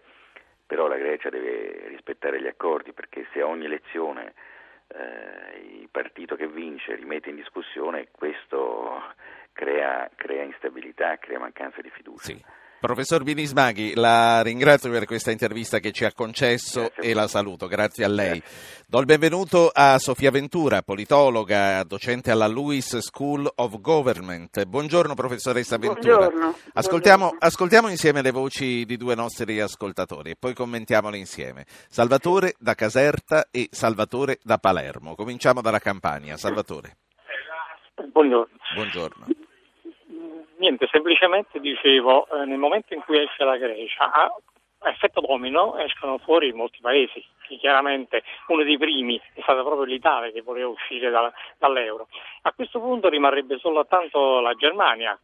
però 0.65 0.87
la 0.87 0.97
Grecia 0.97 1.29
deve 1.29 1.87
rispettare 1.87 2.41
gli 2.41 2.47
accordi 2.47 2.91
perché 2.91 3.27
se 3.33 3.41
a 3.41 3.47
ogni 3.47 3.65
elezione 3.65 4.33
eh, 4.88 5.79
il 5.81 5.89
partito 5.89 6.36
che 6.36 6.47
vince 6.47 6.95
rimette 6.95 7.29
in 7.29 7.36
discussione 7.36 8.07
questo 8.11 9.01
crea, 9.53 10.09
crea 10.15 10.43
instabilità, 10.43 11.17
crea 11.17 11.39
mancanza 11.39 11.81
di 11.81 11.89
fiducia. 11.89 12.25
Sì. 12.25 12.43
Professor 12.86 13.23
Binismaghi, 13.23 13.95
la 13.95 14.43
ringrazio 14.43 14.91
per 14.91 15.05
questa 15.05 15.31
intervista 15.31 15.79
che 15.79 15.91
ci 15.91 16.05
ha 16.05 16.13
concesso 16.13 16.81
Grazie. 16.81 17.01
e 17.01 17.13
la 17.15 17.27
saluto. 17.27 17.65
Grazie 17.65 18.05
a 18.05 18.07
lei. 18.07 18.38
Grazie. 18.38 18.86
Do 18.86 18.99
il 18.99 19.05
benvenuto 19.07 19.71
a 19.73 19.97
Sofia 19.97 20.29
Ventura, 20.29 20.83
politologa, 20.83 21.83
docente 21.83 22.29
alla 22.29 22.45
Lewis 22.45 22.95
School 22.99 23.51
of 23.55 23.81
Government. 23.81 24.65
Buongiorno 24.65 25.15
professoressa 25.15 25.79
Ventura. 25.79 26.27
Buongiorno. 26.29 26.55
Ascoltiamo, 26.73 27.17
Buongiorno. 27.17 27.47
ascoltiamo 27.47 27.88
insieme 27.88 28.21
le 28.21 28.29
voci 28.29 28.86
di 28.86 28.97
due 28.97 29.15
nostri 29.15 29.59
ascoltatori 29.59 30.29
e 30.29 30.36
poi 30.38 30.53
commentiamole 30.53 31.17
insieme. 31.17 31.65
Salvatore 31.89 32.53
da 32.59 32.75
Caserta 32.75 33.47
e 33.49 33.67
Salvatore 33.71 34.38
da 34.43 34.59
Palermo. 34.59 35.15
Cominciamo 35.15 35.61
dalla 35.61 35.79
Campania. 35.79 36.38
Salvatore. 36.38 36.97
Buongiorno. 38.11 38.53
Buongiorno. 38.75 39.25
Niente, 40.58 40.88
semplicemente 40.88 41.60
dicevo, 41.60 42.28
eh, 42.28 42.45
nel 42.45 42.58
momento 42.58 42.93
in 42.93 43.01
cui 43.01 43.22
esce 43.22 43.43
la 43.43 43.58
Grecia, 43.58 44.12
a 44.12 44.34
effetto 44.89 45.21
domino 45.21 45.77
escono 45.77 46.17
fuori 46.19 46.51
molti 46.53 46.79
paesi, 46.81 47.23
chiaramente 47.59 48.23
uno 48.47 48.63
dei 48.63 48.77
primi 48.77 49.19
è 49.33 49.41
stata 49.41 49.61
proprio 49.61 49.86
l'Italia 49.86 50.31
che 50.31 50.41
voleva 50.41 50.69
uscire 50.69 51.09
da, 51.09 51.31
dall'euro. 51.57 52.07
A 52.43 52.51
questo 52.53 52.79
punto 52.79 53.09
rimarrebbe 53.09 53.57
soltanto 53.59 54.39
la 54.39 54.53
Germania 54.53 55.17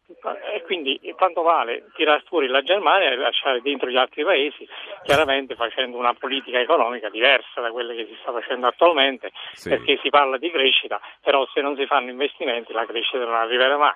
e 0.53 0.61
quindi 0.63 0.99
tanto 1.17 1.41
vale 1.41 1.85
tirare 1.95 2.23
fuori 2.25 2.47
la 2.47 2.61
Germania 2.61 3.09
e 3.09 3.15
lasciare 3.15 3.61
dentro 3.61 3.89
gli 3.89 3.97
altri 3.97 4.23
paesi, 4.23 4.67
chiaramente 5.03 5.55
facendo 5.55 5.97
una 5.97 6.13
politica 6.13 6.59
economica 6.59 7.09
diversa 7.09 7.61
da 7.61 7.71
quella 7.71 7.93
che 7.93 8.05
si 8.05 8.17
sta 8.21 8.31
facendo 8.31 8.67
attualmente, 8.67 9.31
sì. 9.53 9.69
perché 9.69 9.99
si 10.01 10.09
parla 10.09 10.37
di 10.37 10.49
crescita, 10.51 10.99
però 11.21 11.45
se 11.53 11.61
non 11.61 11.75
si 11.75 11.85
fanno 11.85 12.09
investimenti 12.09 12.73
la 12.73 12.85
crescita 12.85 13.23
non 13.23 13.35
arriverà 13.35 13.77
mai 13.77 13.95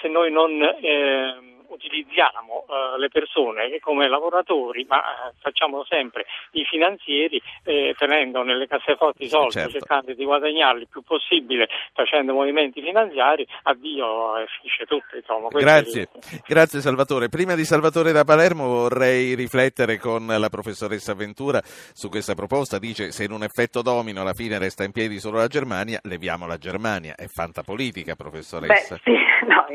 se 0.00 0.08
noi 0.08 0.32
non 0.32 0.60
eh, 0.60 1.55
utilizziamo 1.68 2.66
eh, 2.68 2.98
le 2.98 3.08
persone 3.08 3.78
come 3.80 4.08
lavoratori, 4.08 4.84
ma 4.88 5.00
eh, 5.00 5.32
facciamo 5.40 5.84
sempre 5.84 6.26
i 6.52 6.64
finanzieri 6.64 7.40
eh, 7.64 7.94
tenendo 7.98 8.42
nelle 8.42 8.66
casseforti 8.66 9.24
i 9.24 9.28
soldi, 9.28 9.52
certo. 9.52 9.72
cercando 9.72 10.12
di 10.12 10.24
guadagnarli 10.24 10.82
il 10.82 10.88
più 10.88 11.02
possibile, 11.02 11.68
facendo 11.92 12.32
movimenti 12.32 12.82
finanziari, 12.82 13.46
addio 13.64 14.38
e 14.38 14.46
finisce 14.58 14.84
tutto. 14.86 15.16
Insomma, 15.16 15.48
Grazie. 15.48 16.08
Grazie 16.46 16.80
Salvatore. 16.80 17.28
Prima 17.28 17.54
di 17.54 17.64
Salvatore 17.64 18.12
da 18.12 18.24
Palermo 18.24 18.66
vorrei 18.66 19.34
riflettere 19.34 19.98
con 19.98 20.26
la 20.26 20.48
professoressa 20.48 21.14
Ventura 21.14 21.60
su 21.64 22.08
questa 22.08 22.34
proposta. 22.34 22.78
Dice 22.78 23.10
se 23.12 23.24
in 23.24 23.32
un 23.32 23.42
effetto 23.42 23.82
domino 23.82 24.20
alla 24.20 24.32
fine 24.32 24.58
resta 24.58 24.84
in 24.84 24.92
piedi 24.92 25.18
solo 25.18 25.38
la 25.38 25.46
Germania, 25.46 26.00
leviamo 26.02 26.46
la 26.46 26.58
Germania. 26.58 27.14
È 27.14 27.26
fantapolitica, 27.26 28.14
professoressa. 28.14 28.94
Beh, 28.94 29.00
sì, 29.04 29.12
no, 29.46 29.66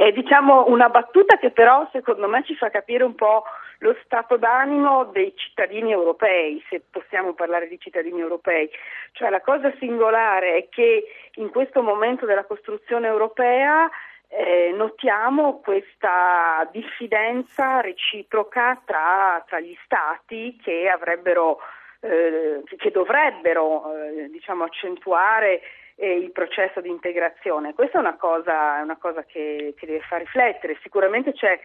è 0.00 0.12
diciamo 0.12 0.64
una 0.68 0.88
battuta 0.88 1.36
che 1.36 1.50
però 1.50 1.86
secondo 1.92 2.26
me 2.26 2.42
ci 2.44 2.54
fa 2.56 2.70
capire 2.70 3.04
un 3.04 3.14
po' 3.14 3.44
lo 3.80 3.94
stato 4.02 4.38
d'animo 4.38 5.04
dei 5.04 5.34
cittadini 5.36 5.92
europei, 5.92 6.62
se 6.70 6.82
possiamo 6.90 7.34
parlare 7.34 7.68
di 7.68 7.78
cittadini 7.78 8.18
europei. 8.18 8.70
Cioè 9.12 9.28
la 9.28 9.42
cosa 9.42 9.70
singolare 9.78 10.56
è 10.56 10.68
che 10.70 11.04
in 11.34 11.50
questo 11.50 11.82
momento 11.82 12.24
della 12.24 12.44
costruzione 12.44 13.08
europea 13.08 13.90
eh, 14.28 14.72
notiamo 14.74 15.60
questa 15.60 16.66
diffidenza 16.72 17.80
reciproca 17.82 18.80
tra, 18.84 19.44
tra 19.46 19.60
gli 19.60 19.76
stati 19.84 20.58
che 20.62 20.88
avrebbero 20.88 21.58
eh, 22.00 22.62
che 22.78 22.90
dovrebbero 22.90 23.92
eh, 23.94 24.30
diciamo, 24.30 24.64
accentuare 24.64 25.60
eh, 25.60 25.79
il 26.06 26.32
processo 26.32 26.80
di 26.80 26.88
integrazione. 26.88 27.74
Questa 27.74 27.98
è 27.98 28.00
una 28.00 28.16
cosa, 28.16 28.80
una 28.82 28.96
cosa 28.96 29.22
che, 29.24 29.74
che, 29.76 29.86
deve 29.86 30.00
far 30.00 30.20
riflettere. 30.20 30.78
Sicuramente 30.82 31.32
c'è, 31.32 31.60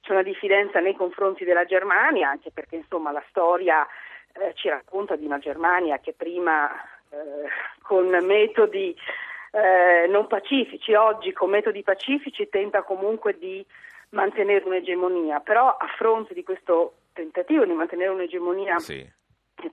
c'è, 0.00 0.12
una 0.12 0.22
diffidenza 0.22 0.80
nei 0.80 0.94
confronti 0.94 1.44
della 1.44 1.64
Germania, 1.64 2.28
anche 2.28 2.50
perché 2.52 2.76
insomma, 2.76 3.10
la 3.10 3.24
storia 3.28 3.86
eh, 4.34 4.52
ci 4.54 4.68
racconta 4.68 5.16
di 5.16 5.24
una 5.24 5.38
Germania 5.38 5.98
che 5.98 6.12
prima 6.12 6.70
eh, 7.10 7.48
con 7.82 8.06
metodi 8.24 8.96
eh, 9.52 10.06
non 10.08 10.28
pacifici, 10.28 10.94
oggi 10.94 11.32
con 11.32 11.50
metodi 11.50 11.82
pacifici 11.82 12.48
tenta 12.48 12.82
comunque 12.82 13.36
di 13.36 13.64
mantenere 14.10 14.64
un'egemonia, 14.64 15.40
però 15.40 15.76
a 15.76 15.86
fronte 15.96 16.34
di 16.34 16.44
questo 16.44 16.94
tentativo 17.12 17.64
di 17.64 17.72
mantenere 17.72 18.10
un'egemonia 18.10 18.78
sì. 18.78 19.04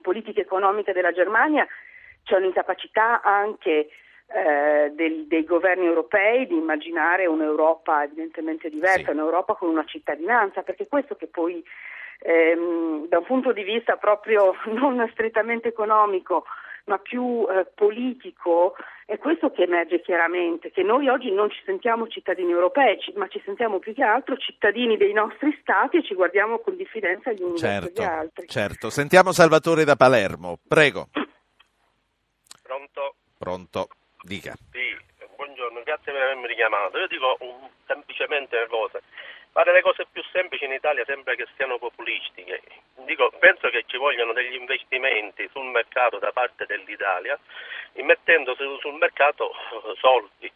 politica 0.02 0.40
e 0.40 0.42
economica 0.42 0.92
della 0.92 1.12
Germania 1.12 1.66
c'è 2.24 2.36
un'incapacità 2.36 3.22
anche 3.22 3.88
eh, 4.30 4.92
del, 4.94 5.26
dei 5.26 5.44
governi 5.44 5.86
europei 5.86 6.46
di 6.46 6.54
immaginare 6.54 7.26
un'Europa 7.26 8.04
evidentemente 8.04 8.68
diversa, 8.68 9.04
sì. 9.04 9.10
un'Europa 9.10 9.54
con 9.54 9.70
una 9.70 9.84
cittadinanza, 9.84 10.62
perché 10.62 10.86
questo 10.86 11.16
che 11.16 11.26
poi 11.28 11.64
ehm, 12.20 13.08
da 13.08 13.18
un 13.18 13.24
punto 13.24 13.52
di 13.52 13.62
vista 13.62 13.96
proprio 13.96 14.54
non 14.74 15.08
strettamente 15.12 15.68
economico 15.68 16.44
ma 16.84 16.98
più 16.98 17.46
eh, 17.50 17.66
politico, 17.74 18.74
è 19.04 19.18
questo 19.18 19.50
che 19.50 19.64
emerge 19.64 20.00
chiaramente, 20.00 20.70
che 20.70 20.82
noi 20.82 21.08
oggi 21.08 21.30
non 21.30 21.50
ci 21.50 21.60
sentiamo 21.64 22.08
cittadini 22.08 22.50
europei, 22.50 22.98
ma 23.14 23.28
ci 23.28 23.40
sentiamo 23.44 23.78
più 23.78 23.92
che 23.94 24.02
altro 24.02 24.36
cittadini 24.38 24.96
dei 24.96 25.12
nostri 25.12 25.56
stati 25.60 25.98
e 25.98 26.02
ci 26.02 26.14
guardiamo 26.14 26.58
con 26.58 26.76
diffidenza 26.76 27.30
gli 27.32 27.42
uni 27.42 27.58
certo, 27.58 27.84
verso 27.84 28.02
gli 28.02 28.04
altri. 28.04 28.46
Certo, 28.48 28.90
sentiamo 28.90 29.32
Salvatore 29.32 29.84
da 29.84 29.96
Palermo, 29.96 30.58
prego. 30.66 31.08
Pronto? 32.62 33.14
Pronto. 33.38 33.88
Dica. 34.22 34.54
Sì, 34.72 34.96
buongiorno, 35.36 35.82
grazie 35.84 36.12
per 36.12 36.22
avermi 36.22 36.48
richiamato. 36.48 36.98
Io 36.98 37.06
dico 37.06 37.36
un, 37.40 37.68
semplicemente 37.86 38.56
una 38.56 38.66
cosa. 38.66 39.00
Fare 39.52 39.72
le 39.72 39.80
cose 39.80 40.06
più 40.10 40.22
semplici 40.32 40.64
in 40.64 40.72
Italia 40.72 41.04
sembra 41.04 41.34
che 41.34 41.46
siano 41.56 41.78
populistiche. 41.78 42.62
Dico, 43.06 43.30
penso 43.38 43.68
che 43.70 43.84
ci 43.86 43.96
vogliono 43.96 44.32
degli 44.32 44.54
investimenti 44.54 45.48
sul 45.52 45.66
mercato 45.66 46.18
da 46.18 46.32
parte 46.32 46.66
dell'Italia, 46.66 47.38
immettendo 47.94 48.54
sul 48.54 48.94
mercato 48.94 49.52
soldi. 49.98 50.50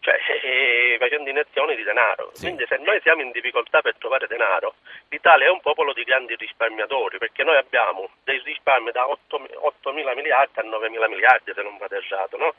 Cioè, 0.00 0.18
eh, 0.42 0.96
facendo 0.98 1.30
iniezioni 1.30 1.74
di 1.76 1.82
denaro. 1.82 2.30
Quindi 2.38 2.66
se 2.68 2.76
noi 2.76 3.00
siamo 3.00 3.22
in 3.22 3.30
difficoltà 3.30 3.80
per 3.80 3.94
trovare 3.96 4.26
denaro, 4.26 4.74
l'Italia 5.08 5.46
è 5.46 5.50
un 5.50 5.62
popolo 5.62 5.94
di 5.94 6.04
grandi 6.04 6.34
risparmiatori, 6.36 7.16
perché 7.16 7.42
noi 7.42 7.56
abbiamo 7.56 8.10
dei 8.22 8.38
risparmi 8.44 8.90
da 8.90 9.08
8, 9.08 9.92
mila 9.94 10.14
miliardi 10.14 10.58
a 10.58 10.62
9 10.62 10.90
mila 10.90 11.08
miliardi, 11.08 11.52
se 11.54 11.62
non 11.62 11.78
vado 11.78 11.94
errato, 11.94 12.36
no? 12.36 12.54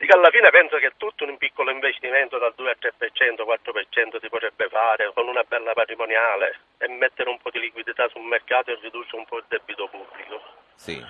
Dico 0.00 0.16
alla 0.16 0.30
fine 0.30 0.48
penso 0.48 0.78
che 0.78 0.92
tutto 0.96 1.26
un 1.26 1.36
piccolo 1.36 1.70
investimento 1.70 2.38
dal 2.38 2.54
2 2.56 2.70
al 2.70 2.78
3%, 2.80 3.44
4% 3.44 4.18
si 4.18 4.28
potrebbe 4.30 4.66
fare 4.70 5.12
con 5.12 5.28
una 5.28 5.42
bella 5.46 5.74
patrimoniale 5.74 6.60
e 6.78 6.88
mettere 6.88 7.28
un 7.28 7.36
po' 7.36 7.50
di 7.50 7.60
liquidità 7.60 8.08
sul 8.08 8.22
mercato 8.22 8.70
e 8.70 8.78
ridurre 8.80 9.14
un 9.18 9.26
po' 9.26 9.36
il 9.36 9.44
debito 9.48 9.88
pubblico. 9.88 10.40
Sì. 10.74 11.04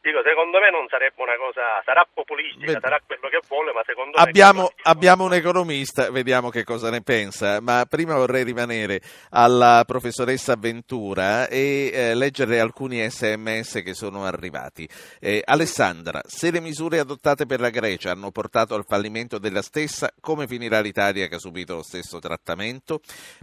Dico, 0.00 0.22
secondo 0.22 0.60
me 0.60 0.70
non 0.70 0.86
sarebbe 0.88 1.20
una 1.20 1.36
cosa, 1.36 1.82
sarà 1.84 2.06
populistica, 2.12 2.72
Beh, 2.72 2.78
sarà 2.80 3.00
quello 3.04 3.28
che 3.28 3.40
vuole, 3.48 3.72
ma 3.72 3.82
secondo 3.84 4.16
Abbiamo, 4.16 4.62
me... 4.62 4.82
abbiamo 4.82 5.24
un 5.24 5.34
economista, 5.34 6.10
vediamo 6.12 6.50
che 6.50 6.62
cosa 6.62 6.88
ne 6.88 7.02
pensa, 7.02 7.60
ma 7.60 7.84
prima 7.88 8.14
vorrei 8.14 8.44
rimanere 8.44 9.00
alla 9.30 9.82
professoressa 9.84 10.54
Ventura 10.56 11.48
e 11.48 11.90
eh, 11.92 12.14
leggere 12.14 12.60
alcuni 12.60 13.04
sms 13.10 13.82
che 13.82 13.92
sono 13.92 14.24
arrivati. 14.24 14.88
Eh, 15.18 15.42
Alessandra, 15.44 16.22
se 16.24 16.52
le 16.52 16.60
misure 16.60 17.00
adottate 17.00 17.44
per 17.44 17.58
la 17.58 17.70
Grecia 17.70 18.12
hanno 18.12 18.30
portato 18.30 18.76
al 18.76 18.84
fallimento 18.86 19.38
della 19.38 19.62
stessa, 19.62 20.12
come 20.20 20.46
finirà 20.46 20.78
l'Italia 20.78 21.26
che 21.26 21.34
ha 21.34 21.40
subito 21.40 21.74
lo 21.74 21.82
stesso 21.82 22.20
trattamento? 22.20 23.00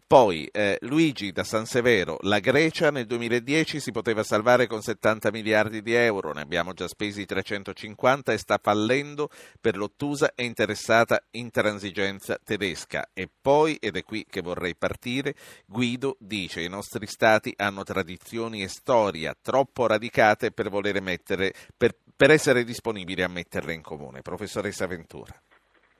Poi 0.08 0.50
eh, 0.54 0.78
Luigi 0.82 1.34
da 1.34 1.44
San 1.44 1.66
Severo, 1.66 2.18
la 2.22 2.40
Grecia 2.40 2.92
nel 2.92 3.06
2010 3.06 3.82
si 3.82 3.92
poteva 3.92 4.24
salvare 4.24 4.68
con 4.68 4.82
70 4.82 5.32
miliardi 5.32 5.82
di 5.82 5.94
euro, 5.94 6.32
abbiamo 6.46 6.74
già 6.74 6.88
spesi 6.88 7.26
350 7.26 8.32
e 8.32 8.38
sta 8.38 8.60
fallendo 8.62 9.30
per 9.60 9.76
l'ottusa 9.76 10.32
e 10.36 10.46
interessata 10.46 11.20
intransigenza 11.32 12.38
tedesca. 12.42 13.10
E 13.14 13.28
poi, 13.42 13.76
ed 13.82 13.98
è 13.98 14.04
qui 14.04 14.26
che 14.30 14.42
vorrei 14.42 14.76
partire, 14.76 15.34
Guido 15.66 16.16
dice 16.20 16.62
i 16.62 16.70
nostri 16.70 17.08
stati 17.08 17.54
hanno 17.58 17.84
tradizioni 17.84 18.62
e 18.62 18.70
storia 18.70 19.36
troppo 19.42 19.88
radicate 19.88 20.52
per 20.52 20.70
volere 20.70 21.02
mettere, 21.02 21.52
per, 21.76 21.96
per 22.16 22.30
essere 22.30 22.64
disponibili 22.64 23.24
a 23.24 23.28
metterle 23.28 23.74
in 23.74 23.82
comune. 23.82 24.22
Professoressa 24.22 24.86
Ventura. 24.86 25.34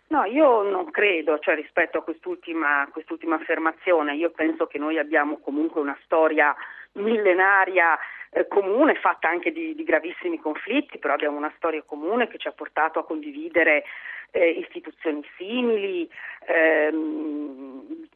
No, 0.08 0.24
io 0.26 0.62
non 0.62 0.92
credo, 0.92 1.40
cioè 1.40 1.56
rispetto 1.56 1.98
a 1.98 2.04
quest'ultima, 2.04 2.88
quest'ultima 2.92 3.36
affermazione, 3.36 4.16
io 4.16 4.30
penso 4.30 4.68
che 4.68 4.78
noi 4.78 5.00
abbiamo 5.00 5.40
comunque 5.40 5.82
una 5.82 5.98
storia 6.04 6.56
millenaria 6.94 7.98
eh, 8.36 8.48
comune, 8.50 8.96
fatta 8.96 9.30
anche 9.30 9.54
di, 9.54 9.74
di, 9.76 9.84
gravissimi 9.84 10.40
conflitti, 10.40 11.00
però 11.00 11.14
abbiamo 11.14 11.38
una 11.38 11.54
storia 11.56 11.82
comune 11.84 12.28
che 12.28 12.38
ci 12.38 12.50
ha 12.50 12.52
portato 12.52 13.00
a 13.00 13.06
condividere 13.06 13.86
eh, 14.32 14.50
istituzioni 14.50 15.26
simili, 15.38 16.10
ehm, 16.46 18.08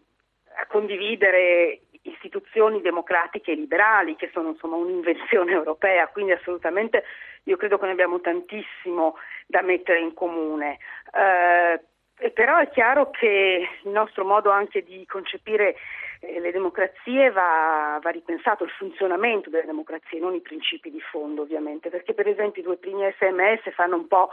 a 0.57 0.65
condividere 0.67 1.79
istituzioni 2.01 2.81
democratiche 2.81 3.51
e 3.51 3.55
liberali 3.55 4.17
che 4.17 4.29
sono 4.33 4.49
insomma 4.49 4.75
un'invenzione 4.75 5.51
europea, 5.55 6.09
quindi 6.09 6.33
assolutamente 6.33 7.05
io 7.43 7.55
credo 7.55 7.79
che 7.79 7.85
ne 7.85 7.93
abbiamo 7.93 8.19
tantissimo 8.19 9.15
da 9.47 9.61
mettere 9.61 9.99
in 9.99 10.13
comune. 10.13 10.79
Eh, 11.13 12.31
però 12.33 12.57
è 12.57 12.67
chiaro 12.69 13.09
che 13.09 13.69
il 13.83 13.89
nostro 13.89 14.25
modo 14.25 14.49
anche 14.49 14.83
di 14.83 15.05
concepire 15.05 15.77
eh, 16.19 16.39
le 16.39 16.51
democrazie 16.51 17.31
va, 17.31 17.99
va, 18.01 18.09
ripensato, 18.09 18.63
il 18.63 18.69
funzionamento 18.71 19.49
delle 19.49 19.65
democrazie, 19.65 20.19
non 20.19 20.33
i 20.33 20.41
principi 20.41 20.91
di 20.91 21.01
fondo 21.01 21.43
ovviamente, 21.43 21.89
perché 21.89 22.13
per 22.13 22.27
esempio 22.27 22.61
i 22.61 22.65
due 22.65 22.77
primi 22.77 23.03
sms 23.17 23.73
fanno 23.73 23.95
un 23.95 24.07
po' 24.07 24.29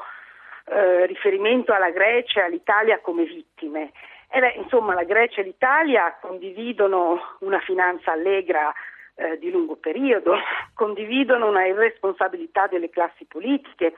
eh, 0.67 1.07
riferimento 1.07 1.73
alla 1.73 1.91
Grecia 1.91 2.41
e 2.41 2.45
all'Italia 2.45 2.99
come 3.01 3.25
vittime. 3.25 3.93
E 4.29 4.41
beh, 4.41 4.55
insomma 4.57 4.95
la 4.95 5.05
Grecia 5.05 5.41
e 5.41 5.45
l'Italia 5.45 6.17
condividono 6.21 7.37
una 7.41 7.61
finanza 7.61 8.13
allegra 8.13 8.73
eh, 9.15 9.39
di 9.39 9.51
lungo 9.51 9.77
periodo, 9.77 10.37
condividono 10.75 11.49
una 11.49 11.65
irresponsabilità 11.65 12.67
delle 12.67 12.91
classi 12.91 13.25
politiche, 13.27 13.95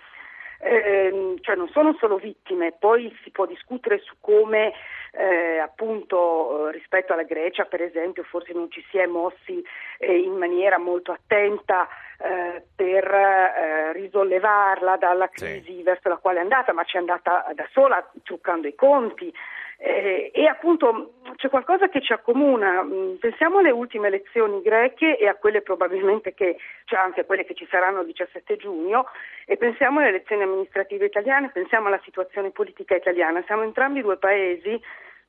eh, 0.61 1.37
cioè 1.41 1.57
non 1.57 1.69
sono 1.69 1.95
solo 1.99 2.17
vittime, 2.17 2.75
poi 2.79 3.15
si 3.23 3.31
può 3.31 3.47
discutere 3.47 3.99
su 3.99 4.15
come 4.21 4.73
eh, 5.13 5.59
appunto 5.59 6.69
rispetto 6.69 7.13
alla 7.13 7.23
Grecia 7.23 7.65
per 7.65 7.81
esempio 7.81 8.23
forse 8.25 8.53
non 8.53 8.71
ci 8.71 8.85
si 8.91 8.99
è 8.99 9.07
mossi 9.07 9.65
eh, 9.99 10.19
in 10.19 10.37
maniera 10.37 10.79
molto 10.79 11.13
attenta 11.13 11.89
eh, 12.19 12.63
per 12.75 13.05
eh, 13.05 13.93
risollevarla 13.93 14.97
dalla 14.97 15.29
crisi 15.29 15.77
sì. 15.77 15.83
verso 15.83 16.09
la 16.09 16.17
quale 16.17 16.39
è 16.39 16.43
andata, 16.43 16.73
ma 16.73 16.85
ci 16.85 16.97
è 16.97 16.99
andata 17.01 17.47
da 17.55 17.67
sola 17.73 18.11
truccando 18.23 18.67
i 18.67 18.75
conti. 18.75 19.33
Eh, 19.81 20.33
e 20.35 20.47
appunto 20.47 21.15
c'è 21.37 21.49
qualcosa 21.49 21.89
che 21.89 22.01
ci 22.01 22.13
accomuna, 22.13 22.83
mm, 22.83 23.15
pensiamo 23.21 23.59
alle 23.59 23.71
ultime 23.71 24.09
elezioni 24.09 24.61
greche 24.61 25.17
e 25.17 25.29
a 25.29 25.37
quelle 25.37 25.63
probabilmente 25.63 26.35
che, 26.35 26.57
cioè 26.85 26.99
anche 26.99 27.21
a 27.21 27.25
quelle 27.25 27.45
che 27.45 27.55
ci 27.55 27.65
saranno 27.71 28.01
il 28.01 28.07
17 28.07 28.57
giugno 28.57 29.07
e 29.47 29.57
pensiamo 29.57 30.01
alle 30.01 30.09
elezioni 30.09 30.43
amministrative 30.43 31.07
italiane, 31.07 31.51
pensiamo 31.53 31.87
alla 31.87 32.01
situazione 32.03 32.51
politica 32.51 32.97
italiana, 32.97 33.45
siamo 33.47 33.63
entrambi 33.63 34.03
due 34.03 34.17
paesi 34.17 34.81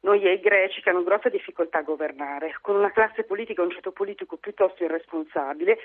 noi 0.01 0.23
e 0.23 0.33
i 0.33 0.39
greci 0.39 0.81
che 0.81 0.89
hanno 0.89 1.03
grossa 1.03 1.29
difficoltà 1.29 1.79
a 1.79 1.83
governare, 1.83 2.55
con 2.61 2.75
una 2.75 2.91
classe 2.91 3.25
politica, 3.25 3.61
un 3.61 3.69
ceto 3.69 3.91
politico 3.91 4.37
piuttosto 4.37 4.83
irresponsabile 4.83 5.77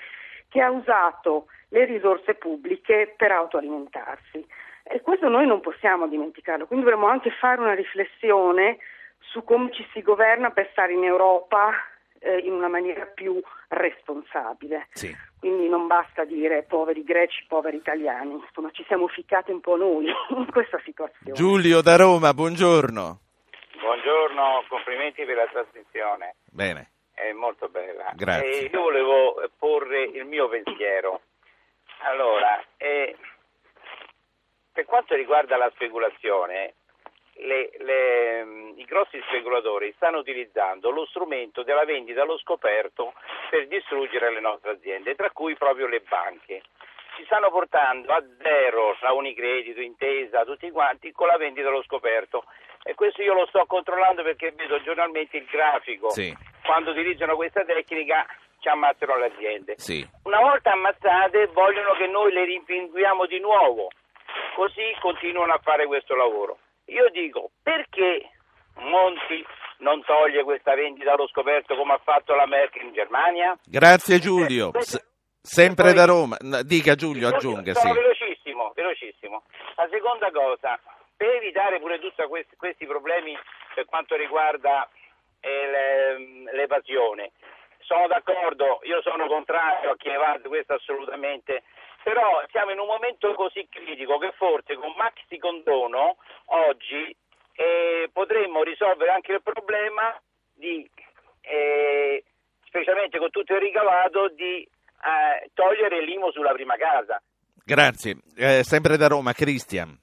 che 0.49 0.61
ha 0.61 0.71
usato 0.71 1.47
le 1.69 1.85
risorse 1.85 2.33
pubbliche 2.35 3.13
per 3.15 3.31
autoalimentarsi. 3.31 4.45
E 4.87 5.01
questo 5.01 5.27
noi 5.29 5.47
non 5.47 5.61
possiamo 5.61 6.07
dimenticarlo, 6.07 6.67
quindi 6.67 6.85
dovremmo 6.85 7.07
anche 7.07 7.31
fare 7.31 7.59
una 7.59 7.73
riflessione 7.73 8.77
su 9.17 9.43
come 9.43 9.71
ci 9.71 9.85
si 9.91 10.01
governa 10.01 10.51
per 10.51 10.69
stare 10.71 10.93
in 10.93 11.03
Europa 11.03 11.71
eh, 12.19 12.37
in 12.37 12.53
una 12.53 12.67
maniera 12.67 13.05
più 13.05 13.41
responsabile. 13.69 14.87
Sì. 14.91 15.15
Quindi 15.39 15.67
non 15.67 15.87
basta 15.87 16.23
dire 16.23 16.63
poveri 16.63 17.03
greci, 17.03 17.45
poveri 17.47 17.77
italiani, 17.77 18.33
insomma 18.33 18.69
ci 18.71 18.83
siamo 18.87 19.07
ficcati 19.07 19.51
un 19.51 19.59
po' 19.59 19.75
noi 19.75 20.05
in 20.29 20.51
questa 20.51 20.79
situazione. 20.83 21.33
Giulio 21.33 21.81
da 21.81 21.95
Roma, 21.95 22.33
buongiorno. 22.33 23.19
Buongiorno, 23.79 24.63
complimenti 24.67 25.25
per 25.25 25.35
la 25.35 25.47
trasmissione. 25.51 26.35
Bene. 26.51 26.91
È 27.13 27.31
molto 27.31 27.69
bella. 27.69 28.11
Grazie. 28.13 28.59
E 28.59 28.69
io 28.71 28.81
volevo 28.81 29.41
porre 29.57 30.03
il 30.03 30.25
mio 30.25 30.49
pensiero. 30.49 31.21
Allora, 31.99 32.61
eh, 32.77 33.15
per 34.75 34.83
quanto 34.83 35.15
riguarda 35.15 35.55
la 35.55 35.71
speculazione, 35.73 36.73
le, 37.35 37.71
le, 37.79 38.73
i 38.75 38.83
grossi 38.83 39.21
speculatori 39.25 39.93
stanno 39.95 40.17
utilizzando 40.17 40.89
lo 40.89 41.05
strumento 41.05 41.63
della 41.63 41.85
vendita 41.85 42.23
allo 42.23 42.37
scoperto 42.37 43.13
per 43.49 43.67
distruggere 43.67 44.33
le 44.33 44.41
nostre 44.41 44.71
aziende, 44.71 45.15
tra 45.15 45.31
cui 45.31 45.55
proprio 45.55 45.87
le 45.87 46.01
banche. 46.01 46.61
Ci 47.15 47.23
stanno 47.23 47.49
portando 47.51 48.11
a 48.11 48.21
zero 48.41 48.97
la 48.99 49.13
Unicredito, 49.13 49.79
Intesa, 49.79 50.43
tutti 50.43 50.69
quanti 50.71 51.13
con 51.13 51.27
la 51.27 51.37
vendita 51.37 51.69
allo 51.69 51.83
scoperto. 51.83 52.43
E 52.83 52.95
questo 52.95 53.21
io 53.21 53.33
lo 53.33 53.45
sto 53.45 53.65
controllando 53.65 54.23
perché 54.23 54.51
vedo 54.51 54.81
giornalmente 54.81 55.37
il 55.37 55.45
grafico. 55.45 56.09
Sì. 56.09 56.35
Quando 56.65 56.91
utilizzano 56.91 57.37
questa 57.37 57.63
tecnica 57.63 58.25
ci 58.59 58.67
ammazzano 58.67 59.15
le 59.15 59.25
aziende. 59.27 59.75
Sì. 59.77 60.05
Una 60.23 60.41
volta 60.41 60.73
ammazzate 60.73 61.47
vogliono 61.47 61.93
che 61.93 62.07
noi 62.07 62.33
le 62.33 62.43
rimpinguiamo 62.43 63.25
di 63.25 63.39
nuovo 63.39 63.87
così 64.55 64.95
continuano 65.01 65.53
a 65.53 65.59
fare 65.61 65.85
questo 65.85 66.15
lavoro. 66.15 66.57
Io 66.85 67.09
dico 67.11 67.51
perché 67.61 68.31
Monti 68.75 69.45
non 69.79 70.01
toglie 70.03 70.43
questa 70.43 70.73
vendita 70.75 71.13
allo 71.13 71.27
scoperto 71.27 71.75
come 71.75 71.93
ha 71.93 72.01
fatto 72.03 72.33
la 72.33 72.47
Merkel 72.47 72.83
in 72.83 72.93
Germania? 72.93 73.57
Grazie 73.65 74.19
Giulio. 74.19 74.71
S- 74.79 75.03
sempre 75.41 75.93
da 75.93 76.05
Roma. 76.05 76.37
Dica 76.63 76.95
Giulio, 76.95 77.27
aggiunga. 77.27 77.73
Sono 77.73 77.93
sì. 77.93 77.99
velocissimo, 77.99 78.71
velocissimo. 78.73 79.43
La 79.75 79.87
seconda 79.91 80.31
cosa, 80.31 80.79
per 81.15 81.35
evitare 81.35 81.79
pure 81.79 81.99
tutti 81.99 82.23
questi, 82.23 82.55
questi 82.55 82.85
problemi 82.85 83.37
per 83.73 83.85
quanto 83.85 84.15
riguarda 84.15 84.87
eh, 85.41 86.47
l'evasione, 86.53 87.31
sono 87.79 88.07
d'accordo, 88.07 88.79
io 88.83 89.01
sono 89.01 89.27
contrario 89.27 89.91
a 89.91 89.95
chi 89.95 90.09
evade 90.09 90.47
questo 90.47 90.73
assolutamente, 90.73 91.63
però 92.05 92.45
siamo 92.51 92.69
in 92.69 92.77
un 92.77 92.85
momento 92.85 93.33
così 93.33 93.65
critico 93.67 94.19
che 94.19 94.31
forse 94.37 94.75
con 94.75 94.93
maxi 94.95 95.39
condono 95.39 96.17
oggi 96.69 97.09
eh, 97.55 98.07
potremmo 98.13 98.61
risolvere 98.61 99.09
anche 99.09 99.31
il 99.31 99.41
problema 99.41 100.15
di, 100.53 100.87
eh, 101.41 102.23
specialmente 102.65 103.17
con 103.17 103.31
tutto 103.31 103.55
il 103.55 103.59
ricavato, 103.59 104.29
di 104.29 104.61
eh, 104.61 105.49
togliere 105.55 106.05
l'IMO 106.05 106.31
sulla 106.31 106.51
prima 106.53 106.75
casa. 106.75 107.19
Grazie, 107.65 108.17
eh, 108.37 108.63
sempre 108.63 108.97
da 108.97 109.07
Roma, 109.07 109.33
Cristian. 109.33 109.97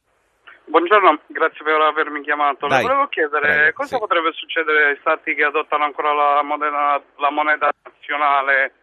Buongiorno, 0.65 1.21
grazie 1.29 1.63
per 1.63 1.81
avermi 1.81 2.23
chiamato. 2.23 2.67
Dai, 2.67 2.83
Le 2.83 2.89
volevo 2.89 3.07
chiedere 3.07 3.47
prego, 3.47 3.73
cosa 3.75 3.95
sì. 3.95 3.99
potrebbe 3.99 4.33
succedere 4.33 4.87
ai 4.87 4.97
stati 4.99 5.37
che 5.37 5.45
adottano 5.45 5.85
ancora 5.85 6.13
la 6.13 6.43
moneta, 6.43 7.01
la 7.19 7.31
moneta 7.31 7.71
nazionale 7.85 8.82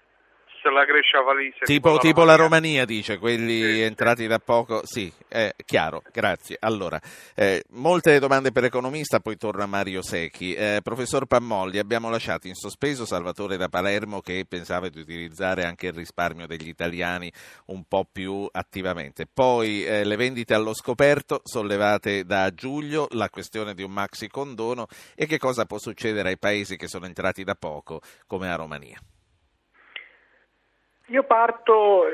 la 0.64 0.84
Grecia 0.84 1.22
valise. 1.22 1.60
Tipo, 1.64 1.97
tipo 1.97 2.24
la 2.24 2.36
Romania 2.36 2.86
dice, 2.86 3.18
quelli 3.18 3.82
entrati 3.82 4.28
da 4.28 4.39
poco, 4.39 4.82
sì, 4.84 5.12
è 5.28 5.53
chiaro, 5.66 6.01
grazie. 6.12 6.57
Allora, 6.60 6.99
eh, 7.36 7.64
molte 7.72 8.20
domande 8.20 8.51
per 8.51 8.66
economista, 8.66 9.20
poi 9.20 9.38
torna 9.38 9.66
Mario 9.66 10.01
Secchi. 10.01 10.53
Eh, 10.53 10.82
professor 10.84 11.26
Pammolli, 11.26 11.78
abbiamo 11.78 12.10
lasciato 12.10 12.47
in 12.47 12.55
sospeso 12.55 13.05
Salvatore 13.05 13.57
da 13.57 13.70
Palermo 13.70 14.22
che 14.22 14.45
pensava 14.47 14.89
di 14.89 14.99
utilizzare 14.99 15.64
anche 15.64 15.88
il 15.88 15.93
risparmio 15.93 16.47
degli 16.47 16.68
italiani 16.68 17.32
un 17.68 17.84
po' 17.88 18.05
più 18.12 18.47
attivamente. 18.51 19.26
Poi 19.32 19.86
eh, 19.86 20.03
le 20.03 20.16
vendite 20.16 20.53
allo 20.53 20.74
scoperto 20.74 21.41
sollevate 21.43 22.26
da 22.26 22.53
Giulio, 22.53 23.07
la 23.12 23.30
questione 23.30 23.74
di 23.74 23.84
un 23.84 23.91
maxi 23.91 24.28
condono 24.28 24.88
e 25.16 25.26
che 25.26 25.38
cosa 25.38 25.66
può 25.66 25.78
succedere 25.78 26.30
ai 26.30 26.38
paesi 26.38 26.76
che 26.76 26.88
sono 26.88 27.05
entrati 27.05 27.43
da 27.43 27.55
poco 27.55 28.01
come 28.26 28.47
la 28.47 28.55
Romania. 28.55 28.99
Io 31.10 31.24
parto, 31.24 32.05
eh, 32.05 32.12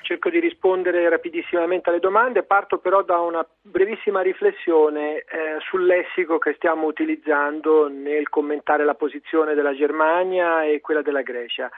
cerco 0.00 0.30
di 0.30 0.40
rispondere 0.40 1.06
rapidissimamente 1.10 1.90
alle 1.90 2.00
domande, 2.00 2.44
parto 2.44 2.78
però 2.78 3.02
da 3.02 3.18
una 3.18 3.46
brevissima 3.60 4.22
riflessione 4.22 5.18
eh, 5.18 5.58
sul 5.60 5.84
lessico 5.84 6.38
che 6.38 6.54
stiamo 6.54 6.86
utilizzando 6.86 7.88
nel 7.88 8.30
commentare 8.30 8.86
la 8.86 8.94
posizione 8.94 9.52
della 9.52 9.74
Germania 9.74 10.64
e 10.64 10.80
quella 10.80 11.02
della 11.02 11.20
Grecia. 11.20 11.70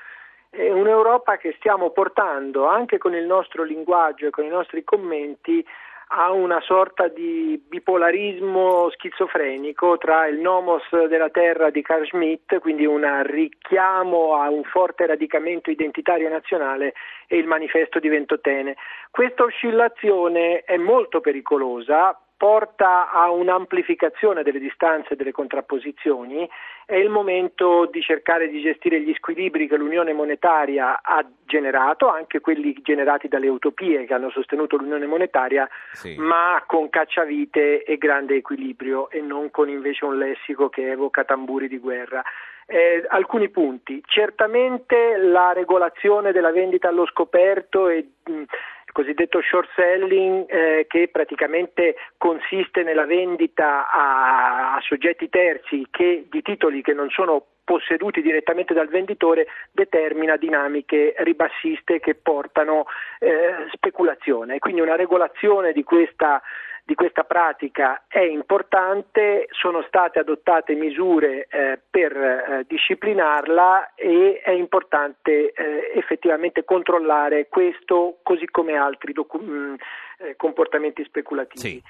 È 0.48 0.70
un'Europa 0.70 1.38
che 1.38 1.54
stiamo 1.58 1.90
portando 1.90 2.68
anche 2.68 2.98
con 2.98 3.14
il 3.14 3.24
nostro 3.24 3.64
linguaggio 3.64 4.28
e 4.28 4.30
con 4.30 4.44
i 4.44 4.48
nostri 4.48 4.84
commenti 4.84 5.66
a 6.12 6.32
una 6.32 6.60
sorta 6.60 7.06
di 7.06 7.62
bipolarismo 7.68 8.90
schizofrenico 8.90 9.96
tra 9.96 10.26
il 10.26 10.38
nomos 10.38 10.82
della 11.08 11.30
terra 11.30 11.70
di 11.70 11.82
Carl 11.82 12.04
Schmitt, 12.06 12.58
quindi 12.58 12.84
un 12.84 13.22
richiamo 13.24 14.34
a 14.34 14.50
un 14.50 14.64
forte 14.64 15.06
radicamento 15.06 15.70
identitario 15.70 16.28
nazionale, 16.28 16.94
e 17.28 17.36
il 17.36 17.46
manifesto 17.46 18.00
di 18.00 18.08
Ventotene. 18.08 18.76
Questa 19.10 19.44
oscillazione 19.44 20.62
è 20.62 20.76
molto 20.76 21.20
pericolosa 21.20 22.18
porta 22.40 23.10
a 23.10 23.30
un'amplificazione 23.30 24.42
delle 24.42 24.60
distanze 24.60 25.12
e 25.12 25.16
delle 25.16 25.30
contrapposizioni, 25.30 26.48
è 26.86 26.94
il 26.94 27.10
momento 27.10 27.84
di 27.84 28.00
cercare 28.00 28.48
di 28.48 28.62
gestire 28.62 28.98
gli 29.02 29.12
squilibri 29.12 29.68
che 29.68 29.76
l'Unione 29.76 30.14
monetaria 30.14 31.02
ha 31.02 31.22
generato, 31.44 32.08
anche 32.08 32.40
quelli 32.40 32.74
generati 32.80 33.28
dalle 33.28 33.48
utopie 33.48 34.06
che 34.06 34.14
hanno 34.14 34.30
sostenuto 34.30 34.78
l'Unione 34.78 35.04
monetaria, 35.04 35.68
sì. 35.92 36.16
ma 36.16 36.64
con 36.66 36.88
cacciavite 36.88 37.82
e 37.82 37.98
grande 37.98 38.36
equilibrio 38.36 39.10
e 39.10 39.20
non 39.20 39.50
con 39.50 39.68
invece 39.68 40.06
un 40.06 40.16
lessico 40.16 40.70
che 40.70 40.92
evoca 40.92 41.24
tamburi 41.24 41.68
di 41.68 41.78
guerra. 41.78 42.22
Eh, 42.64 43.04
alcuni 43.08 43.50
punti. 43.50 44.00
Certamente 44.06 45.16
la 45.18 45.52
regolazione 45.52 46.32
della 46.32 46.52
vendita 46.52 46.88
allo 46.88 47.04
scoperto 47.04 47.88
e 47.88 48.12
mh, 48.24 48.42
il 48.90 48.92
cosiddetto 48.92 49.40
short 49.40 49.68
selling 49.76 50.50
eh, 50.50 50.86
che 50.88 51.08
praticamente 51.12 51.94
consiste 52.16 52.82
nella 52.82 53.06
vendita 53.06 53.88
a, 53.88 54.74
a 54.74 54.80
soggetti 54.80 55.28
terzi 55.28 55.86
che, 55.90 56.26
di 56.28 56.42
titoli 56.42 56.82
che 56.82 56.92
non 56.92 57.08
sono 57.10 57.44
posseduti 57.62 58.20
direttamente 58.20 58.74
dal 58.74 58.88
venditore 58.88 59.46
determina 59.70 60.36
dinamiche 60.36 61.14
ribassiste 61.18 62.00
che 62.00 62.16
portano 62.16 62.86
eh, 63.20 63.68
speculazione. 63.72 64.58
Quindi 64.58 64.80
una 64.80 64.96
regolazione 64.96 65.72
di 65.72 65.84
questa 65.84 66.42
di 66.90 66.96
questa 66.96 67.22
pratica 67.22 68.02
è 68.08 68.18
importante, 68.18 69.46
sono 69.50 69.80
state 69.86 70.18
adottate 70.18 70.74
misure 70.74 71.46
eh, 71.48 71.78
per 71.88 72.16
eh, 72.16 72.64
disciplinarla 72.66 73.94
e 73.94 74.40
è 74.42 74.50
importante 74.50 75.52
eh, 75.52 75.92
effettivamente 75.94 76.64
controllare 76.64 77.46
questo 77.48 78.18
così 78.24 78.46
come 78.46 78.74
altri 78.74 79.12
docu- 79.12 79.40
mh, 79.40 79.52
mm, 79.52 79.74
eh, 80.18 80.34
comportamenti 80.36 81.04
speculativi. 81.04 81.60
Sì. 81.60 81.82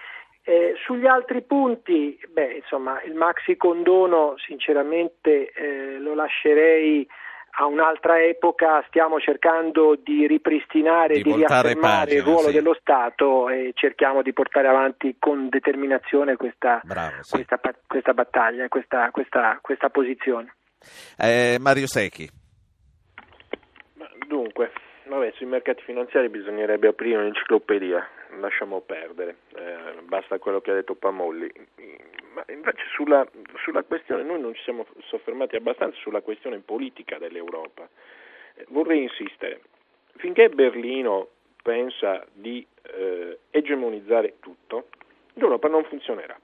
Eh, 0.43 0.75
sugli 0.85 1.07
altri 1.07 1.41
punti, 1.41 2.21
beh, 2.29 2.57
insomma, 2.57 3.01
il 3.05 3.15
maxi 3.15 3.57
condono 3.57 4.35
sinceramente 4.37 5.51
eh, 5.51 5.99
lo 5.99 6.13
lascerei 6.13 7.09
a 7.53 7.67
un'altra 7.67 8.23
epoca 8.23 8.83
stiamo 8.89 9.19
cercando 9.19 9.97
di 10.03 10.27
ripristinare, 10.27 11.15
di, 11.15 11.23
di 11.23 11.35
riaffermare 11.35 11.77
pagina, 11.77 12.19
il 12.19 12.23
ruolo 12.23 12.49
sì. 12.49 12.53
dello 12.53 12.77
Stato 12.81 13.49
e 13.49 13.73
cerchiamo 13.75 14.23
di 14.23 14.33
portare 14.33 14.69
avanti 14.69 15.17
con 15.19 15.49
determinazione 15.49 16.37
questa, 16.37 16.81
Bravo, 16.85 17.23
sì. 17.23 17.33
questa, 17.33 17.61
questa 17.87 18.15
battaglia, 18.15 18.69
questa, 18.69 19.11
questa, 19.11 19.59
questa 19.61 19.91
posizione. 19.91 20.55
Eh, 21.19 21.57
Mario 21.61 21.87
Secchi. 21.87 22.29
Dunque, 24.27 24.71
vabbè, 25.17 25.33
sui 25.33 25.47
mercati 25.47 25.83
finanziari 25.83 26.29
bisognerebbe 26.29 26.89
aprire 26.89 27.19
un'enciclopedia, 27.19 28.07
lasciamo 28.41 28.81
perdere, 28.81 29.37
eh, 29.55 30.01
basta 30.05 30.39
quello 30.39 30.61
che 30.61 30.71
ha 30.71 30.75
detto 30.75 30.95
Pamolli 30.95 31.51
ma 32.33 32.45
invece 32.49 32.85
sulla, 32.95 33.27
sulla, 33.65 33.83
questione, 33.83 34.23
noi 34.23 34.41
non 34.41 34.55
ci 34.55 34.63
siamo 34.63 34.87
soffermati 35.01 35.57
abbastanza 35.57 35.99
sulla 35.99 36.21
questione 36.21 36.59
politica 36.59 37.19
dell'Europa. 37.19 37.89
Eh, 38.55 38.67
vorrei 38.69 39.03
insistere, 39.03 39.63
finché 40.17 40.49
Berlino 40.49 41.29
pensa 41.63 42.25
di 42.33 42.65
eh, 42.83 43.39
egemonizzare 43.51 44.35
tutto, 44.39 44.89
l'Europa 45.35 45.69
non 45.69 45.85
funzionerà 45.85 46.39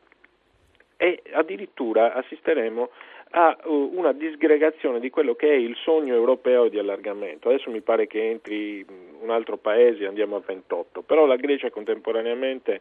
e 0.96 1.22
addirittura 1.32 2.14
assisteremo 2.14 2.90
a 3.30 3.56
uh, 3.64 3.92
una 3.94 4.12
disgregazione 4.12 5.00
di 5.00 5.10
quello 5.10 5.34
che 5.34 5.48
è 5.48 5.54
il 5.54 5.76
sogno 5.76 6.14
europeo 6.14 6.68
di 6.68 6.78
allargamento. 6.78 7.48
Adesso 7.48 7.70
mi 7.70 7.80
pare 7.80 8.06
che 8.06 8.30
entri 8.30 8.84
un 9.20 9.30
altro 9.30 9.56
paese 9.56 10.06
andiamo 10.06 10.36
a 10.36 10.42
28, 10.44 11.02
però 11.02 11.26
la 11.26 11.36
Grecia 11.36 11.70
contemporaneamente 11.70 12.80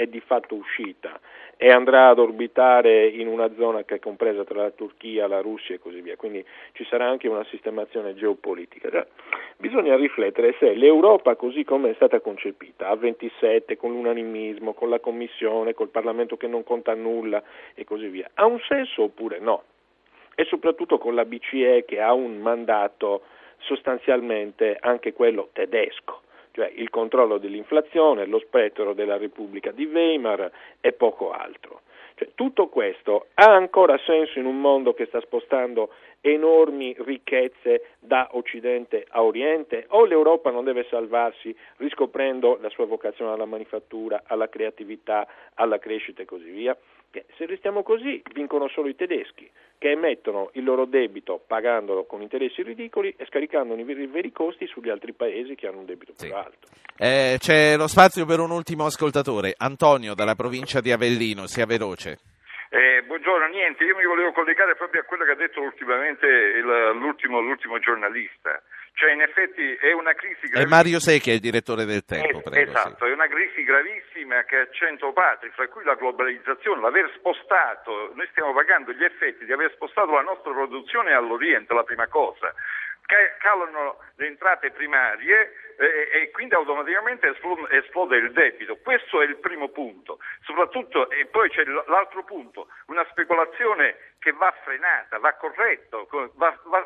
è 0.00 0.06
di 0.06 0.20
fatto 0.20 0.54
uscita 0.54 1.20
e 1.58 1.70
andrà 1.70 2.08
ad 2.08 2.18
orbitare 2.18 3.06
in 3.06 3.28
una 3.28 3.52
zona 3.54 3.84
che 3.84 3.96
è 3.96 3.98
compresa 3.98 4.44
tra 4.44 4.62
la 4.62 4.70
Turchia, 4.70 5.28
la 5.28 5.42
Russia 5.42 5.74
e 5.74 5.78
così 5.78 6.00
via, 6.00 6.16
quindi 6.16 6.42
ci 6.72 6.86
sarà 6.88 7.06
anche 7.06 7.28
una 7.28 7.44
sistemazione 7.50 8.14
geopolitica. 8.14 8.88
Cioè, 8.88 9.06
bisogna 9.58 9.94
riflettere 9.96 10.54
se 10.58 10.72
l'Europa 10.72 11.36
così 11.36 11.64
come 11.64 11.90
è 11.90 11.94
stata 11.96 12.20
concepita, 12.20 12.88
a 12.88 12.96
27, 12.96 13.76
con 13.76 13.90
l'unanimismo, 13.90 14.72
con 14.72 14.88
la 14.88 15.00
Commissione, 15.00 15.74
col 15.74 15.90
Parlamento 15.90 16.38
che 16.38 16.46
non 16.46 16.64
conta 16.64 16.94
nulla 16.94 17.42
e 17.74 17.84
così 17.84 18.08
via, 18.08 18.30
ha 18.32 18.46
un 18.46 18.58
senso 18.60 19.02
oppure 19.02 19.38
no? 19.38 19.64
E 20.34 20.46
soprattutto 20.46 20.96
con 20.96 21.14
la 21.14 21.26
BCE 21.26 21.84
che 21.86 22.00
ha 22.00 22.14
un 22.14 22.38
mandato 22.38 23.20
sostanzialmente 23.58 24.78
anche 24.80 25.12
quello 25.12 25.50
tedesco 25.52 26.22
cioè 26.52 26.70
il 26.74 26.90
controllo 26.90 27.38
dell'inflazione, 27.38 28.26
lo 28.26 28.38
spettro 28.38 28.92
della 28.92 29.16
Repubblica 29.16 29.70
di 29.70 29.84
Weimar 29.86 30.50
e 30.80 30.92
poco 30.92 31.30
altro. 31.30 31.82
Cioè, 32.14 32.32
tutto 32.34 32.68
questo 32.68 33.28
ha 33.34 33.50
ancora 33.50 33.98
senso 34.04 34.38
in 34.38 34.44
un 34.44 34.60
mondo 34.60 34.92
che 34.92 35.06
sta 35.06 35.20
spostando 35.22 35.90
enormi 36.20 36.94
ricchezze 36.98 37.92
da 37.98 38.28
Occidente 38.32 39.06
a 39.08 39.22
Oriente 39.22 39.86
o 39.88 40.04
l'Europa 40.04 40.50
non 40.50 40.64
deve 40.64 40.86
salvarsi 40.90 41.56
riscoprendo 41.76 42.58
la 42.60 42.68
sua 42.68 42.84
vocazione 42.84 43.32
alla 43.32 43.46
manifattura, 43.46 44.24
alla 44.26 44.50
creatività, 44.50 45.26
alla 45.54 45.78
crescita 45.78 46.20
e 46.20 46.26
così 46.26 46.50
via? 46.50 46.76
Se 47.10 47.46
restiamo 47.46 47.82
così 47.82 48.22
vincono 48.34 48.68
solo 48.68 48.88
i 48.88 48.94
tedeschi 48.94 49.50
che 49.80 49.92
emettono 49.92 50.50
il 50.52 50.64
loro 50.64 50.84
debito 50.84 51.42
pagandolo 51.46 52.04
con 52.04 52.20
interessi 52.20 52.62
ridicoli 52.62 53.14
e 53.16 53.24
scaricando 53.24 53.74
i 53.74 53.82
veri 53.82 54.30
costi 54.30 54.66
sugli 54.66 54.90
altri 54.90 55.14
paesi 55.14 55.54
che 55.54 55.66
hanno 55.66 55.78
un 55.78 55.86
debito 55.86 56.12
più 56.12 56.34
alto. 56.34 56.68
Eh, 56.98 57.36
c'è 57.38 57.78
lo 57.78 57.86
spazio 57.86 58.26
per 58.26 58.40
un 58.40 58.50
ultimo 58.50 58.84
ascoltatore, 58.84 59.54
Antonio 59.56 60.12
dalla 60.12 60.34
provincia 60.34 60.82
di 60.82 60.92
Avellino, 60.92 61.46
sia 61.46 61.64
veloce. 61.64 62.18
Eh, 62.68 63.02
buongiorno, 63.06 63.46
niente, 63.46 63.82
io 63.84 63.96
mi 63.96 64.04
volevo 64.04 64.32
collegare 64.32 64.76
proprio 64.76 65.00
a 65.00 65.04
quello 65.04 65.24
che 65.24 65.30
ha 65.30 65.34
detto 65.34 65.62
ultimamente 65.62 66.26
il, 66.26 66.98
l'ultimo, 67.00 67.40
l'ultimo 67.40 67.78
giornalista. 67.78 68.62
Cioè, 68.92 69.12
in 69.12 69.22
effetti 69.22 69.74
è 69.76 69.92
una 69.92 70.12
crisi 70.12 70.46
gravissima. 70.46 70.62
È 70.62 70.66
Mario 70.66 71.00
Secchi, 71.00 71.30
è 71.30 71.34
il 71.34 71.40
direttore 71.40 71.84
del 71.86 72.04
Tempo, 72.04 72.38
eh, 72.38 72.42
prego, 72.42 72.70
Esatto, 72.70 73.04
sì. 73.04 73.10
è 73.10 73.14
una 73.14 73.28
crisi 73.28 73.64
gravissima 73.64 74.44
che 74.44 74.56
ha 74.56 74.68
cento 74.70 75.12
patri, 75.12 75.48
fra 75.50 75.68
cui 75.68 75.84
la 75.84 75.94
globalizzazione, 75.94 76.82
l'aver 76.82 77.10
spostato, 77.16 78.12
noi 78.14 78.26
stiamo 78.30 78.52
pagando 78.52 78.92
gli 78.92 79.04
effetti 79.04 79.44
di 79.46 79.52
aver 79.52 79.72
spostato 79.72 80.12
la 80.12 80.20
nostra 80.20 80.52
produzione 80.52 81.14
all'Oriente, 81.14 81.72
la 81.72 81.84
prima 81.84 82.08
cosa. 82.08 82.52
Calano 83.40 83.98
le 84.16 84.26
entrate 84.28 84.70
primarie 84.70 85.74
eh, 85.76 86.22
e 86.22 86.30
quindi 86.30 86.54
automaticamente 86.54 87.26
esplode, 87.28 87.66
esplode, 87.76 88.16
il 88.18 88.30
debito. 88.30 88.76
Questo 88.76 89.20
è 89.20 89.24
il 89.24 89.38
primo 89.38 89.68
punto. 89.70 90.20
Soprattutto, 90.44 91.10
e 91.10 91.26
poi 91.26 91.50
c'è 91.50 91.64
l'altro 91.64 92.22
punto, 92.22 92.68
una 92.86 93.04
speculazione 93.10 93.96
che 94.20 94.32
va 94.32 94.54
frenata, 94.62 95.18
va 95.18 95.32
corretto, 95.32 96.06
va, 96.34 96.56
va, 96.64 96.84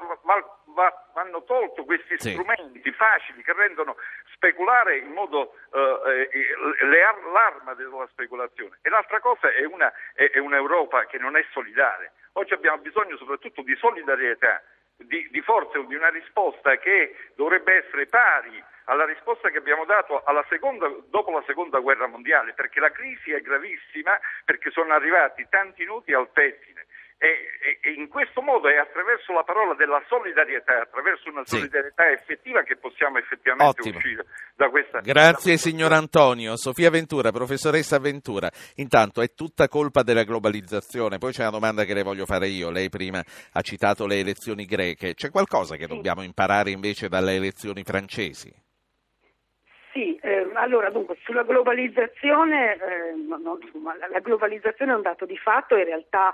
va, 0.67 1.07
vanno 1.13 1.43
tolto 1.43 1.85
questi 1.85 2.17
sì. 2.19 2.31
strumenti 2.31 2.93
facili 2.93 3.43
che 3.43 3.53
rendono 3.53 3.97
speculare 4.33 4.99
in 4.99 5.13
modo 5.13 5.57
eh, 5.73 6.31
eh, 6.31 6.87
l'arma 7.33 7.75
della 7.75 8.07
speculazione. 8.11 8.79
E 8.83 8.89
l'altra 8.89 9.19
cosa 9.19 9.53
è, 9.53 9.65
una, 9.65 9.93
è, 10.15 10.31
è 10.31 10.39
un'Europa 10.39 11.07
che 11.07 11.19
non 11.19 11.37
è 11.37 11.45
solidale. 11.51 12.13
Oggi 12.35 12.55
abbiamo 12.55 12.79
bisogno 12.79 13.17
soprattutto 13.17 13.63
di 13.63 13.75
solidarietà 13.77 14.63
di, 14.97 15.29
di 15.31 15.41
forze 15.41 15.79
o 15.79 15.83
di 15.83 15.97
una 15.97 16.11
risposta 16.11 16.77
che 16.77 17.17
dovrebbe 17.35 17.85
essere 17.85 18.07
pari 18.07 18.63
alla 18.85 19.07
risposta 19.07 19.49
che 19.51 19.59
abbiamo 19.59 19.85
dato 19.85 20.23
seconda, 20.49 20.89
dopo 21.09 21.31
la 21.31 21.43
seconda 21.47 21.79
guerra 21.79 22.07
mondiale, 22.07 22.53
perché 22.53 22.81
la 22.81 22.91
crisi 22.91 23.33
è 23.33 23.41
gravissima, 23.41 24.19
perché 24.45 24.71
sono 24.71 24.93
arrivati 24.93 25.47
tanti 25.49 25.85
noti 25.85 26.13
al 26.13 26.29
pettine. 26.29 26.87
E, 27.17 27.27
e, 27.27 27.79
e, 27.81 27.93
in 27.93 28.09
questo 28.09 28.43
modo 28.43 28.69
è 28.69 28.77
attraverso 28.77 29.33
la 29.33 29.45
parola 29.45 29.75
della 29.75 30.03
solidarietà, 30.09 30.83
attraverso 30.83 31.31
una 31.31 31.43
Sì. 31.45 31.57
solidarietà 31.57 32.11
effettiva 32.11 32.63
che 32.63 32.77
possiamo 32.77 33.19
effettivamente 33.19 33.81
Ottimo. 33.81 33.97
uscire 33.97 34.27
da 34.57 34.69
questa. 34.69 35.01
Grazie 35.01 35.57
signor 35.57 35.93
Antonio. 35.93 36.57
Sofia 36.57 36.91
Ventura, 36.91 37.31
professoressa 37.31 37.99
Ventura. 37.99 38.51
Intanto 38.77 39.23
è 39.23 39.33
tutta 39.33 39.69
colpa 39.69 40.03
della 40.03 40.25
globalizzazione. 40.25 41.19
Poi 41.19 41.33
c'è 41.33 41.43
una 41.43 41.51
domanda 41.51 41.85
che 41.85 41.95
le 41.95 42.03
voglio 42.03 42.27
fare 42.27 42.49
io. 42.49 42.71
Lei 42.71 42.91
prima 42.91 43.23
ha 43.53 43.61
citato 43.63 44.07
le 44.07 44.19
elezioni 44.19 44.67
greche. 44.67 45.15
C'è 45.15 45.31
qualcosa 45.31 45.77
che 45.77 45.87
dobbiamo 45.87 46.23
imparare 46.23 46.71
invece 46.71 47.09
dalle 47.09 47.37
elezioni 47.37 47.85
francesi? 47.85 48.53
Sì, 49.93 50.17
eh, 50.23 50.51
allora 50.55 50.91
dunque 50.91 51.17
sulla 51.23 51.45
globalizzazione, 51.45 52.75
eh, 52.75 53.13
no, 53.29 53.37
no, 53.37 53.59
la 54.11 54.19
globalizzazione 54.19 54.91
è 54.91 54.97
un 54.97 55.03
dato 55.03 55.25
di 55.25 55.37
fatto, 55.39 55.77
in 55.77 55.85
realtà 55.85 56.33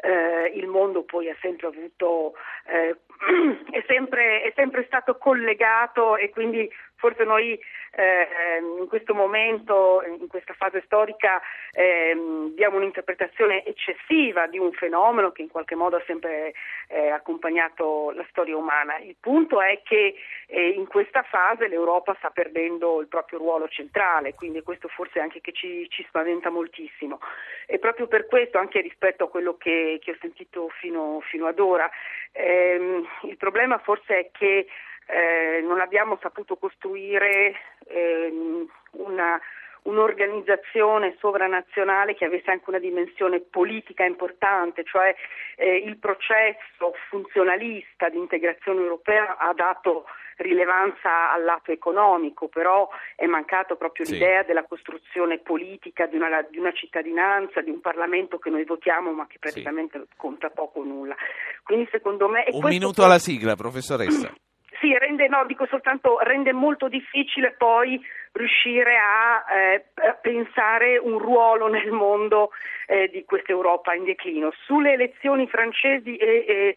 eh, 0.00 0.52
il 0.54 0.66
mondo 0.66 1.02
poi 1.04 1.28
ha 1.28 1.36
sempre 1.40 1.66
avuto, 1.66 2.34
eh, 2.66 2.96
è, 3.70 3.84
sempre, 3.86 4.42
è 4.42 4.52
sempre 4.54 4.84
stato 4.86 5.16
collegato 5.16 6.16
e 6.16 6.30
quindi 6.30 6.70
forse 6.96 7.24
noi 7.24 7.58
in 7.92 8.86
questo 8.88 9.14
momento, 9.14 10.02
in 10.06 10.28
questa 10.28 10.54
fase 10.54 10.82
storica, 10.84 11.40
ehm, 11.72 12.54
diamo 12.54 12.76
un'interpretazione 12.76 13.64
eccessiva 13.64 14.46
di 14.46 14.58
un 14.58 14.72
fenomeno 14.72 15.32
che 15.32 15.42
in 15.42 15.48
qualche 15.48 15.74
modo 15.74 15.96
ha 15.96 16.02
sempre 16.06 16.54
eh, 16.88 17.08
accompagnato 17.10 18.12
la 18.12 18.24
storia 18.30 18.56
umana. 18.56 18.98
Il 18.98 19.16
punto 19.18 19.60
è 19.60 19.80
che 19.82 20.14
eh, 20.46 20.68
in 20.68 20.86
questa 20.86 21.22
fase 21.22 21.68
l'Europa 21.68 22.14
sta 22.18 22.30
perdendo 22.30 23.00
il 23.00 23.08
proprio 23.08 23.38
ruolo 23.38 23.68
centrale, 23.68 24.34
quindi 24.34 24.62
questo 24.62 24.88
forse 24.88 25.20
anche 25.20 25.40
che 25.40 25.52
ci, 25.52 25.86
ci 25.88 26.04
spaventa 26.08 26.50
moltissimo. 26.50 27.20
E 27.66 27.78
proprio 27.78 28.06
per 28.06 28.26
questo, 28.26 28.58
anche 28.58 28.80
rispetto 28.80 29.24
a 29.24 29.28
quello 29.28 29.56
che, 29.56 29.98
che 30.02 30.12
ho 30.12 30.16
sentito 30.20 30.68
fino, 30.80 31.20
fino 31.22 31.46
ad 31.46 31.58
ora, 31.58 31.90
ehm, 32.32 33.06
il 33.22 33.36
problema 33.36 33.78
forse 33.78 34.18
è 34.18 34.30
che 34.32 34.66
eh, 35.06 35.60
non 35.62 35.80
abbiamo 35.80 36.18
saputo 36.20 36.56
costruire 36.56 37.54
ehm, 37.86 38.66
una, 38.92 39.40
un'organizzazione 39.82 41.16
sovranazionale 41.18 42.14
che 42.14 42.24
avesse 42.24 42.50
anche 42.50 42.68
una 42.68 42.78
dimensione 42.78 43.40
politica 43.40 44.04
importante, 44.04 44.84
cioè 44.84 45.14
eh, 45.56 45.76
il 45.76 45.98
processo 45.98 46.94
funzionalista 47.08 48.08
di 48.08 48.18
integrazione 48.18 48.80
europea 48.80 49.36
ha 49.38 49.52
dato 49.54 50.06
rilevanza 50.36 51.32
al 51.32 51.44
lato 51.44 51.70
economico, 51.70 52.48
però 52.48 52.88
è 53.14 53.26
mancato 53.26 53.76
proprio 53.76 54.06
Sì. 54.06 54.14
l'idea 54.14 54.42
della 54.42 54.64
costruzione 54.64 55.38
politica 55.38 56.06
di 56.06 56.16
una, 56.16 56.42
di 56.48 56.58
una 56.58 56.72
cittadinanza, 56.72 57.60
di 57.60 57.70
un 57.70 57.80
Parlamento 57.80 58.38
che 58.38 58.48
noi 58.48 58.64
votiamo 58.64 59.12
ma 59.12 59.26
che 59.26 59.36
praticamente 59.38 60.06
conta 60.16 60.48
poco 60.48 60.80
o 60.80 60.84
nulla. 60.84 61.14
Quindi 61.62 61.88
secondo 61.90 62.28
me... 62.28 62.44
Un 62.52 62.68
minuto 62.68 63.04
alla 63.04 63.18
sigla, 63.18 63.54
professoressa. 63.54 64.32
Sì, 64.78 64.96
rende, 64.96 65.26
no, 65.28 65.44
dico 65.46 65.66
soltanto, 65.66 66.18
rende 66.20 66.52
molto 66.52 66.88
difficile 66.88 67.52
poi 67.52 68.00
riuscire 68.32 68.96
a 68.96 69.44
eh, 69.52 69.84
a 70.06 70.12
pensare 70.14 70.96
un 70.98 71.18
ruolo 71.18 71.66
nel 71.68 71.90
mondo 71.90 72.50
eh, 72.86 73.08
di 73.08 73.24
questa 73.24 73.52
Europa 73.52 73.94
in 73.94 74.04
declino. 74.04 74.52
Sulle 74.64 74.92
elezioni 74.92 75.48
francesi 75.48 76.16
e, 76.16 76.44
e- 76.46 76.76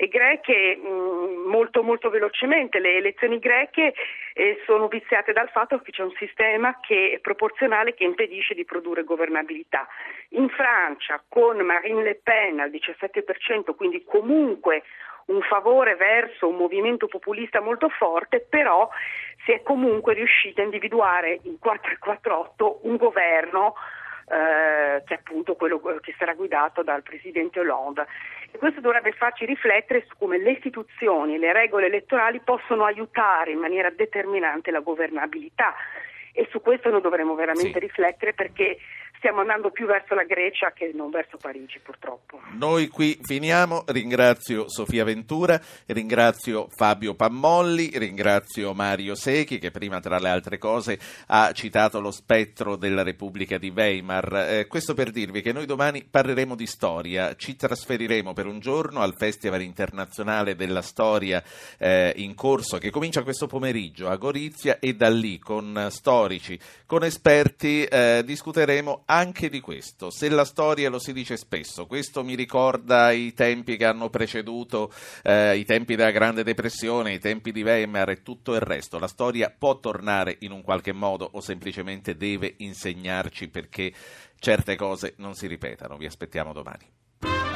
e 0.00 0.08
greche, 0.08 0.78
mh, 0.78 1.48
molto 1.50 1.82
molto 1.82 2.08
velocemente, 2.08 2.78
le 2.78 2.96
elezioni 2.96 3.38
greche 3.38 3.92
eh, 4.32 4.62
sono 4.64 4.88
viziate 4.88 5.34
dal 5.34 5.50
fatto 5.50 5.78
che 5.80 5.90
c'è 5.92 6.02
un 6.02 6.14
sistema 6.16 6.78
che 6.80 7.12
è 7.16 7.18
proporzionale 7.18 7.92
che 7.92 8.04
impedisce 8.04 8.54
di 8.54 8.64
produrre 8.64 9.04
governabilità. 9.04 9.86
In 10.30 10.48
Francia, 10.48 11.22
con 11.28 11.58
Marine 11.58 12.02
Le 12.02 12.14
Pen 12.14 12.60
al 12.60 12.70
17%, 12.70 13.74
quindi 13.76 14.02
comunque 14.02 14.84
un 15.30 15.40
favore 15.42 15.94
verso 15.94 16.48
un 16.48 16.56
movimento 16.56 17.06
populista 17.06 17.60
molto 17.60 17.88
forte, 17.88 18.40
però 18.48 18.88
si 19.44 19.52
è 19.52 19.62
comunque 19.62 20.14
riusciti 20.14 20.60
a 20.60 20.64
individuare 20.64 21.38
in 21.44 21.58
448 21.58 22.80
un 22.82 22.96
governo 22.96 23.74
eh, 24.28 25.02
che 25.04 25.14
è 25.14 25.18
appunto 25.18 25.54
quello 25.54 25.80
che 26.00 26.14
sarà 26.18 26.34
guidato 26.34 26.82
dal 26.82 27.02
presidente 27.02 27.58
Hollande. 27.60 28.06
E 28.52 28.58
questo 28.58 28.80
dovrebbe 28.80 29.12
farci 29.12 29.44
riflettere 29.44 30.04
su 30.08 30.16
come 30.18 30.38
le 30.38 30.52
istituzioni 30.52 31.34
e 31.34 31.38
le 31.38 31.52
regole 31.52 31.86
elettorali 31.86 32.40
possono 32.40 32.84
aiutare 32.84 33.52
in 33.52 33.58
maniera 33.58 33.90
determinante 33.90 34.70
la 34.70 34.80
governabilità. 34.80 35.74
E 36.32 36.46
su 36.50 36.60
questo 36.60 36.90
noi 36.90 37.00
dovremmo 37.00 37.34
veramente 37.34 37.72
Sì. 37.72 37.86
riflettere 37.86 38.32
perché 38.32 38.78
stiamo 39.20 39.40
andando 39.40 39.70
più 39.70 39.84
verso 39.84 40.14
la 40.14 40.24
Grecia 40.24 40.72
che 40.72 40.92
non 40.94 41.10
verso 41.10 41.36
Parigi, 41.36 41.78
purtroppo. 41.78 42.40
Noi 42.52 42.88
qui 42.88 43.18
finiamo, 43.20 43.84
ringrazio 43.88 44.66
Sofia 44.66 45.04
Ventura, 45.04 45.60
ringrazio 45.88 46.68
Fabio 46.74 47.14
Pammolli, 47.14 47.90
ringrazio 47.94 48.72
Mario 48.72 49.14
Secchi 49.14 49.58
che 49.58 49.70
prima 49.70 50.00
tra 50.00 50.18
le 50.18 50.30
altre 50.30 50.56
cose 50.56 50.98
ha 51.26 51.52
citato 51.52 52.00
lo 52.00 52.10
spettro 52.10 52.76
della 52.76 53.02
Repubblica 53.02 53.58
di 53.58 53.68
Weimar. 53.68 54.46
Eh, 54.48 54.66
questo 54.66 54.94
per 54.94 55.10
dirvi 55.10 55.42
che 55.42 55.52
noi 55.52 55.66
domani 55.66 56.02
parleremo 56.02 56.54
di 56.54 56.66
storia, 56.66 57.36
ci 57.36 57.56
trasferiremo 57.56 58.32
per 58.32 58.46
un 58.46 58.58
giorno 58.58 59.02
al 59.02 59.14
Festival 59.14 59.60
internazionale 59.60 60.56
della 60.56 60.82
storia 60.82 61.42
eh, 61.76 62.14
in 62.16 62.34
corso 62.34 62.78
che 62.78 62.88
comincia 62.88 63.22
questo 63.22 63.46
pomeriggio 63.46 64.08
a 64.08 64.16
Gorizia 64.16 64.78
e 64.78 64.94
da 64.94 65.10
lì 65.10 65.38
con 65.38 65.88
storici, 65.90 66.58
con 66.86 67.04
esperti 67.04 67.84
eh, 67.84 68.22
discuteremo 68.24 69.02
anche 69.10 69.48
di 69.48 69.60
questo. 69.60 70.08
Se 70.10 70.28
la 70.28 70.44
storia 70.44 70.88
lo 70.88 71.00
si 71.00 71.12
dice 71.12 71.36
spesso, 71.36 71.86
questo 71.86 72.22
mi 72.22 72.36
ricorda 72.36 73.10
i 73.10 73.32
tempi 73.34 73.76
che 73.76 73.84
hanno 73.84 74.08
preceduto 74.08 74.92
eh, 75.24 75.56
i 75.56 75.64
tempi 75.64 75.96
della 75.96 76.12
Grande 76.12 76.44
Depressione, 76.44 77.14
i 77.14 77.18
tempi 77.18 77.50
di 77.50 77.64
Weimar 77.64 78.10
e 78.10 78.22
tutto 78.22 78.54
il 78.54 78.60
resto. 78.60 79.00
La 79.00 79.08
storia 79.08 79.52
può 79.56 79.80
tornare 79.80 80.36
in 80.40 80.52
un 80.52 80.62
qualche 80.62 80.92
modo 80.92 81.28
o 81.32 81.40
semplicemente 81.40 82.16
deve 82.16 82.54
insegnarci 82.58 83.48
perché 83.48 83.92
certe 84.38 84.76
cose 84.76 85.14
non 85.16 85.34
si 85.34 85.48
ripetano. 85.48 85.96
Vi 85.96 86.06
aspettiamo 86.06 86.52
domani. 86.52 87.49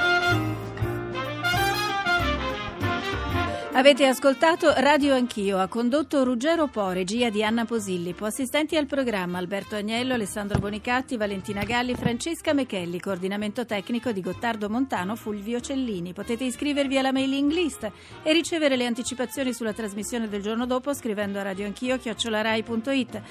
Avete 3.76 4.06
ascoltato 4.06 4.72
Radio 4.76 5.14
Anch'io, 5.14 5.58
ha 5.58 5.66
condotto 5.66 6.22
Ruggero 6.22 6.68
Po, 6.68 6.90
regia 6.90 7.28
di 7.28 7.42
Anna 7.42 7.64
Posillipo, 7.64 8.24
assistenti 8.24 8.76
al 8.76 8.86
programma 8.86 9.38
Alberto 9.38 9.74
Agnello, 9.74 10.14
Alessandro 10.14 10.60
Bonicatti, 10.60 11.16
Valentina 11.16 11.64
Galli, 11.64 11.96
Francesca 11.96 12.52
Mechelli, 12.52 13.00
coordinamento 13.00 13.66
tecnico 13.66 14.12
di 14.12 14.20
Gottardo 14.20 14.68
Montano, 14.68 15.16
Fulvio 15.16 15.60
Cellini. 15.60 16.12
Potete 16.12 16.44
iscrivervi 16.44 16.98
alla 16.98 17.10
mailing 17.10 17.50
list 17.50 17.90
e 18.22 18.32
ricevere 18.32 18.76
le 18.76 18.86
anticipazioni 18.86 19.52
sulla 19.52 19.72
trasmissione 19.72 20.28
del 20.28 20.40
giorno 20.40 20.66
dopo 20.66 20.94
scrivendo 20.94 21.40
a 21.40 21.42
radioanchio 21.42 21.98
chiocciolarai.it. 21.98 23.22